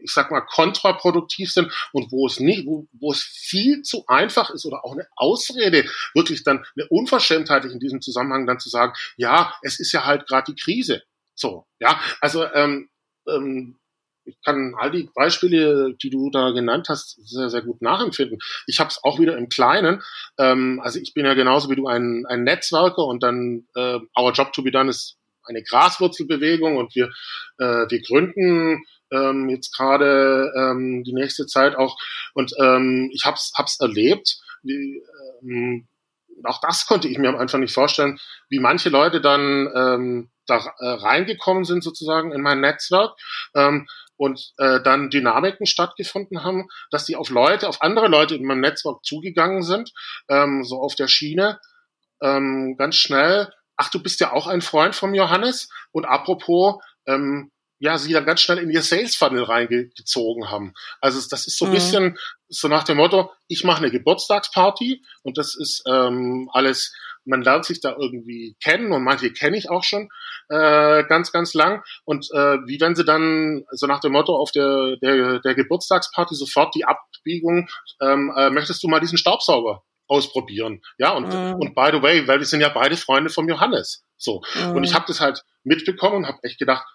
ich 0.03 0.12
sag 0.12 0.30
mal, 0.30 0.40
kontraproduktiv 0.42 1.51
sind 1.51 1.72
und 1.92 2.11
wo 2.12 2.26
es 2.26 2.40
nicht, 2.40 2.66
wo, 2.66 2.86
wo 2.92 3.12
es 3.12 3.22
viel 3.22 3.82
zu 3.82 4.05
einfach 4.07 4.51
ist 4.51 4.64
oder 4.66 4.84
auch 4.84 4.92
eine 4.92 5.07
Ausrede, 5.16 5.88
wirklich 6.14 6.44
dann 6.44 6.64
eine 6.76 6.86
Unverschämtheit 6.88 7.64
in 7.64 7.78
diesem 7.78 8.01
Zusammenhang 8.01 8.46
dann 8.46 8.61
zu 8.61 8.68
sagen, 8.68 8.92
ja, 9.16 9.55
es 9.62 9.80
ist 9.80 9.92
ja 9.92 10.05
halt 10.05 10.26
gerade 10.26 10.53
die 10.53 10.61
Krise. 10.61 11.03
So, 11.34 11.66
ja, 11.78 12.01
also 12.20 12.44
ähm, 12.53 12.88
ähm, 13.28 13.76
ich 14.28 14.36
kann 14.44 14.74
all 14.76 14.90
die 14.90 15.09
Beispiele, 15.14 15.94
die 15.94 16.11
du 16.11 16.30
da 16.30 16.51
genannt 16.51 16.88
hast, 16.88 17.18
sehr, 17.26 17.49
sehr 17.49 17.62
gut 17.62 17.80
nachempfinden. 17.80 18.38
Ich 18.66 18.78
habe 18.78 18.90
es 18.90 19.03
auch 19.03 19.18
wieder 19.18 19.36
im 19.38 19.49
Kleinen. 19.49 20.03
Ähm, 20.38 20.80
also 20.82 21.01
ich 21.01 21.14
bin 21.14 21.24
ja 21.24 21.34
genauso 21.34 21.70
wie 21.70 21.76
du 21.76 21.86
ein, 21.88 22.26
ein 22.28 22.44
Netzwerker 22.44 23.05
und 23.05 23.22
dann 23.22 23.66
äh, 23.74 23.99
Our 24.18 24.32
Job 24.32 24.53
to 24.53 24.62
be 24.62 24.70
Done 24.70 24.90
ist 24.90 25.16
eine 25.44 25.62
Graswurzelbewegung 25.62 26.76
und 26.76 26.94
wir, 26.94 27.07
äh, 27.59 27.86
wir 27.88 28.03
gründen 28.03 28.84
ähm, 29.12 29.48
jetzt 29.48 29.76
gerade 29.76 30.52
ähm, 30.56 31.04
die 31.04 31.12
nächste 31.12 31.46
Zeit 31.46 31.76
auch. 31.76 31.96
Und 32.34 32.52
ähm, 32.61 33.11
ich 33.12 33.24
hab's, 33.24 33.52
hab's 33.56 33.80
erlebt. 33.80 34.40
Wie, 34.62 35.02
ähm, 35.42 35.88
auch 36.44 36.61
das 36.61 36.86
konnte 36.86 37.09
ich 37.09 37.18
mir 37.18 37.28
am 37.28 37.38
Anfang 37.38 37.61
nicht 37.61 37.74
vorstellen, 37.74 38.18
wie 38.48 38.61
manche 38.61 38.90
Leute 38.90 39.20
dann 39.20 39.68
ähm, 39.74 40.30
da 40.46 40.56
äh, 40.78 40.88
reingekommen 40.88 41.64
sind 41.64 41.82
sozusagen 41.82 42.32
in 42.32 42.40
mein 42.40 42.61
Netzwerk 42.61 43.12
ähm, 43.54 43.86
und 44.16 44.52
äh, 44.59 44.80
dann 44.82 45.11
Dynamiken 45.11 45.66
stattgefunden 45.66 46.42
haben, 46.42 46.68
dass 46.90 47.04
die 47.04 47.16
auf 47.16 47.30
Leute, 47.30 47.68
auf 47.68 47.82
andere 47.82 48.09
Leute 48.09 48.34
in 48.34 48.44
meinem 48.44 48.61
Netzwerk 48.61 49.04
zugegangen 49.04 49.62
sind, 49.62 49.92
ähm, 50.28 50.64
so 50.64 50.80
auf 50.80 50.94
der 50.94 51.09
Schiene, 51.09 51.61
ähm, 52.20 52.76
ganz 52.76 52.96
schnell. 52.96 53.52
Ach, 53.76 53.90
du 53.90 54.02
bist 54.02 54.20
ja 54.20 54.32
auch 54.32 54.48
ein 54.48 54.61
Freund 54.62 54.94
von 54.94 55.14
Johannes. 55.14 55.68
Und 55.92 56.04
apropos, 56.04 56.82
ähm, 57.06 57.52
ja, 57.79 57.99
sie 57.99 58.12
dann 58.12 58.26
ganz 58.26 58.41
schnell 58.41 58.59
in 58.59 58.70
ihr 58.70 58.83
Sales 58.83 59.16
Funnel 59.16 59.45
reingezogen 59.45 60.51
haben. 60.51 60.74
Also 61.01 61.20
das 61.31 61.47
ist 61.47 61.59
so 61.59 61.66
ein 61.66 61.70
mhm. 61.70 61.74
bisschen 61.74 62.18
so 62.49 62.68
nach 62.68 62.85
dem 62.85 62.97
Motto, 62.97 63.31
ich 63.47 63.64
mache 63.64 63.79
eine 63.79 63.91
Geburtstagsparty 63.91 65.05
und 65.22 65.39
das 65.39 65.55
ist 65.55 65.83
ähm, 65.87 66.49
alles, 66.53 66.95
man 67.24 67.43
lernt 67.43 67.66
sich 67.66 67.81
da 67.81 67.95
irgendwie 67.99 68.57
kennen 68.62 68.93
und 68.93 69.05
manche 69.05 69.33
kenne 69.33 69.57
ich 69.57 69.70
auch 69.70 69.85
schon 69.85 70.09
äh, 70.49 71.05
ganz, 71.05 71.31
ganz 71.31 71.55
lang. 71.55 71.83
Und 72.05 72.26
äh, 72.33 72.57
wie 72.66 72.81
wenn 72.81 72.97
sie 72.97 73.05
dann 73.05 73.64
so 73.70 73.87
nach 73.87 74.01
dem 74.01 74.12
Motto 74.12 74.37
auf 74.37 74.51
der, 74.51 74.97
der, 75.03 75.41
der 75.41 75.55
Geburtstagsparty 75.55 76.35
sofort 76.35 76.74
die 76.74 76.85
Abbiegung, 76.85 77.68
ähm, 78.01 78.33
äh, 78.37 78.51
möchtest 78.51 78.83
du 78.83 78.89
mal 78.89 79.01
diesen 79.01 79.18
Staubsauger 79.18 79.83
ausprobieren? 80.09 80.81
Ja, 80.97 81.12
und, 81.12 81.29
mhm. 81.29 81.55
und 81.61 81.74
by 81.74 81.91
the 81.93 82.03
way, 82.03 82.26
weil 82.26 82.39
wir 82.39 82.47
sind 82.47 82.61
ja 82.61 82.70
beide 82.70 82.97
Freunde 82.97 83.31
vom 83.31 83.49
Johannes. 83.49 84.05
So. 84.16 84.43
Mhm. 84.55 84.76
Und 84.76 84.85
ich 84.85 84.95
habe 84.95 85.05
das 85.07 85.20
halt 85.20 85.45
mitbekommen 85.64 86.16
und 86.16 86.26
habe 86.26 86.39
echt 86.43 86.59
gedacht, 86.59 86.87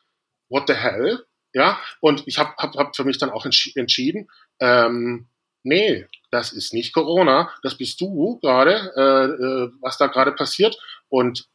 what 0.50 0.68
the 0.68 0.74
hell? 0.74 1.26
Ja, 1.54 1.80
und 2.02 2.24
ich 2.28 2.40
habe 2.40 2.54
hab, 2.58 2.76
hab 2.76 2.96
für 2.96 3.04
mich 3.04 3.20
dann 3.20 3.30
auch 3.30 3.46
entschieden, 3.46 4.28
ähm, 4.60 5.28
nee, 5.62 6.08
das 6.32 6.52
ist 6.52 6.74
nicht 6.74 6.94
Corona, 6.94 7.54
das 7.62 7.78
bist 7.78 8.02
du 8.02 8.40
gerade, 8.40 8.92
äh, 8.96 9.26
äh, 9.44 9.72
was 9.82 9.98
da 9.98 10.08
gerade 10.08 10.32
passiert 10.32 10.76
und 11.10 11.48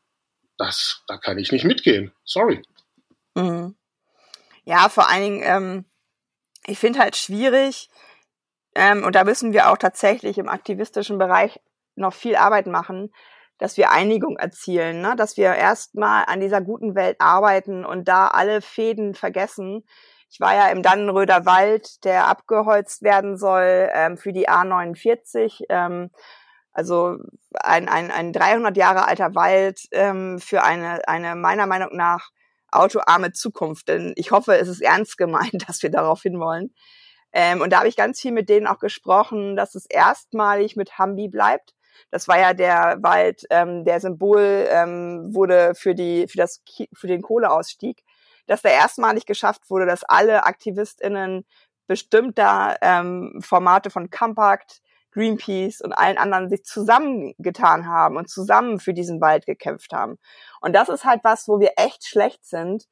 das, 0.56 1.02
da 1.08 1.18
kann 1.18 1.38
ich 1.38 1.50
nicht 1.50 1.64
mitgehen. 1.64 2.12
Sorry. 2.24 2.62
Mhm. 3.34 3.76
Ja, 4.64 4.88
vor 4.88 5.08
allen 5.08 5.22
Dingen, 5.22 5.42
ähm, 5.44 5.84
ich 6.66 6.78
finde 6.78 7.00
halt 7.00 7.16
schwierig, 7.16 7.88
ähm, 8.74 9.02
und 9.02 9.14
da 9.14 9.24
müssen 9.24 9.52
wir 9.52 9.70
auch 9.70 9.78
tatsächlich 9.78 10.38
im 10.38 10.48
aktivistischen 10.48 11.18
Bereich 11.18 11.58
noch 11.96 12.12
viel 12.12 12.36
Arbeit 12.36 12.66
machen, 12.66 13.12
dass 13.58 13.76
wir 13.76 13.90
Einigung 13.90 14.36
erzielen, 14.36 15.00
ne? 15.00 15.14
dass 15.16 15.36
wir 15.36 15.54
erstmal 15.54 16.24
an 16.26 16.40
dieser 16.40 16.60
guten 16.60 16.94
Welt 16.94 17.16
arbeiten 17.20 17.84
und 17.84 18.08
da 18.08 18.28
alle 18.28 18.62
Fäden 18.62 19.14
vergessen. 19.14 19.84
Ich 20.30 20.40
war 20.40 20.54
ja 20.54 20.68
im 20.68 20.82
Dannenröder 20.82 21.44
Wald, 21.44 22.04
der 22.04 22.28
abgeholzt 22.28 23.02
werden 23.02 23.36
soll 23.36 23.88
ähm, 23.92 24.16
für 24.16 24.32
die 24.32 24.48
A49. 24.48 25.64
Ähm, 25.68 26.10
also 26.72 27.16
ein, 27.54 27.88
ein, 27.88 28.10
ein 28.12 28.32
300 28.32 28.76
Jahre 28.76 29.08
alter 29.08 29.34
Wald 29.34 29.80
ähm, 29.90 30.38
für 30.38 30.62
eine, 30.62 31.06
eine 31.08 31.34
meiner 31.34 31.66
Meinung 31.66 31.96
nach 31.96 32.30
autoarme 32.70 33.32
Zukunft. 33.32 33.88
Denn 33.88 34.12
ich 34.16 34.30
hoffe, 34.30 34.56
es 34.56 34.68
ist 34.68 34.82
ernst 34.82 35.18
gemeint, 35.18 35.64
dass 35.68 35.82
wir 35.82 35.90
darauf 35.90 36.22
hinwollen. 36.22 36.72
Ähm, 37.32 37.60
und 37.60 37.72
da 37.72 37.78
habe 37.78 37.88
ich 37.88 37.96
ganz 37.96 38.20
viel 38.20 38.32
mit 38.32 38.48
denen 38.48 38.68
auch 38.68 38.78
gesprochen, 38.78 39.56
dass 39.56 39.74
es 39.74 39.86
erstmalig 39.86 40.76
mit 40.76 40.98
Hambi 40.98 41.28
bleibt 41.28 41.74
das 42.10 42.28
war 42.28 42.38
ja 42.38 42.54
der 42.54 42.98
Wald, 43.00 43.44
ähm, 43.50 43.84
der 43.84 44.00
Symbol 44.00 44.66
ähm, 44.68 45.34
wurde 45.34 45.74
für 45.74 45.94
die 45.94 46.26
für 46.28 46.38
das 46.38 46.62
für 46.92 47.06
den 47.06 47.22
Kohleausstieg, 47.22 48.02
dass 48.46 48.62
da 48.62 48.70
erstmalig 48.70 49.26
geschafft 49.26 49.70
wurde, 49.70 49.86
dass 49.86 50.04
alle 50.04 50.44
AktivistInnen 50.44 51.44
bestimmter 51.86 52.76
ähm, 52.82 53.40
Formate 53.40 53.90
von 53.90 54.10
Compact, 54.10 54.80
Greenpeace 55.12 55.80
und 55.80 55.92
allen 55.92 56.18
anderen 56.18 56.48
sich 56.48 56.64
zusammengetan 56.64 57.86
haben 57.86 58.16
und 58.16 58.28
zusammen 58.28 58.78
für 58.78 58.94
diesen 58.94 59.20
Wald 59.20 59.46
gekämpft 59.46 59.92
haben. 59.92 60.18
Und 60.60 60.74
das 60.74 60.88
ist 60.88 61.04
halt 61.04 61.20
was, 61.24 61.48
wo 61.48 61.60
wir 61.60 61.72
echt 61.76 62.06
schlecht 62.06 62.44
sind 62.44 62.84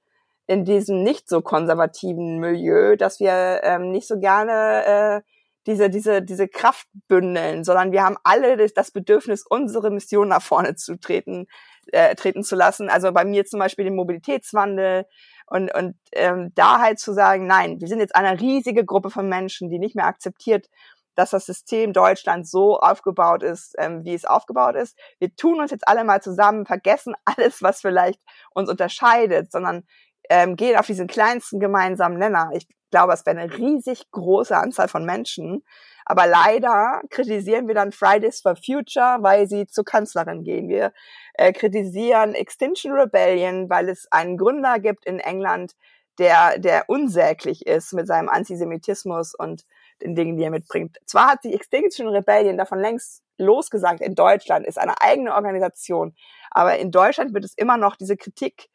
in 0.46 0.64
diesem 0.64 1.02
nicht 1.02 1.28
so 1.28 1.42
konservativen 1.42 2.38
Milieu, 2.38 2.96
dass 2.96 3.20
wir 3.20 3.60
ähm, 3.62 3.90
nicht 3.90 4.08
so 4.08 4.18
gerne 4.18 4.84
äh, 4.86 5.22
diese, 5.66 5.90
diese, 5.90 6.22
diese 6.22 6.48
Kraft 6.48 6.86
bündeln, 7.08 7.64
sondern 7.64 7.92
wir 7.92 8.04
haben 8.04 8.16
alle 8.22 8.56
das 8.68 8.90
Bedürfnis, 8.90 9.44
unsere 9.48 9.90
Mission 9.90 10.28
nach 10.28 10.42
vorne 10.42 10.76
zu 10.76 10.98
treten, 10.98 11.46
äh, 11.92 12.14
treten 12.14 12.44
zu 12.44 12.56
lassen. 12.56 12.88
Also 12.88 13.12
bei 13.12 13.24
mir 13.24 13.44
zum 13.44 13.58
Beispiel 13.58 13.84
den 13.84 13.96
Mobilitätswandel 13.96 15.06
und, 15.46 15.74
und 15.74 15.96
ähm, 16.12 16.52
da 16.54 16.80
halt 16.80 16.98
zu 16.98 17.12
sagen, 17.12 17.46
nein, 17.46 17.80
wir 17.80 17.88
sind 17.88 18.00
jetzt 18.00 18.14
eine 18.14 18.40
riesige 18.40 18.84
Gruppe 18.84 19.10
von 19.10 19.28
Menschen, 19.28 19.68
die 19.68 19.78
nicht 19.78 19.96
mehr 19.96 20.06
akzeptiert, 20.06 20.68
dass 21.16 21.30
das 21.30 21.46
System 21.46 21.92
Deutschland 21.92 22.46
so 22.46 22.78
aufgebaut 22.78 23.42
ist, 23.42 23.74
ähm, 23.78 24.04
wie 24.04 24.14
es 24.14 24.24
aufgebaut 24.24 24.76
ist. 24.76 24.96
Wir 25.18 25.34
tun 25.34 25.60
uns 25.60 25.70
jetzt 25.70 25.88
alle 25.88 26.04
mal 26.04 26.22
zusammen, 26.22 26.66
vergessen 26.66 27.14
alles, 27.24 27.62
was 27.62 27.80
vielleicht 27.80 28.20
uns 28.54 28.70
unterscheidet, 28.70 29.50
sondern 29.50 29.84
ähm, 30.30 30.56
gehen 30.56 30.76
auf 30.76 30.86
diesen 30.86 31.06
kleinsten 31.06 31.60
gemeinsamen 31.60 32.18
Nenner. 32.18 32.50
Ich 32.54 32.66
glaube, 32.90 33.12
es 33.12 33.26
wäre 33.26 33.38
eine 33.38 33.56
riesig 33.56 34.10
große 34.10 34.56
Anzahl 34.56 34.88
von 34.88 35.04
Menschen. 35.04 35.64
Aber 36.04 36.26
leider 36.26 37.02
kritisieren 37.10 37.66
wir 37.66 37.74
dann 37.74 37.90
Fridays 37.90 38.40
for 38.40 38.54
Future, 38.54 39.18
weil 39.20 39.48
sie 39.48 39.66
zur 39.66 39.84
Kanzlerin 39.84 40.44
gehen. 40.44 40.68
Wir 40.68 40.92
äh, 41.34 41.52
kritisieren 41.52 42.34
Extinction 42.34 42.92
Rebellion, 42.92 43.68
weil 43.68 43.88
es 43.88 44.06
einen 44.12 44.36
Gründer 44.36 44.78
gibt 44.78 45.04
in 45.04 45.18
England, 45.18 45.72
der, 46.18 46.58
der 46.58 46.84
unsäglich 46.88 47.66
ist 47.66 47.92
mit 47.92 48.06
seinem 48.06 48.28
Antisemitismus 48.28 49.34
und 49.34 49.64
den 50.02 50.14
Dingen, 50.14 50.36
die 50.36 50.44
er 50.44 50.50
mitbringt. 50.50 50.96
Zwar 51.06 51.32
hat 51.32 51.44
die 51.44 51.54
Extinction 51.54 52.08
Rebellion 52.08 52.56
davon 52.56 52.78
längst 52.78 53.22
losgesagt 53.38 54.00
in 54.00 54.14
Deutschland, 54.14 54.66
ist 54.66 54.78
eine 54.78 55.00
eigene 55.00 55.34
Organisation, 55.34 56.14
aber 56.50 56.78
in 56.78 56.90
Deutschland 56.90 57.34
wird 57.34 57.44
es 57.44 57.54
immer 57.54 57.76
noch 57.76 57.96
diese 57.96 58.16
Kritik 58.16 58.68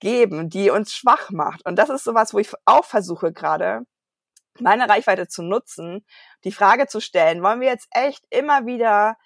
geben, 0.00 0.48
die 0.48 0.70
uns 0.70 0.92
schwach 0.92 1.30
macht. 1.30 1.64
Und 1.66 1.78
das 1.78 1.90
ist 1.90 2.04
sowas, 2.04 2.34
wo 2.34 2.38
ich 2.38 2.52
auch 2.64 2.84
versuche 2.84 3.32
gerade, 3.32 3.82
meine 4.60 4.88
Reichweite 4.88 5.28
zu 5.28 5.42
nutzen, 5.42 6.04
die 6.44 6.52
Frage 6.52 6.86
zu 6.86 7.00
stellen, 7.00 7.42
wollen 7.42 7.60
wir 7.60 7.68
jetzt 7.68 7.88
echt 7.92 8.24
immer 8.30 8.66
wieder 8.66 9.16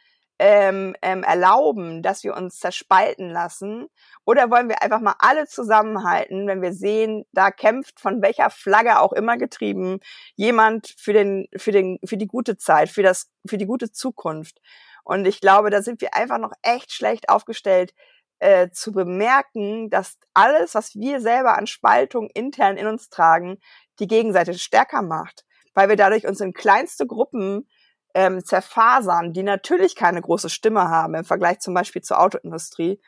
ähm, 0.41 0.97
ähm, 1.03 1.23
erlauben, 1.23 2.03
dass 2.03 2.25
wir 2.25 2.35
uns 2.35 2.59
zerspalten 2.59 3.29
lassen? 3.29 3.89
Oder 4.25 4.51
wollen 4.51 4.71
wir 4.71 4.83
einfach 4.83 5.01
mal 5.01 5.15
alle 5.19 5.47
zusammenhalten, 5.47 6.47
wenn 6.47 6.63
wir 6.63 6.73
sehen, 6.73 7.27
da 7.33 7.51
kämpft 7.51 8.01
von 8.01 8.23
welcher 8.23 8.49
Flagge 8.49 9.01
auch 9.01 9.13
immer 9.13 9.37
getrieben 9.37 10.01
jemand 10.37 10.95
für 10.99 11.13
den, 11.13 11.47
für 11.57 11.73
den, 11.73 11.99
für 12.05 12.17
die 12.17 12.27
gute 12.27 12.57
Zeit, 12.57 12.89
für 12.89 13.03
das, 13.03 13.31
für 13.47 13.59
die 13.59 13.67
gute 13.67 13.93
Zukunft? 13.93 14.61
Und 15.05 15.27
ich 15.27 15.43
glaube, 15.43 15.69
da 15.69 15.83
sind 15.83 16.01
wir 16.01 16.15
einfach 16.15 16.39
noch 16.39 16.53
echt 16.63 16.93
schlecht 16.93 17.29
aufgestellt, 17.29 17.93
äh, 18.41 18.71
zu 18.71 18.93
bemerken, 18.93 19.91
dass 19.91 20.19
alles, 20.35 20.75
was 20.75 20.95
wir 20.95 21.21
selber 21.21 21.57
an 21.57 21.67
Spaltung 21.67 22.29
intern 22.31 22.77
in 22.77 22.87
uns 22.87 23.11
tragen, 23.11 23.59
die 23.99 24.07
Gegenseite 24.07 24.55
stärker 24.55 25.03
macht, 25.03 25.45
weil 25.75 25.89
wir 25.89 25.97
dadurch 25.97 26.27
uns 26.27 26.41
in 26.41 26.53
kleinste 26.53 27.07
Gruppen 27.07 27.69
ähm, 28.15 28.45
zerfasern, 28.45 29.33
die 29.33 29.43
natürlich 29.43 29.95
keine 29.95 30.21
große 30.21 30.51
Stimme 30.51 30.89
haben 30.89 31.15
im 31.15 31.25
Vergleich 31.25 31.61
zum 31.61 31.75
Beispiel 31.75 32.03
zur 32.03 32.21
Autoindustrie. 32.21 33.01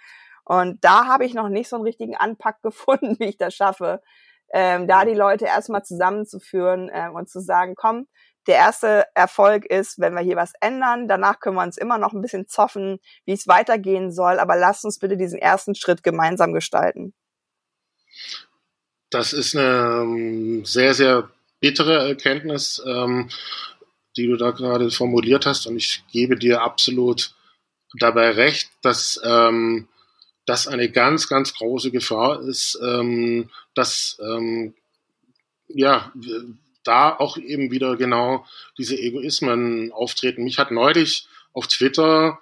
Und 0.44 0.84
da 0.84 1.06
habe 1.06 1.24
ich 1.24 1.34
noch 1.34 1.48
nicht 1.48 1.68
so 1.68 1.76
einen 1.76 1.84
richtigen 1.84 2.16
Anpack 2.16 2.60
gefunden, 2.62 3.16
wie 3.18 3.30
ich 3.30 3.38
das 3.38 3.54
schaffe, 3.54 4.02
ähm, 4.52 4.86
da 4.86 5.04
die 5.04 5.14
Leute 5.14 5.46
erstmal 5.46 5.82
zusammenzuführen 5.82 6.90
äh, 6.90 7.08
und 7.08 7.30
zu 7.30 7.40
sagen, 7.40 7.74
komm, 7.74 8.06
der 8.46 8.56
erste 8.56 9.04
Erfolg 9.14 9.64
ist, 9.66 9.98
wenn 9.98 10.14
wir 10.14 10.22
hier 10.22 10.36
was 10.36 10.52
ändern. 10.60 11.08
Danach 11.08 11.40
können 11.40 11.56
wir 11.56 11.62
uns 11.62 11.76
immer 11.76 11.98
noch 11.98 12.12
ein 12.12 12.22
bisschen 12.22 12.48
zoffen, 12.48 12.98
wie 13.24 13.32
es 13.32 13.46
weitergehen 13.46 14.10
soll. 14.12 14.38
Aber 14.38 14.56
lasst 14.56 14.84
uns 14.84 14.98
bitte 14.98 15.16
diesen 15.16 15.38
ersten 15.38 15.74
Schritt 15.74 16.02
gemeinsam 16.02 16.52
gestalten. 16.52 17.14
Das 19.10 19.32
ist 19.32 19.56
eine 19.56 20.02
ähm, 20.02 20.64
sehr, 20.64 20.94
sehr 20.94 21.28
bittere 21.60 22.08
Erkenntnis. 22.08 22.82
Ähm, 22.86 23.28
die 24.16 24.26
du 24.26 24.36
da 24.36 24.50
gerade 24.50 24.90
formuliert 24.90 25.46
hast. 25.46 25.66
Und 25.66 25.76
ich 25.76 26.04
gebe 26.12 26.36
dir 26.36 26.62
absolut 26.62 27.34
dabei 27.98 28.30
recht, 28.30 28.70
dass 28.82 29.20
ähm, 29.24 29.88
das 30.46 30.66
eine 30.66 30.90
ganz, 30.90 31.28
ganz 31.28 31.54
große 31.54 31.90
Gefahr 31.90 32.40
ist, 32.42 32.78
ähm, 32.82 33.50
dass 33.74 34.18
ähm, 34.22 34.74
ja 35.68 36.12
da 36.84 37.16
auch 37.16 37.36
eben 37.36 37.70
wieder 37.70 37.96
genau 37.96 38.46
diese 38.78 38.98
Egoismen 38.98 39.92
auftreten. 39.92 40.44
Mich 40.44 40.58
hat 40.58 40.70
neulich 40.70 41.26
auf 41.52 41.66
Twitter 41.66 42.40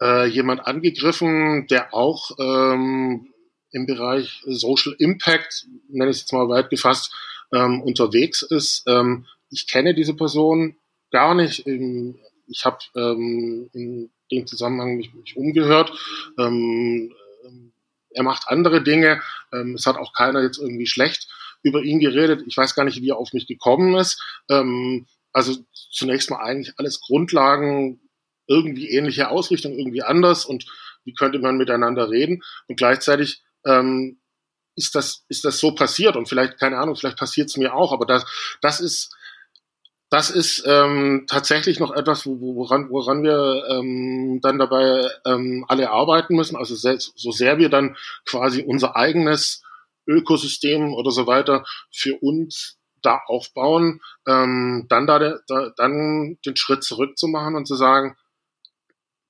äh, 0.00 0.26
jemand 0.26 0.66
angegriffen, 0.66 1.66
der 1.68 1.94
auch 1.94 2.32
ähm, 2.38 3.32
im 3.70 3.86
Bereich 3.86 4.42
Social 4.46 4.94
Impact, 4.98 5.66
nenne 5.88 6.10
ich 6.10 6.16
es 6.16 6.22
jetzt 6.22 6.32
mal 6.32 6.48
weit 6.48 6.70
gefasst, 6.70 7.14
ähm, 7.52 7.82
unterwegs 7.82 8.42
ist. 8.42 8.84
Ähm, 8.86 9.26
ich 9.50 9.66
kenne 9.66 9.94
diese 9.94 10.14
Person 10.14 10.76
gar 11.10 11.34
nicht. 11.34 11.66
Ich 11.66 12.64
habe 12.64 12.78
ähm, 12.96 13.70
in 13.72 14.10
dem 14.30 14.46
Zusammenhang 14.46 14.96
mich, 14.96 15.12
mich 15.14 15.36
umgehört. 15.36 15.92
Ähm, 16.38 17.14
ähm, 17.44 17.72
er 18.10 18.22
macht 18.22 18.48
andere 18.48 18.82
Dinge. 18.82 19.22
Ähm, 19.52 19.74
es 19.74 19.86
hat 19.86 19.96
auch 19.96 20.12
keiner 20.12 20.42
jetzt 20.42 20.58
irgendwie 20.58 20.86
schlecht 20.86 21.28
über 21.62 21.82
ihn 21.82 22.00
geredet. 22.00 22.42
Ich 22.46 22.56
weiß 22.56 22.74
gar 22.74 22.84
nicht, 22.84 23.00
wie 23.00 23.10
er 23.10 23.18
auf 23.18 23.32
mich 23.32 23.46
gekommen 23.46 23.94
ist. 23.94 24.22
Ähm, 24.50 25.06
also 25.32 25.56
zunächst 25.90 26.30
mal 26.30 26.42
eigentlich 26.42 26.74
alles 26.78 27.00
Grundlagen, 27.00 28.00
irgendwie 28.46 28.90
ähnliche 28.90 29.28
Ausrichtung, 29.30 29.72
irgendwie 29.72 30.02
anders 30.02 30.44
und 30.44 30.66
wie 31.04 31.14
könnte 31.14 31.38
man 31.38 31.56
miteinander 31.56 32.10
reden. 32.10 32.42
Und 32.68 32.76
gleichzeitig 32.76 33.42
ähm, 33.64 34.20
ist 34.76 34.94
das, 34.94 35.24
ist 35.28 35.44
das 35.44 35.58
so 35.58 35.74
passiert 35.74 36.16
und 36.16 36.28
vielleicht, 36.28 36.58
keine 36.58 36.78
Ahnung, 36.78 36.96
vielleicht 36.96 37.18
passiert 37.18 37.48
es 37.48 37.56
mir 37.56 37.74
auch, 37.74 37.92
aber 37.92 38.06
das, 38.06 38.24
das 38.60 38.80
ist, 38.80 39.14
das 40.10 40.30
ist 40.30 40.64
ähm, 40.66 41.24
tatsächlich 41.26 41.80
noch 41.80 41.90
etwas, 41.90 42.26
woran, 42.26 42.90
woran 42.90 43.22
wir 43.22 43.64
ähm, 43.70 44.40
dann 44.42 44.58
dabei 44.58 45.08
ähm, 45.24 45.64
alle 45.68 45.90
arbeiten 45.90 46.36
müssen. 46.36 46.56
Also 46.56 46.74
selbst, 46.74 47.12
so 47.16 47.30
sehr 47.30 47.56
wir 47.56 47.70
dann 47.70 47.96
quasi 48.26 48.62
unser 48.62 48.94
eigenes 48.94 49.61
Ökosystem 50.06 50.94
oder 50.94 51.10
so 51.10 51.26
weiter 51.26 51.64
für 51.92 52.18
uns 52.20 52.78
da 53.02 53.20
aufbauen, 53.26 54.00
ähm, 54.26 54.86
dann 54.88 55.06
da, 55.06 55.18
da 55.18 55.72
dann 55.76 56.38
den 56.46 56.56
Schritt 56.56 56.84
zurück 56.84 57.18
zu 57.18 57.26
machen 57.26 57.56
und 57.56 57.66
zu 57.66 57.74
sagen, 57.74 58.16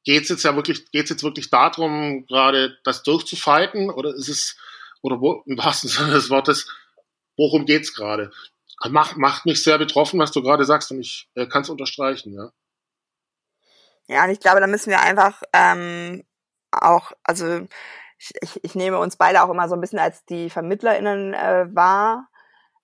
geht's 0.05 0.29
jetzt 0.29 0.43
ja 0.45 0.55
wirklich, 0.57 0.91
geht's 0.91 1.11
jetzt 1.11 1.23
wirklich 1.23 1.51
darum, 1.51 2.27
gerade 2.27 2.77
das 2.85 3.03
durchzufighten 3.03 3.91
oder 3.91 4.15
ist 4.15 4.29
es, 4.29 4.57
oder 5.01 5.21
wo, 5.21 5.43
im 5.47 5.59
wahrsten 5.59 5.89
Sinne 5.89 6.13
des 6.13 6.31
Wortes, 6.31 6.69
worum 7.37 7.67
geht's 7.67 7.95
gerade? 7.95 8.31
macht, 8.91 9.17
macht 9.17 9.47
mich 9.47 9.63
sehr 9.63 9.79
betroffen, 9.79 10.19
was 10.19 10.33
du 10.33 10.43
gerade 10.43 10.65
sagst, 10.65 10.91
und 10.91 11.01
ich 11.01 11.29
äh, 11.35 11.47
kann 11.47 11.63
es 11.63 11.71
unterstreichen, 11.71 12.35
ja. 12.35 12.51
Ja, 14.09 14.25
und 14.25 14.31
ich 14.31 14.41
glaube, 14.41 14.61
da 14.61 14.67
müssen 14.67 14.91
wir 14.91 15.01
einfach 15.01 15.43
ähm, 15.53 16.25
auch, 16.73 17.13
also 17.23 17.67
ich, 18.23 18.33
ich, 18.41 18.65
ich 18.65 18.75
nehme 18.75 18.99
uns 18.99 19.17
beide 19.17 19.43
auch 19.43 19.51
immer 19.51 19.69
so 19.69 19.75
ein 19.75 19.81
bisschen 19.81 19.99
als 19.99 20.25
die 20.27 20.49
VermittlerInnen 20.51 21.35
äh, 21.35 21.67
wahr. 21.75 22.29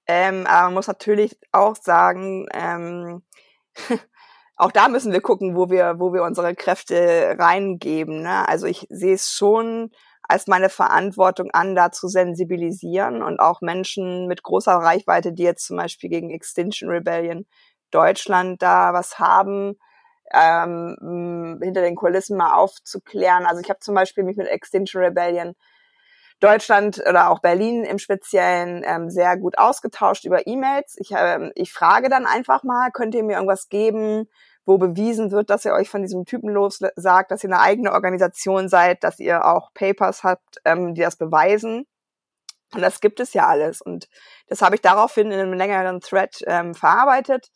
Ähm, 0.07 0.47
aber 0.47 0.65
man 0.65 0.75
muss 0.75 0.89
natürlich 0.89 1.39
auch 1.53 1.77
sagen, 1.77 2.47
ähm, 2.53 3.23
auch 4.57 4.73
da 4.73 4.89
müssen 4.89 5.13
wir 5.13 5.21
gucken, 5.21 5.55
wo 5.55 5.71
wir, 5.71 5.97
wo 5.99 6.13
wir 6.13 6.23
unsere 6.25 6.55
Kräfte 6.55 7.37
reingeben. 7.39 8.23
Ne? 8.23 8.49
Also 8.49 8.67
ich 8.67 8.87
sehe 8.91 9.15
es 9.15 9.33
schon 9.33 9.91
als 10.23 10.47
meine 10.47 10.69
Verantwortung 10.71 11.51
an, 11.53 11.75
da 11.75 11.93
zu 11.93 12.09
sensibilisieren 12.09 13.23
und 13.23 13.39
auch 13.39 13.61
Menschen 13.61 14.27
mit 14.27 14.43
großer 14.43 14.75
Reichweite, 14.75 15.33
die 15.33 15.45
jetzt 15.45 15.67
zum 15.67 15.77
Beispiel 15.77 16.11
gegen 16.11 16.31
Extinction 16.31 16.91
Rebellion 16.91 17.47
Deutschland 17.91 18.61
da 18.61 18.93
was 18.93 19.19
haben, 19.19 19.79
ähm, 20.33 21.59
hinter 21.63 21.83
den 21.83 21.97
Kulissen 21.97 22.37
mal 22.37 22.55
aufzuklären. 22.55 23.47
Also 23.47 23.61
ich 23.61 23.71
habe 23.71 23.81
zum 23.81 23.95
Beispiel 23.95 24.25
mich 24.25 24.37
mit 24.37 24.47
Extinction 24.49 25.03
Rebellion 25.03 25.55
Deutschland 26.41 27.03
oder 27.09 27.31
auch 27.31 27.41
Berlin 27.41 27.85
im 27.85 27.99
Speziellen 27.99 28.85
ähm, 28.87 29.11
sehr 29.11 29.37
gut 29.37 29.59
ausgetauscht 29.59 30.25
über 30.25 30.47
E-Mails. 30.47 30.97
Ich, 30.99 31.11
ähm, 31.17 31.51
ich 31.55 31.73
frage 31.73 32.09
dann 32.09 32.27
einfach 32.27 32.63
mal, 32.63 32.91
könnt 32.93 33.15
ihr 33.15 33.25
mir 33.25 33.35
irgendwas 33.35 33.69
geben, 33.69 34.29
wo 34.65 34.79
bewiesen 34.79 35.33
wird, 35.33 35.51
dass 35.51 35.65
ihr 35.65 35.73
euch 35.73 35.89
von 35.89 36.03
diesem 36.03 36.27
Typen 36.27 36.51
los 36.51 36.81
sagt, 36.95 37.31
dass 37.31 37.43
ihr 37.43 37.51
eine 37.51 37.61
eigene 37.61 37.93
Organisation 37.93 38.69
seid, 38.69 39.03
dass 39.03 39.19
ihr 39.19 39.45
auch 39.47 39.73
Papers 39.75 40.23
habt, 40.23 40.59
ähm, 40.65 40.95
die 40.95 41.01
das 41.01 41.17
beweisen. 41.17 41.87
Und 42.75 42.83
das 42.83 43.01
gibt 43.01 43.19
es 43.19 43.33
ja 43.33 43.47
alles. 43.47 43.81
Und 43.81 44.09
das 44.47 44.63
habe 44.63 44.75
ich 44.75 44.83
daraufhin 44.83 45.33
in 45.33 45.41
einem 45.41 45.55
längeren 45.55 46.01
Thread 46.01 46.43
ähm, 46.47 46.75
verarbeitet. 46.75 47.51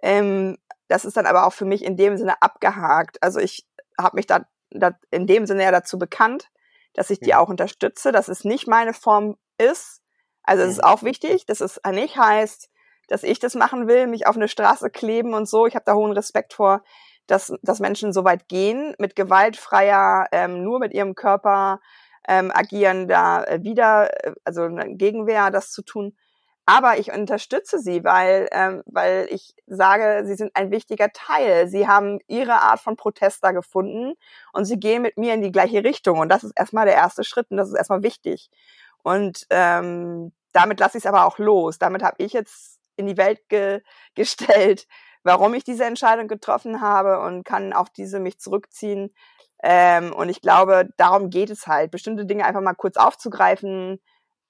Ähm, 0.00 0.56
das 0.94 1.04
ist 1.04 1.16
dann 1.16 1.26
aber 1.26 1.44
auch 1.44 1.52
für 1.52 1.64
mich 1.64 1.84
in 1.84 1.96
dem 1.96 2.16
Sinne 2.16 2.40
abgehakt. 2.40 3.20
Also 3.20 3.40
ich 3.40 3.66
habe 4.00 4.14
mich 4.14 4.28
da, 4.28 4.46
da 4.70 4.92
in 5.10 5.26
dem 5.26 5.44
Sinne 5.44 5.64
ja 5.64 5.72
dazu 5.72 5.98
bekannt, 5.98 6.52
dass 6.92 7.10
ich 7.10 7.18
die 7.18 7.30
ja. 7.30 7.40
auch 7.40 7.48
unterstütze, 7.48 8.12
dass 8.12 8.28
es 8.28 8.44
nicht 8.44 8.68
meine 8.68 8.94
Form 8.94 9.36
ist. 9.58 10.02
Also 10.44 10.62
es 10.62 10.70
ist 10.70 10.84
auch 10.84 11.02
wichtig, 11.02 11.46
dass 11.46 11.60
es 11.60 11.80
nicht 11.90 12.16
heißt, 12.16 12.70
dass 13.08 13.24
ich 13.24 13.40
das 13.40 13.56
machen 13.56 13.88
will, 13.88 14.06
mich 14.06 14.28
auf 14.28 14.36
eine 14.36 14.46
Straße 14.46 14.88
kleben 14.88 15.34
und 15.34 15.48
so. 15.48 15.66
Ich 15.66 15.74
habe 15.74 15.84
da 15.84 15.94
hohen 15.94 16.12
Respekt 16.12 16.54
vor, 16.54 16.84
dass, 17.26 17.52
dass 17.62 17.80
Menschen 17.80 18.12
so 18.12 18.22
weit 18.22 18.46
gehen, 18.46 18.94
mit 19.00 19.16
gewaltfreier, 19.16 20.28
ähm, 20.30 20.62
nur 20.62 20.78
mit 20.78 20.94
ihrem 20.94 21.16
Körper 21.16 21.80
ähm, 22.28 22.52
agieren, 22.54 23.08
da 23.08 23.42
äh, 23.42 23.64
wieder, 23.64 24.24
äh, 24.24 24.32
also 24.44 24.62
eine 24.62 24.94
Gegenwehr, 24.94 25.50
das 25.50 25.72
zu 25.72 25.82
tun. 25.82 26.16
Aber 26.66 26.98
ich 26.98 27.12
unterstütze 27.12 27.78
sie, 27.78 28.04
weil, 28.04 28.48
ähm, 28.52 28.82
weil 28.86 29.26
ich 29.30 29.54
sage, 29.66 30.22
sie 30.26 30.34
sind 30.34 30.52
ein 30.56 30.70
wichtiger 30.70 31.10
Teil. 31.12 31.68
Sie 31.68 31.86
haben 31.86 32.20
ihre 32.26 32.62
Art 32.62 32.80
von 32.80 32.96
Protest 32.96 33.44
da 33.44 33.52
gefunden 33.52 34.14
und 34.52 34.64
sie 34.64 34.80
gehen 34.80 35.02
mit 35.02 35.18
mir 35.18 35.34
in 35.34 35.42
die 35.42 35.52
gleiche 35.52 35.84
Richtung. 35.84 36.18
Und 36.18 36.30
das 36.30 36.42
ist 36.42 36.52
erstmal 36.56 36.86
der 36.86 36.94
erste 36.94 37.22
Schritt 37.22 37.50
und 37.50 37.58
das 37.58 37.68
ist 37.68 37.74
erstmal 37.76 38.02
wichtig. 38.02 38.50
Und 39.02 39.46
ähm, 39.50 40.32
damit 40.52 40.80
lasse 40.80 40.96
ich 40.96 41.04
es 41.04 41.06
aber 41.06 41.26
auch 41.26 41.38
los. 41.38 41.78
Damit 41.78 42.02
habe 42.02 42.16
ich 42.18 42.32
jetzt 42.32 42.80
in 42.96 43.06
die 43.06 43.18
Welt 43.18 43.48
ge 43.48 43.82
gestellt, 44.14 44.86
warum 45.22 45.52
ich 45.54 45.64
diese 45.64 45.84
Entscheidung 45.84 46.28
getroffen 46.28 46.80
habe 46.80 47.20
und 47.20 47.44
kann 47.44 47.72
auf 47.74 47.90
diese 47.90 48.20
mich 48.20 48.38
zurückziehen. 48.38 49.14
Ähm, 49.62 50.12
und 50.12 50.28
ich 50.28 50.40
glaube, 50.40 50.88
darum 50.96 51.30
geht 51.30 51.50
es 51.50 51.66
halt, 51.66 51.90
bestimmte 51.90 52.26
Dinge 52.26 52.44
einfach 52.46 52.60
mal 52.60 52.74
kurz 52.74 52.96
aufzugreifen, 52.96 54.00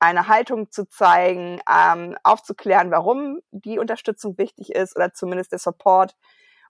eine 0.05 0.29
Haltung 0.29 0.71
zu 0.71 0.89
zeigen, 0.89 1.61
ähm, 1.71 2.17
aufzuklären, 2.23 2.91
warum 2.91 3.41
die 3.51 3.79
Unterstützung 3.79 4.39
wichtig 4.39 4.71
ist 4.71 4.97
oder 4.97 5.13
zumindest 5.13 5.53
der 5.53 5.59
Support 5.59 6.15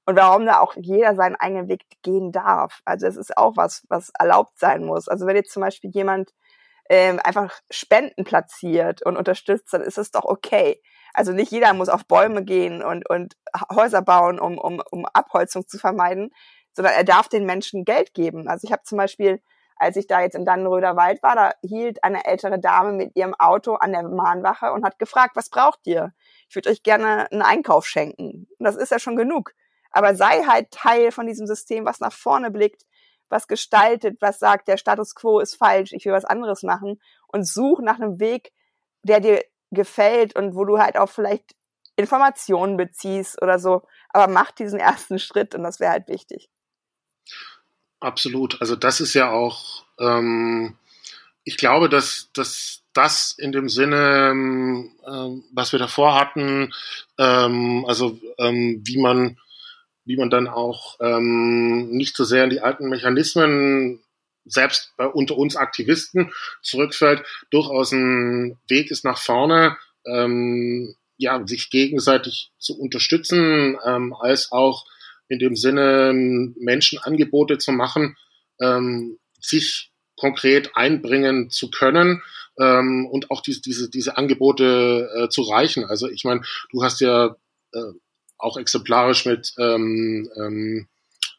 und 0.07 0.17
warum 0.17 0.47
da 0.47 0.61
auch 0.61 0.75
jeder 0.77 1.15
seinen 1.15 1.37
eigenen 1.37 1.69
Weg 1.69 1.85
gehen 2.03 2.33
darf. 2.33 2.81
Also 2.85 3.07
es 3.07 3.17
ist 3.17 3.37
auch 3.37 3.57
was, 3.57 3.85
was 3.89 4.11
erlaubt 4.19 4.59
sein 4.59 4.85
muss. 4.85 5.09
Also 5.09 5.27
wenn 5.27 5.37
jetzt 5.37 5.53
zum 5.53 5.63
Beispiel 5.63 5.91
jemand 5.91 6.33
ähm, 6.91 7.19
einfach 7.23 7.59
Spenden 7.71 8.25
platziert 8.25 9.03
und 9.03 9.17
unterstützt, 9.17 9.73
dann 9.73 9.81
ist 9.81 9.99
es 9.99 10.11
doch 10.11 10.25
okay. 10.25 10.83
Also 11.15 11.33
nicht 11.33 11.53
jeder 11.53 11.73
muss 11.73 11.89
auf 11.89 12.07
Bäume 12.07 12.45
gehen 12.45 12.83
und, 12.83 13.09
und 13.09 13.37
Häuser 13.73 14.03
bauen, 14.03 14.39
um, 14.39 14.59
um, 14.59 14.83
um 14.91 15.07
Abholzung 15.07 15.67
zu 15.67 15.79
vermeiden, 15.79 16.31
sondern 16.73 16.95
er 16.95 17.05
darf 17.05 17.29
den 17.29 17.47
Menschen 17.47 17.85
Geld 17.85 18.15
geben. 18.15 18.49
Also 18.49 18.67
ich 18.67 18.73
habe 18.73 18.83
zum 18.83 18.99
Beispiel, 18.99 19.41
als 19.77 19.97
ich 19.97 20.07
da 20.07 20.21
jetzt 20.21 20.35
in 20.35 20.45
Dannenröder 20.45 20.97
Wald 20.97 21.23
war, 21.23 21.35
da 21.35 21.53
hielt 21.63 22.05
eine 22.05 22.25
ältere 22.25 22.59
Dame 22.59 22.93
mit 22.93 23.17
ihrem 23.17 23.35
Auto 23.35 23.75
an 23.75 23.93
der 23.93 24.03
Mahnwache 24.03 24.73
und 24.73 24.85
hat 24.85 24.99
gefragt, 24.99 25.37
was 25.37 25.51
braucht 25.51 25.81
ihr? 25.85 26.13
ich 26.55 26.57
würde 26.57 26.71
euch 26.71 26.85
gerne 26.85 27.31
einen 27.33 27.43
Einkauf 27.43 27.85
schenken. 27.85 28.47
Und 28.59 28.65
das 28.65 28.77
ist 28.77 28.91
ja 28.91 29.01
schon 29.01 29.17
genug. 29.17 29.55
Aber 29.91 30.15
sei 30.15 30.45
halt 30.45 30.71
Teil 30.71 31.11
von 31.11 31.27
diesem 31.27 31.49
System, 31.49 31.85
was 31.85 31.99
nach 31.99 32.13
vorne 32.13 32.53
blickt, 32.53 32.83
was 33.29 33.49
gestaltet, 33.49 34.19
was 34.21 34.39
sagt, 34.39 34.69
der 34.69 34.77
Status 34.77 35.17
quo 35.17 35.41
ist 35.41 35.57
falsch, 35.57 35.93
ich 35.93 36.05
will 36.05 36.13
was 36.13 36.25
anderes 36.25 36.63
machen 36.63 37.01
und 37.27 37.45
such 37.45 37.81
nach 37.81 37.99
einem 37.99 38.21
Weg, 38.21 38.53
der 39.03 39.19
dir 39.19 39.45
gefällt 39.73 40.37
und 40.37 40.55
wo 40.55 40.65
du 40.65 40.79
halt 40.79 40.97
auch 40.97 41.09
vielleicht 41.09 41.57
Informationen 41.97 42.77
beziehst 42.77 43.43
oder 43.43 43.59
so. 43.59 43.83
Aber 44.11 44.33
mach 44.33 44.53
diesen 44.53 44.79
ersten 44.79 45.19
Schritt 45.19 45.57
und 45.57 45.65
das 45.65 45.81
wäre 45.81 45.91
halt 45.91 46.09
wichtig. 46.09 46.51
Absolut. 48.05 48.61
Also 48.61 48.77
das 48.77 49.01
ist 49.01 49.15
ja 49.15 49.31
auch, 49.31 49.85
ähm, 49.99 50.77
ich 51.43 51.57
glaube, 51.57 51.89
dass, 51.89 52.29
dass 52.35 52.83
das 52.93 53.35
in 53.39 53.51
dem 53.51 53.71
Sinne, 53.71 54.31
ähm, 54.31 55.45
was 55.53 55.73
wir 55.73 55.79
davor 55.79 56.15
hatten, 56.15 56.75
ähm, 57.19 57.85
also 57.89 58.19
ähm, 58.39 58.83
wie 58.85 59.01
man 59.01 59.39
wie 60.07 60.19
man 60.19 60.29
dann 60.29 60.49
auch 60.49 60.99
ähm, 61.01 61.89
nicht 61.93 62.15
so 62.15 62.25
sehr 62.25 62.45
in 62.45 62.51
die 62.51 62.61
alten 62.61 62.91
Mechanismen 62.91 64.01
selbst 64.45 64.93
bei 64.99 65.07
unter 65.07 65.39
uns 65.39 65.57
Aktivisten 65.57 66.31
zurückfällt, 66.61 67.23
durchaus 67.49 67.93
ein 67.93 68.59
Weg 68.69 68.91
ist 68.91 69.07
nach 69.07 69.17
vorne, 69.17 69.79
ähm, 70.07 70.95
ja, 71.17 71.43
sich 71.47 71.71
gegenseitig 71.71 72.53
zu 72.59 72.79
unterstützen, 72.79 73.79
ähm, 73.83 74.13
als 74.13 74.53
auch 74.53 74.85
in 75.29 75.39
dem 75.39 75.57
Sinne 75.57 76.13
Menschen 76.15 76.99
Angebote 76.99 77.59
zu 77.59 77.73
machen, 77.73 78.17
ähm, 78.61 79.19
sich 79.41 79.91
konkret 80.17 80.77
einbringen 80.77 81.51
zu 81.51 81.71
können 81.71 82.23
ähm, 82.59 83.07
und 83.07 83.31
auch 83.31 83.41
diese, 83.41 83.61
diese, 83.63 83.91
diese 83.91 84.17
Angebote 84.17 85.11
äh, 85.17 85.29
zu 85.29 85.43
reichen. 85.43 85.85
Also 85.85 86.09
ich 86.09 86.25
meine, 86.25 86.43
du 86.71 86.83
hast 86.83 87.01
ja 87.01 87.37
äh, 87.73 87.93
auch 88.39 88.57
exemplarisch 88.57 89.27
mit, 89.27 89.55
ähm, 89.59 90.31
ähm, 90.37 90.89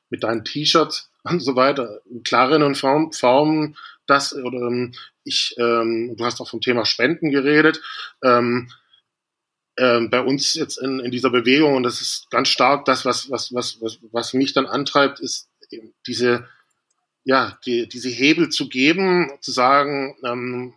mit 0.10 0.24
deinen 0.24 0.44
T-Shirts 0.44 1.10
und 1.24 1.40
so 1.40 1.56
weiter, 1.56 2.02
klaren 2.24 2.76
Form, 2.76 3.12
Form 3.12 3.76
das, 4.08 4.36
oder 4.36 4.68
ähm, 4.68 4.94
ich, 5.24 5.56
ähm, 5.58 6.16
du 6.16 6.24
hast 6.24 6.40
auch 6.40 6.50
vom 6.50 6.62
Thema 6.62 6.86
Spenden 6.86 7.32
geredet. 7.32 7.82
Ähm, 8.24 8.70
ähm, 9.78 10.10
bei 10.10 10.22
uns 10.22 10.54
jetzt 10.54 10.78
in, 10.78 11.00
in 11.00 11.12
dieser 11.12 11.30
Bewegung, 11.30 11.76
und 11.76 11.84
das 11.84 12.02
ist 12.02 12.30
ganz 12.30 12.48
stark 12.50 12.86
das, 12.86 13.06
was, 13.06 13.30
was, 13.30 13.54
was, 13.54 13.82
was, 13.82 14.00
was 14.12 14.34
mich 14.34 14.54
dann 14.54 14.66
antreibt, 14.66 15.20
ist 15.20 15.50
diese, 16.08 16.48
ja, 17.24 17.58
die, 17.66 17.88
diese 17.88 18.10
Hebel 18.10 18.50
zu 18.50 18.70
geben, 18.70 19.32
zu 19.42 19.52
sagen, 19.52 20.16
ähm, 20.24 20.74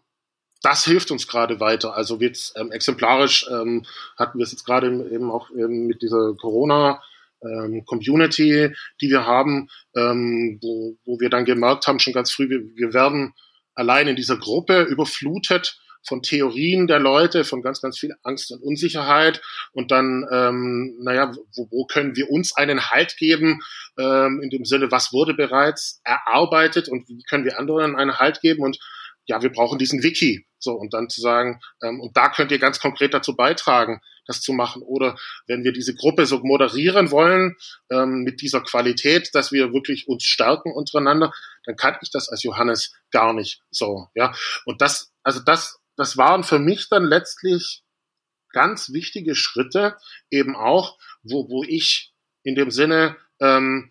das 0.63 0.85
hilft 0.85 1.11
uns 1.11 1.29
gerade 1.29 1.61
weiter. 1.61 1.95
Also 1.95 2.19
jetzt 2.19 2.55
ähm, 2.57 2.73
exemplarisch 2.73 3.47
ähm, 3.49 3.85
hatten 4.17 4.39
wir 4.39 4.45
es 4.45 4.53
jetzt 4.53 4.65
gerade 4.65 4.89
eben 5.13 5.31
auch 5.31 5.51
eben 5.51 5.87
mit 5.87 6.03
dieser 6.03 6.35
Corona 6.35 7.01
ähm, 7.43 7.85
Community, 7.85 8.75
die 9.01 9.11
wir 9.11 9.25
haben, 9.25 9.69
ähm, 9.95 10.59
wo, 10.61 10.97
wo 11.05 11.21
wir 11.21 11.31
dann 11.31 11.45
gemerkt 11.45 11.87
haben, 11.87 12.01
schon 12.01 12.13
ganz 12.13 12.33
früh, 12.33 12.49
wir, 12.49 12.65
wir 12.75 12.93
werden 12.93 13.35
allein 13.75 14.09
in 14.09 14.17
dieser 14.17 14.37
Gruppe 14.37 14.83
überflutet 14.83 15.79
von 16.07 16.23
Theorien 16.23 16.87
der 16.87 16.99
Leute, 16.99 17.45
von 17.45 17.63
ganz, 17.63 17.81
ganz 17.81 17.99
viel 17.99 18.15
Angst 18.23 18.51
und 18.51 18.63
Unsicherheit. 18.63 19.41
Und 19.73 19.91
dann, 19.91 20.27
ähm, 20.33 20.97
naja, 21.01 21.33
wo, 21.55 21.69
wo 21.71 21.87
können 21.87 22.17
wir 22.17 22.31
uns 22.31 22.57
einen 22.57 22.91
Halt 22.91 23.17
geben, 23.17 23.61
ähm, 23.99 24.41
in 24.43 24.51
dem 24.51 24.65
Sinne, 24.65 24.91
was 24.91 25.13
wurde 25.13 25.35
bereits 25.35 26.01
erarbeitet 26.05 26.89
und 26.89 27.09
wie 27.09 27.23
können 27.29 27.45
wir 27.45 27.59
anderen 27.59 27.97
einen 27.97 28.19
Halt 28.19 28.41
geben? 28.41 28.63
Und 28.63 28.79
ja, 29.27 29.43
wir 29.43 29.51
brauchen 29.51 29.79
diesen 29.79 30.03
Wiki. 30.03 30.47
So, 30.59 30.73
und 30.73 30.93
dann 30.93 31.09
zu 31.09 31.21
sagen, 31.21 31.61
ähm, 31.83 32.01
und 32.01 32.17
da 32.17 32.29
könnt 32.31 32.51
ihr 32.51 32.59
ganz 32.59 32.81
konkret 32.81 33.15
dazu 33.15 33.37
beitragen, 33.37 34.01
das 34.27 34.41
zu 34.41 34.53
machen. 34.53 34.83
Oder 34.83 35.17
wenn 35.47 35.63
wir 35.63 35.73
diese 35.73 35.95
Gruppe 35.95 36.27
so 36.27 36.41
moderieren 36.41 37.11
wollen, 37.11 37.57
ähm, 37.91 38.23
mit 38.25 38.41
dieser 38.41 38.61
Qualität, 38.61 39.31
dass 39.35 39.53
wir 39.53 39.73
wirklich 39.73 40.09
uns 40.09 40.25
stärken 40.25 40.73
untereinander, 40.73 41.33
dann 41.65 41.77
kann 41.77 41.97
ich 42.03 42.11
das 42.11 42.29
als 42.29 42.43
Johannes 42.43 42.93
gar 43.13 43.33
nicht 43.33 43.63
so, 43.71 44.09
ja. 44.15 44.35
Und 44.65 44.81
das, 44.81 45.13
also 45.23 45.41
das, 45.41 45.79
das 45.99 46.17
waren 46.17 46.45
für 46.45 46.59
mich 46.59 46.89
dann 46.89 47.05
letztlich 47.05 47.83
ganz 48.53 48.93
wichtige 48.93 49.35
Schritte, 49.35 49.97
eben 50.31 50.57
auch, 50.57 50.97
wo, 51.23 51.51
wo 51.51 51.65
ich 51.65 52.15
in 52.45 52.55
dem 52.55 52.71
Sinne 52.71 53.17
ähm, 53.41 53.91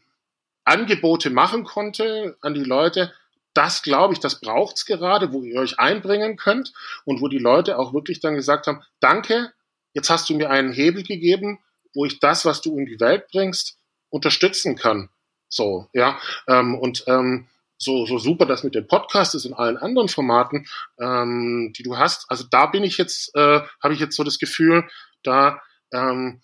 Angebote 0.64 1.30
machen 1.30 1.64
konnte 1.64 2.38
an 2.42 2.54
die 2.54 2.64
Leute, 2.64 3.14
das 3.54 3.82
glaube 3.82 4.14
ich, 4.14 4.20
das 4.20 4.40
braucht's 4.40 4.86
gerade, 4.86 5.34
wo 5.34 5.44
ihr 5.44 5.60
euch 5.60 5.80
einbringen 5.80 6.38
könnt 6.38 6.74
und 7.06 7.22
wo 7.22 7.28
die 7.28 7.40
Leute 7.40 7.78
auch 7.78 7.94
wirklich 7.94 8.20
dann 8.20 8.36
gesagt 8.36 8.68
haben, 8.68 8.84
danke, 9.00 9.52
jetzt 9.94 10.10
hast 10.10 10.30
du 10.30 10.36
mir 10.36 10.50
einen 10.50 10.72
Hebel 10.72 11.04
gegeben, 11.04 11.60
wo 11.94 12.06
ich 12.06 12.20
das, 12.20 12.46
was 12.46 12.62
du 12.62 12.78
in 12.78 12.86
die 12.86 13.00
Welt 13.00 13.28
bringst, 13.32 13.78
unterstützen 14.10 14.76
kann. 14.76 15.10
So, 15.50 15.88
ja. 15.94 16.20
Ähm, 16.48 16.76
und 16.76 17.04
ähm, 17.08 17.48
so, 17.78 18.06
so 18.06 18.18
super 18.18 18.46
das 18.46 18.64
mit 18.64 18.76
dem 18.76 18.88
Podcast 18.88 19.36
ist 19.36 19.46
in 19.46 19.54
allen 19.54 19.78
anderen 19.78 20.10
Formaten, 20.10 20.68
ähm, 21.00 21.74
die 21.78 21.84
du 21.84 21.98
hast. 21.98 22.26
Also 22.30 22.46
da 22.50 22.66
bin 22.66 22.84
ich 22.84 22.98
jetzt, 22.98 23.36
äh, 23.36 23.62
habe 23.82 23.94
ich 23.94 24.00
jetzt 24.00 24.16
so 24.16 24.24
das 24.24 24.40
Gefühl, 24.40 24.88
da, 25.24 25.62
ähm, 25.94 26.42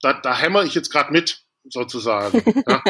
da, 0.00 0.12
da 0.14 0.36
hämmer 0.36 0.62
ich 0.62 0.74
jetzt 0.74 0.90
gerade 0.90 1.12
mit, 1.12 1.42
sozusagen. 1.68 2.38
ja. 2.66 2.82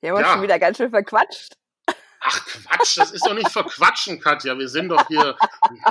Wir 0.00 0.10
haben 0.12 0.20
ja. 0.20 0.32
schon 0.32 0.42
wieder 0.42 0.58
ganz 0.58 0.76
schön 0.76 0.90
verquatscht. 0.90 1.54
Ach 2.20 2.46
Quatsch, 2.46 2.98
das 2.98 3.12
ist 3.12 3.26
doch 3.26 3.34
nicht 3.34 3.50
verquatschen, 3.50 4.20
Katja. 4.20 4.58
Wir 4.58 4.68
sind 4.68 4.88
doch 4.88 5.06
hier 5.08 5.36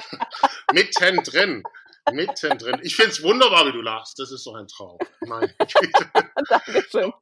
mittendrin. 0.74 1.64
Mittendrin. 2.12 2.80
Ich 2.84 2.96
finde 2.96 3.12
es 3.12 3.24
wunderbar, 3.24 3.66
wie 3.68 3.72
du 3.72 3.82
lachst. 3.82 4.20
Das 4.20 4.32
ist 4.32 4.46
doch 4.46 4.56
ein 4.56 4.68
Traum. 4.68 4.98
Nein. 5.22 5.54
Dankeschön. 6.50 7.14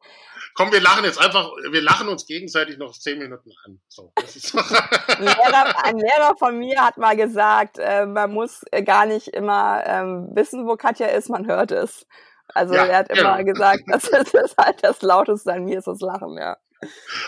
Komm, 0.56 0.72
wir 0.72 0.82
lachen 0.82 1.04
jetzt 1.04 1.20
einfach, 1.20 1.52
wir 1.70 1.82
lachen 1.82 2.08
uns 2.08 2.26
gegenseitig 2.26 2.78
noch 2.78 2.98
zehn 2.98 3.20
Minuten 3.20 3.52
an. 3.66 3.80
So, 3.90 4.14
ein, 4.16 4.24
Lehrer, 5.20 5.86
ein, 5.86 5.98
Lehrer, 5.98 6.36
von 6.40 6.58
mir 6.58 6.82
hat 6.82 6.98
mal 6.98 7.18
gesagt, 7.18 7.78
äh, 7.78 8.06
man 8.06 8.32
muss 8.32 8.64
gar 8.86 9.06
nicht 9.06 9.28
immer 9.28 9.84
ähm, 9.86 10.30
wissen, 10.34 10.66
wo 10.66 10.78
Katja 10.78 11.08
ist, 11.08 11.30
man 11.30 11.46
hört 11.46 11.72
es. 11.72 12.08
Also 12.54 12.74
ja, 12.74 12.86
er 12.86 12.98
hat 13.00 13.10
immer 13.10 13.38
genau. 13.44 13.54
gesagt, 13.54 13.84
das 13.88 14.06
ist 14.34 14.58
halt 14.58 14.82
das 14.82 15.02
Lauteste 15.02 15.52
an 15.52 15.66
mir 15.66 15.80
ist 15.80 15.88
das 15.88 16.00
Lachen, 16.00 16.38
ja. 16.38 16.58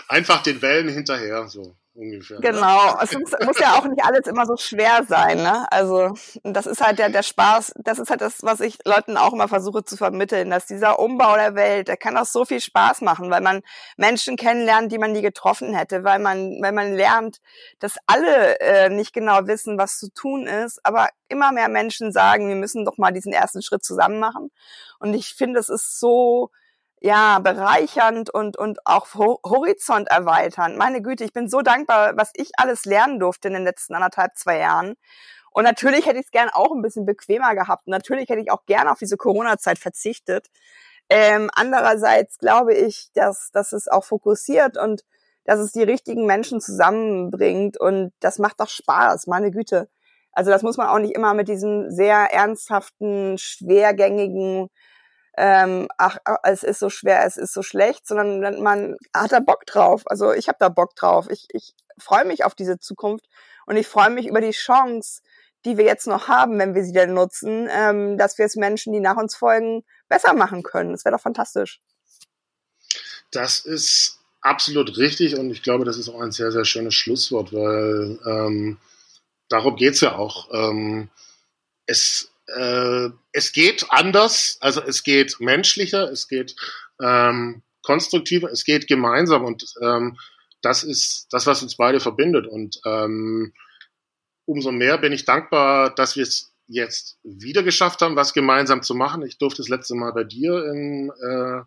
Einfach 0.08 0.42
den 0.42 0.62
Wellen 0.62 0.88
hinterher, 0.88 1.48
so 1.48 1.76
ungefähr. 1.98 2.40
Genau, 2.40 2.96
es 3.02 3.12
muss, 3.12 3.32
muss, 3.44 3.58
ja 3.58 3.74
auch 3.74 3.84
nicht 3.86 4.04
alles 4.04 4.26
immer 4.26 4.46
so 4.46 4.56
schwer 4.56 5.04
sein, 5.06 5.38
ne? 5.38 5.70
Also 5.70 6.14
das 6.44 6.66
ist 6.66 6.80
halt 6.80 6.98
der, 6.98 7.10
der 7.10 7.22
Spaß, 7.22 7.74
das 7.76 7.98
ist 7.98 8.10
halt 8.10 8.20
das, 8.20 8.42
was 8.42 8.60
ich 8.60 8.78
Leuten 8.84 9.16
auch 9.16 9.32
immer 9.32 9.48
versuche 9.48 9.84
zu 9.84 9.96
vermitteln, 9.96 10.50
dass 10.50 10.66
dieser 10.66 10.98
Umbau 10.98 11.34
der 11.34 11.54
Welt, 11.54 11.88
der 11.88 11.96
kann 11.96 12.16
auch 12.16 12.24
so 12.24 12.44
viel 12.44 12.60
Spaß 12.60 13.00
machen, 13.00 13.30
weil 13.30 13.40
man 13.40 13.62
Menschen 13.96 14.36
kennenlernt, 14.36 14.92
die 14.92 14.98
man 14.98 15.12
nie 15.12 15.22
getroffen 15.22 15.74
hätte, 15.74 16.04
weil 16.04 16.20
man, 16.20 16.62
weil 16.62 16.72
man 16.72 16.94
lernt, 16.94 17.40
dass 17.80 17.96
alle 18.06 18.60
äh, 18.60 18.88
nicht 18.88 19.12
genau 19.12 19.46
wissen, 19.46 19.78
was 19.78 19.98
zu 19.98 20.10
tun 20.12 20.46
ist, 20.46 20.80
aber 20.84 21.08
immer 21.28 21.52
mehr 21.52 21.68
Menschen 21.68 22.12
sagen, 22.12 22.48
wir 22.48 22.56
müssen 22.56 22.84
doch 22.84 22.96
mal 22.96 23.12
diesen 23.12 23.32
ersten 23.32 23.62
Schritt 23.62 23.84
zusammen 23.84 24.20
machen. 24.20 24.50
Und 24.98 25.14
ich 25.14 25.34
finde, 25.34 25.60
es 25.60 25.68
ist 25.68 25.98
so 26.00 26.50
ja, 27.00 27.38
bereichernd 27.38 28.30
und, 28.30 28.56
und 28.56 28.84
auch 28.86 29.14
Horizont 29.14 30.08
erweiternd. 30.08 30.76
Meine 30.76 31.02
Güte, 31.02 31.24
ich 31.24 31.32
bin 31.32 31.48
so 31.48 31.62
dankbar, 31.62 32.16
was 32.16 32.30
ich 32.34 32.50
alles 32.56 32.84
lernen 32.84 33.20
durfte 33.20 33.48
in 33.48 33.54
den 33.54 33.64
letzten 33.64 33.94
anderthalb, 33.94 34.36
zwei 34.36 34.58
Jahren. 34.58 34.94
Und 35.50 35.64
natürlich 35.64 36.06
hätte 36.06 36.18
ich 36.18 36.26
es 36.26 36.30
gern 36.30 36.50
auch 36.52 36.72
ein 36.72 36.82
bisschen 36.82 37.06
bequemer 37.06 37.54
gehabt. 37.54 37.86
Und 37.86 37.92
natürlich 37.92 38.28
hätte 38.28 38.40
ich 38.40 38.50
auch 38.50 38.66
gern 38.66 38.88
auf 38.88 38.98
diese 38.98 39.16
Corona-Zeit 39.16 39.78
verzichtet. 39.78 40.48
Ähm, 41.08 41.50
andererseits 41.54 42.38
glaube 42.38 42.74
ich, 42.74 43.10
dass, 43.14 43.50
dass 43.52 43.72
es 43.72 43.88
auch 43.88 44.04
fokussiert 44.04 44.76
und 44.76 45.04
dass 45.44 45.58
es 45.60 45.72
die 45.72 45.82
richtigen 45.82 46.26
Menschen 46.26 46.60
zusammenbringt. 46.60 47.80
Und 47.80 48.12
das 48.20 48.38
macht 48.38 48.60
doch 48.60 48.68
Spaß, 48.68 49.26
meine 49.26 49.50
Güte. 49.50 49.88
Also 50.32 50.50
das 50.50 50.62
muss 50.62 50.76
man 50.76 50.88
auch 50.88 50.98
nicht 50.98 51.14
immer 51.14 51.34
mit 51.34 51.48
diesem 51.48 51.90
sehr 51.90 52.32
ernsthaften, 52.32 53.38
schwergängigen 53.38 54.68
ähm, 55.38 55.88
ach, 55.98 56.18
es 56.42 56.64
ist 56.64 56.80
so 56.80 56.90
schwer, 56.90 57.24
es 57.24 57.36
ist 57.36 57.54
so 57.54 57.62
schlecht, 57.62 58.08
sondern 58.08 58.60
man 58.60 58.96
hat 59.14 59.30
da 59.30 59.38
Bock 59.38 59.66
drauf. 59.66 60.02
Also 60.06 60.32
ich 60.32 60.48
habe 60.48 60.58
da 60.58 60.68
Bock 60.68 60.96
drauf. 60.96 61.28
Ich, 61.30 61.46
ich 61.52 61.74
freue 61.96 62.24
mich 62.24 62.44
auf 62.44 62.56
diese 62.56 62.80
Zukunft 62.80 63.24
und 63.66 63.76
ich 63.76 63.86
freue 63.86 64.10
mich 64.10 64.26
über 64.26 64.40
die 64.40 64.50
Chance, 64.50 65.22
die 65.64 65.78
wir 65.78 65.84
jetzt 65.84 66.08
noch 66.08 66.26
haben, 66.26 66.58
wenn 66.58 66.74
wir 66.74 66.82
sie 66.82 66.92
denn 66.92 67.14
nutzen, 67.14 67.68
ähm, 67.70 68.18
dass 68.18 68.36
wir 68.38 68.46
es 68.46 68.56
Menschen, 68.56 68.92
die 68.92 69.00
nach 69.00 69.16
uns 69.16 69.36
folgen, 69.36 69.84
besser 70.08 70.34
machen 70.34 70.64
können. 70.64 70.90
Das 70.90 71.04
wäre 71.04 71.14
doch 71.14 71.22
fantastisch. 71.22 71.80
Das 73.30 73.60
ist 73.60 74.18
absolut 74.40 74.96
richtig 74.96 75.36
und 75.36 75.50
ich 75.50 75.62
glaube, 75.62 75.84
das 75.84 75.98
ist 75.98 76.08
auch 76.08 76.20
ein 76.20 76.32
sehr, 76.32 76.50
sehr 76.50 76.64
schönes 76.64 76.94
Schlusswort, 76.94 77.52
weil 77.52 78.18
ähm, 78.26 78.78
darum 79.48 79.76
geht's 79.76 80.00
ja 80.00 80.16
auch. 80.16 80.48
Ähm, 80.52 81.10
es 81.86 82.32
äh, 82.56 83.10
es 83.32 83.52
geht 83.52 83.86
anders, 83.90 84.58
also 84.60 84.82
es 84.82 85.02
geht 85.02 85.40
menschlicher, 85.40 86.10
es 86.10 86.28
geht 86.28 86.56
ähm, 87.00 87.62
konstruktiver, 87.82 88.50
es 88.50 88.64
geht 88.64 88.86
gemeinsam 88.86 89.44
und 89.44 89.64
ähm, 89.82 90.18
das 90.62 90.82
ist 90.82 91.28
das, 91.30 91.46
was 91.46 91.62
uns 91.62 91.76
beide 91.76 92.00
verbindet. 92.00 92.46
Und 92.46 92.80
ähm, 92.84 93.52
umso 94.44 94.72
mehr 94.72 94.98
bin 94.98 95.12
ich 95.12 95.24
dankbar, 95.24 95.94
dass 95.94 96.16
wir 96.16 96.22
es 96.22 96.52
jetzt 96.66 97.18
wieder 97.22 97.62
geschafft 97.62 98.02
haben, 98.02 98.16
was 98.16 98.34
gemeinsam 98.34 98.82
zu 98.82 98.94
machen. 98.94 99.22
Ich 99.22 99.38
durfte 99.38 99.62
das 99.62 99.68
letzte 99.68 99.94
Mal 99.94 100.12
bei 100.12 100.24
dir 100.24 100.64
im, 100.66 101.12
äh, 101.22 101.62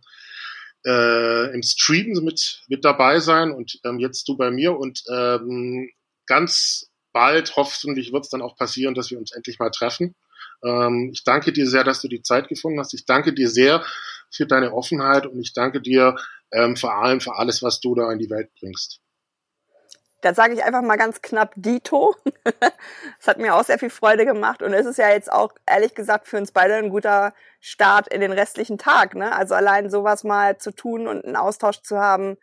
äh, 0.89 1.53
im 1.53 1.63
Stream 1.63 2.11
mit, 2.23 2.63
mit 2.67 2.86
dabei 2.86 3.19
sein 3.19 3.51
und 3.51 3.79
ähm, 3.84 3.99
jetzt 3.99 4.27
du 4.27 4.38
bei 4.38 4.51
mir 4.51 4.77
und 4.77 5.03
ähm, 5.09 5.89
ganz 6.27 6.91
bald 7.13 7.55
hoffentlich 7.55 8.13
wird 8.13 8.25
es 8.25 8.29
dann 8.29 8.41
auch 8.41 8.55
passieren, 8.55 8.93
dass 8.93 9.11
wir 9.11 9.17
uns 9.17 9.32
endlich 9.32 9.59
mal 9.59 9.71
treffen. 9.71 10.15
Ähm, 10.64 11.09
ich 11.14 11.24
danke 11.24 11.51
dir 11.51 11.68
sehr, 11.68 11.84
dass 11.84 12.01
du 12.01 12.07
die 12.07 12.22
Zeit 12.22 12.47
gefunden 12.47 12.80
hast. 12.80 12.93
Ich 12.93 13.05
danke 13.05 13.34
dir 13.34 13.49
sehr 13.49 13.84
für 14.30 14.45
deine 14.45 14.74
Offenheit 14.74 15.26
und 15.26 15.39
ich 15.39 15.53
danke 15.53 15.82
dir 15.82 16.16
ähm, 16.51 16.76
vor 16.76 16.95
allem 16.95 17.22
für 17.22 17.36
alles, 17.36 17.64
was 17.64 17.80
du 17.80 17.95
da 17.95 18.12
in 18.12 18.20
die 18.20 18.30
Welt 18.30 18.49
bringst. 18.59 19.01
Da 20.22 20.36
sage 20.36 20.53
ich 20.53 20.64
einfach 20.64 20.84
mal 20.84 20.97
ganz 20.97 21.22
knapp 21.22 21.53
Dito. 21.55 22.16
Es 23.20 23.28
hat 23.28 23.38
mir 23.38 23.55
auch 23.55 23.64
sehr 23.64 23.80
viel 23.80 23.89
Freude 23.89 24.26
gemacht 24.26 24.64
und 24.64 24.74
es 24.74 24.86
ist 24.86 24.97
ja 24.97 25.09
jetzt 25.09 25.32
auch 25.32 25.53
ehrlich 25.68 25.93
gesagt 25.93 26.28
für 26.28 26.38
uns 26.38 26.51
beide 26.51 26.76
ein 26.76 26.89
guter 26.89 27.34
Start 27.59 28.07
in 28.07 28.20
den 28.20 28.32
restlichen 28.32 28.80
Tag. 28.80 29.16
Ne? 29.16 29.36
Also 29.36 29.53
allein 29.53 29.91
sowas 29.91 30.24
mal 30.24 30.57
zu 30.57 30.72
tun 30.72 31.07
und 31.07 31.24
einen 31.24 31.36
Austausch 31.36 31.82
zu 31.82 31.99
haben. 31.99 32.38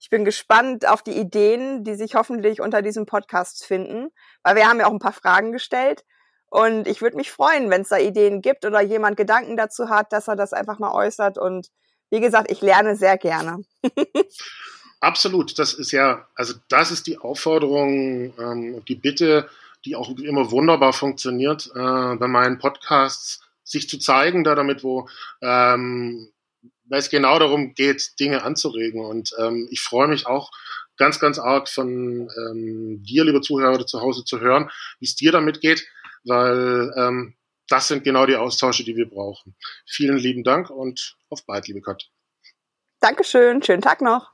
Ich 0.00 0.10
bin 0.10 0.24
gespannt 0.24 0.88
auf 0.88 1.02
die 1.02 1.16
Ideen, 1.16 1.84
die 1.84 1.94
sich 1.94 2.16
hoffentlich 2.16 2.60
unter 2.60 2.82
diesem 2.82 3.06
Podcast 3.06 3.64
finden, 3.64 4.10
weil 4.42 4.56
wir 4.56 4.68
haben 4.68 4.80
ja 4.80 4.86
auch 4.86 4.92
ein 4.92 4.98
paar 4.98 5.12
Fragen 5.12 5.52
gestellt. 5.52 6.04
Und 6.54 6.86
ich 6.86 7.02
würde 7.02 7.16
mich 7.16 7.32
freuen, 7.32 7.68
wenn 7.68 7.80
es 7.80 7.88
da 7.88 7.98
Ideen 7.98 8.40
gibt 8.40 8.64
oder 8.64 8.80
jemand 8.80 9.16
Gedanken 9.16 9.56
dazu 9.56 9.88
hat, 9.88 10.12
dass 10.12 10.28
er 10.28 10.36
das 10.36 10.52
einfach 10.52 10.78
mal 10.78 10.92
äußert. 10.92 11.36
Und 11.36 11.66
wie 12.10 12.20
gesagt, 12.20 12.48
ich 12.48 12.60
lerne 12.60 12.94
sehr 12.94 13.18
gerne. 13.18 13.64
Absolut, 15.00 15.58
das 15.58 15.74
ist 15.74 15.90
ja, 15.90 16.28
also 16.36 16.54
das 16.68 16.92
ist 16.92 17.08
die 17.08 17.18
Aufforderung 17.18 18.32
ähm, 18.38 18.84
die 18.86 18.94
Bitte, 18.94 19.48
die 19.84 19.96
auch 19.96 20.16
immer 20.16 20.52
wunderbar 20.52 20.92
funktioniert 20.92 21.72
äh, 21.74 22.14
bei 22.14 22.28
meinen 22.28 22.60
Podcasts, 22.60 23.40
sich 23.64 23.88
zu 23.88 23.98
zeigen, 23.98 24.44
da 24.44 24.54
damit, 24.54 24.84
wo 24.84 25.08
ähm, 25.42 26.30
weil 26.84 27.00
es 27.00 27.10
genau 27.10 27.36
darum 27.40 27.74
geht, 27.74 28.12
Dinge 28.20 28.44
anzuregen. 28.44 29.04
Und 29.04 29.34
ähm, 29.40 29.66
ich 29.72 29.80
freue 29.80 30.06
mich 30.06 30.28
auch 30.28 30.52
ganz, 30.98 31.18
ganz 31.18 31.40
arg 31.40 31.68
von 31.68 32.28
ähm, 32.38 33.02
dir, 33.02 33.24
liebe 33.24 33.40
Zuhörer, 33.40 33.84
zu 33.88 34.00
Hause 34.00 34.24
zu 34.24 34.38
hören, 34.38 34.70
wie 35.00 35.06
es 35.06 35.16
dir 35.16 35.32
damit 35.32 35.60
geht, 35.60 35.84
weil 36.24 36.92
ähm, 36.96 37.36
das 37.68 37.88
sind 37.88 38.04
genau 38.04 38.26
die 38.26 38.36
Austausche, 38.36 38.84
die 38.84 38.96
wir 38.96 39.08
brauchen. 39.08 39.56
Vielen 39.86 40.18
lieben 40.18 40.44
Dank 40.44 40.70
und 40.70 41.16
auf 41.30 41.44
bald, 41.46 41.66
liebe 41.68 41.80
Kat. 41.80 42.10
Dankeschön, 43.00 43.62
schönen 43.62 43.82
Tag 43.82 44.00
noch. 44.00 44.33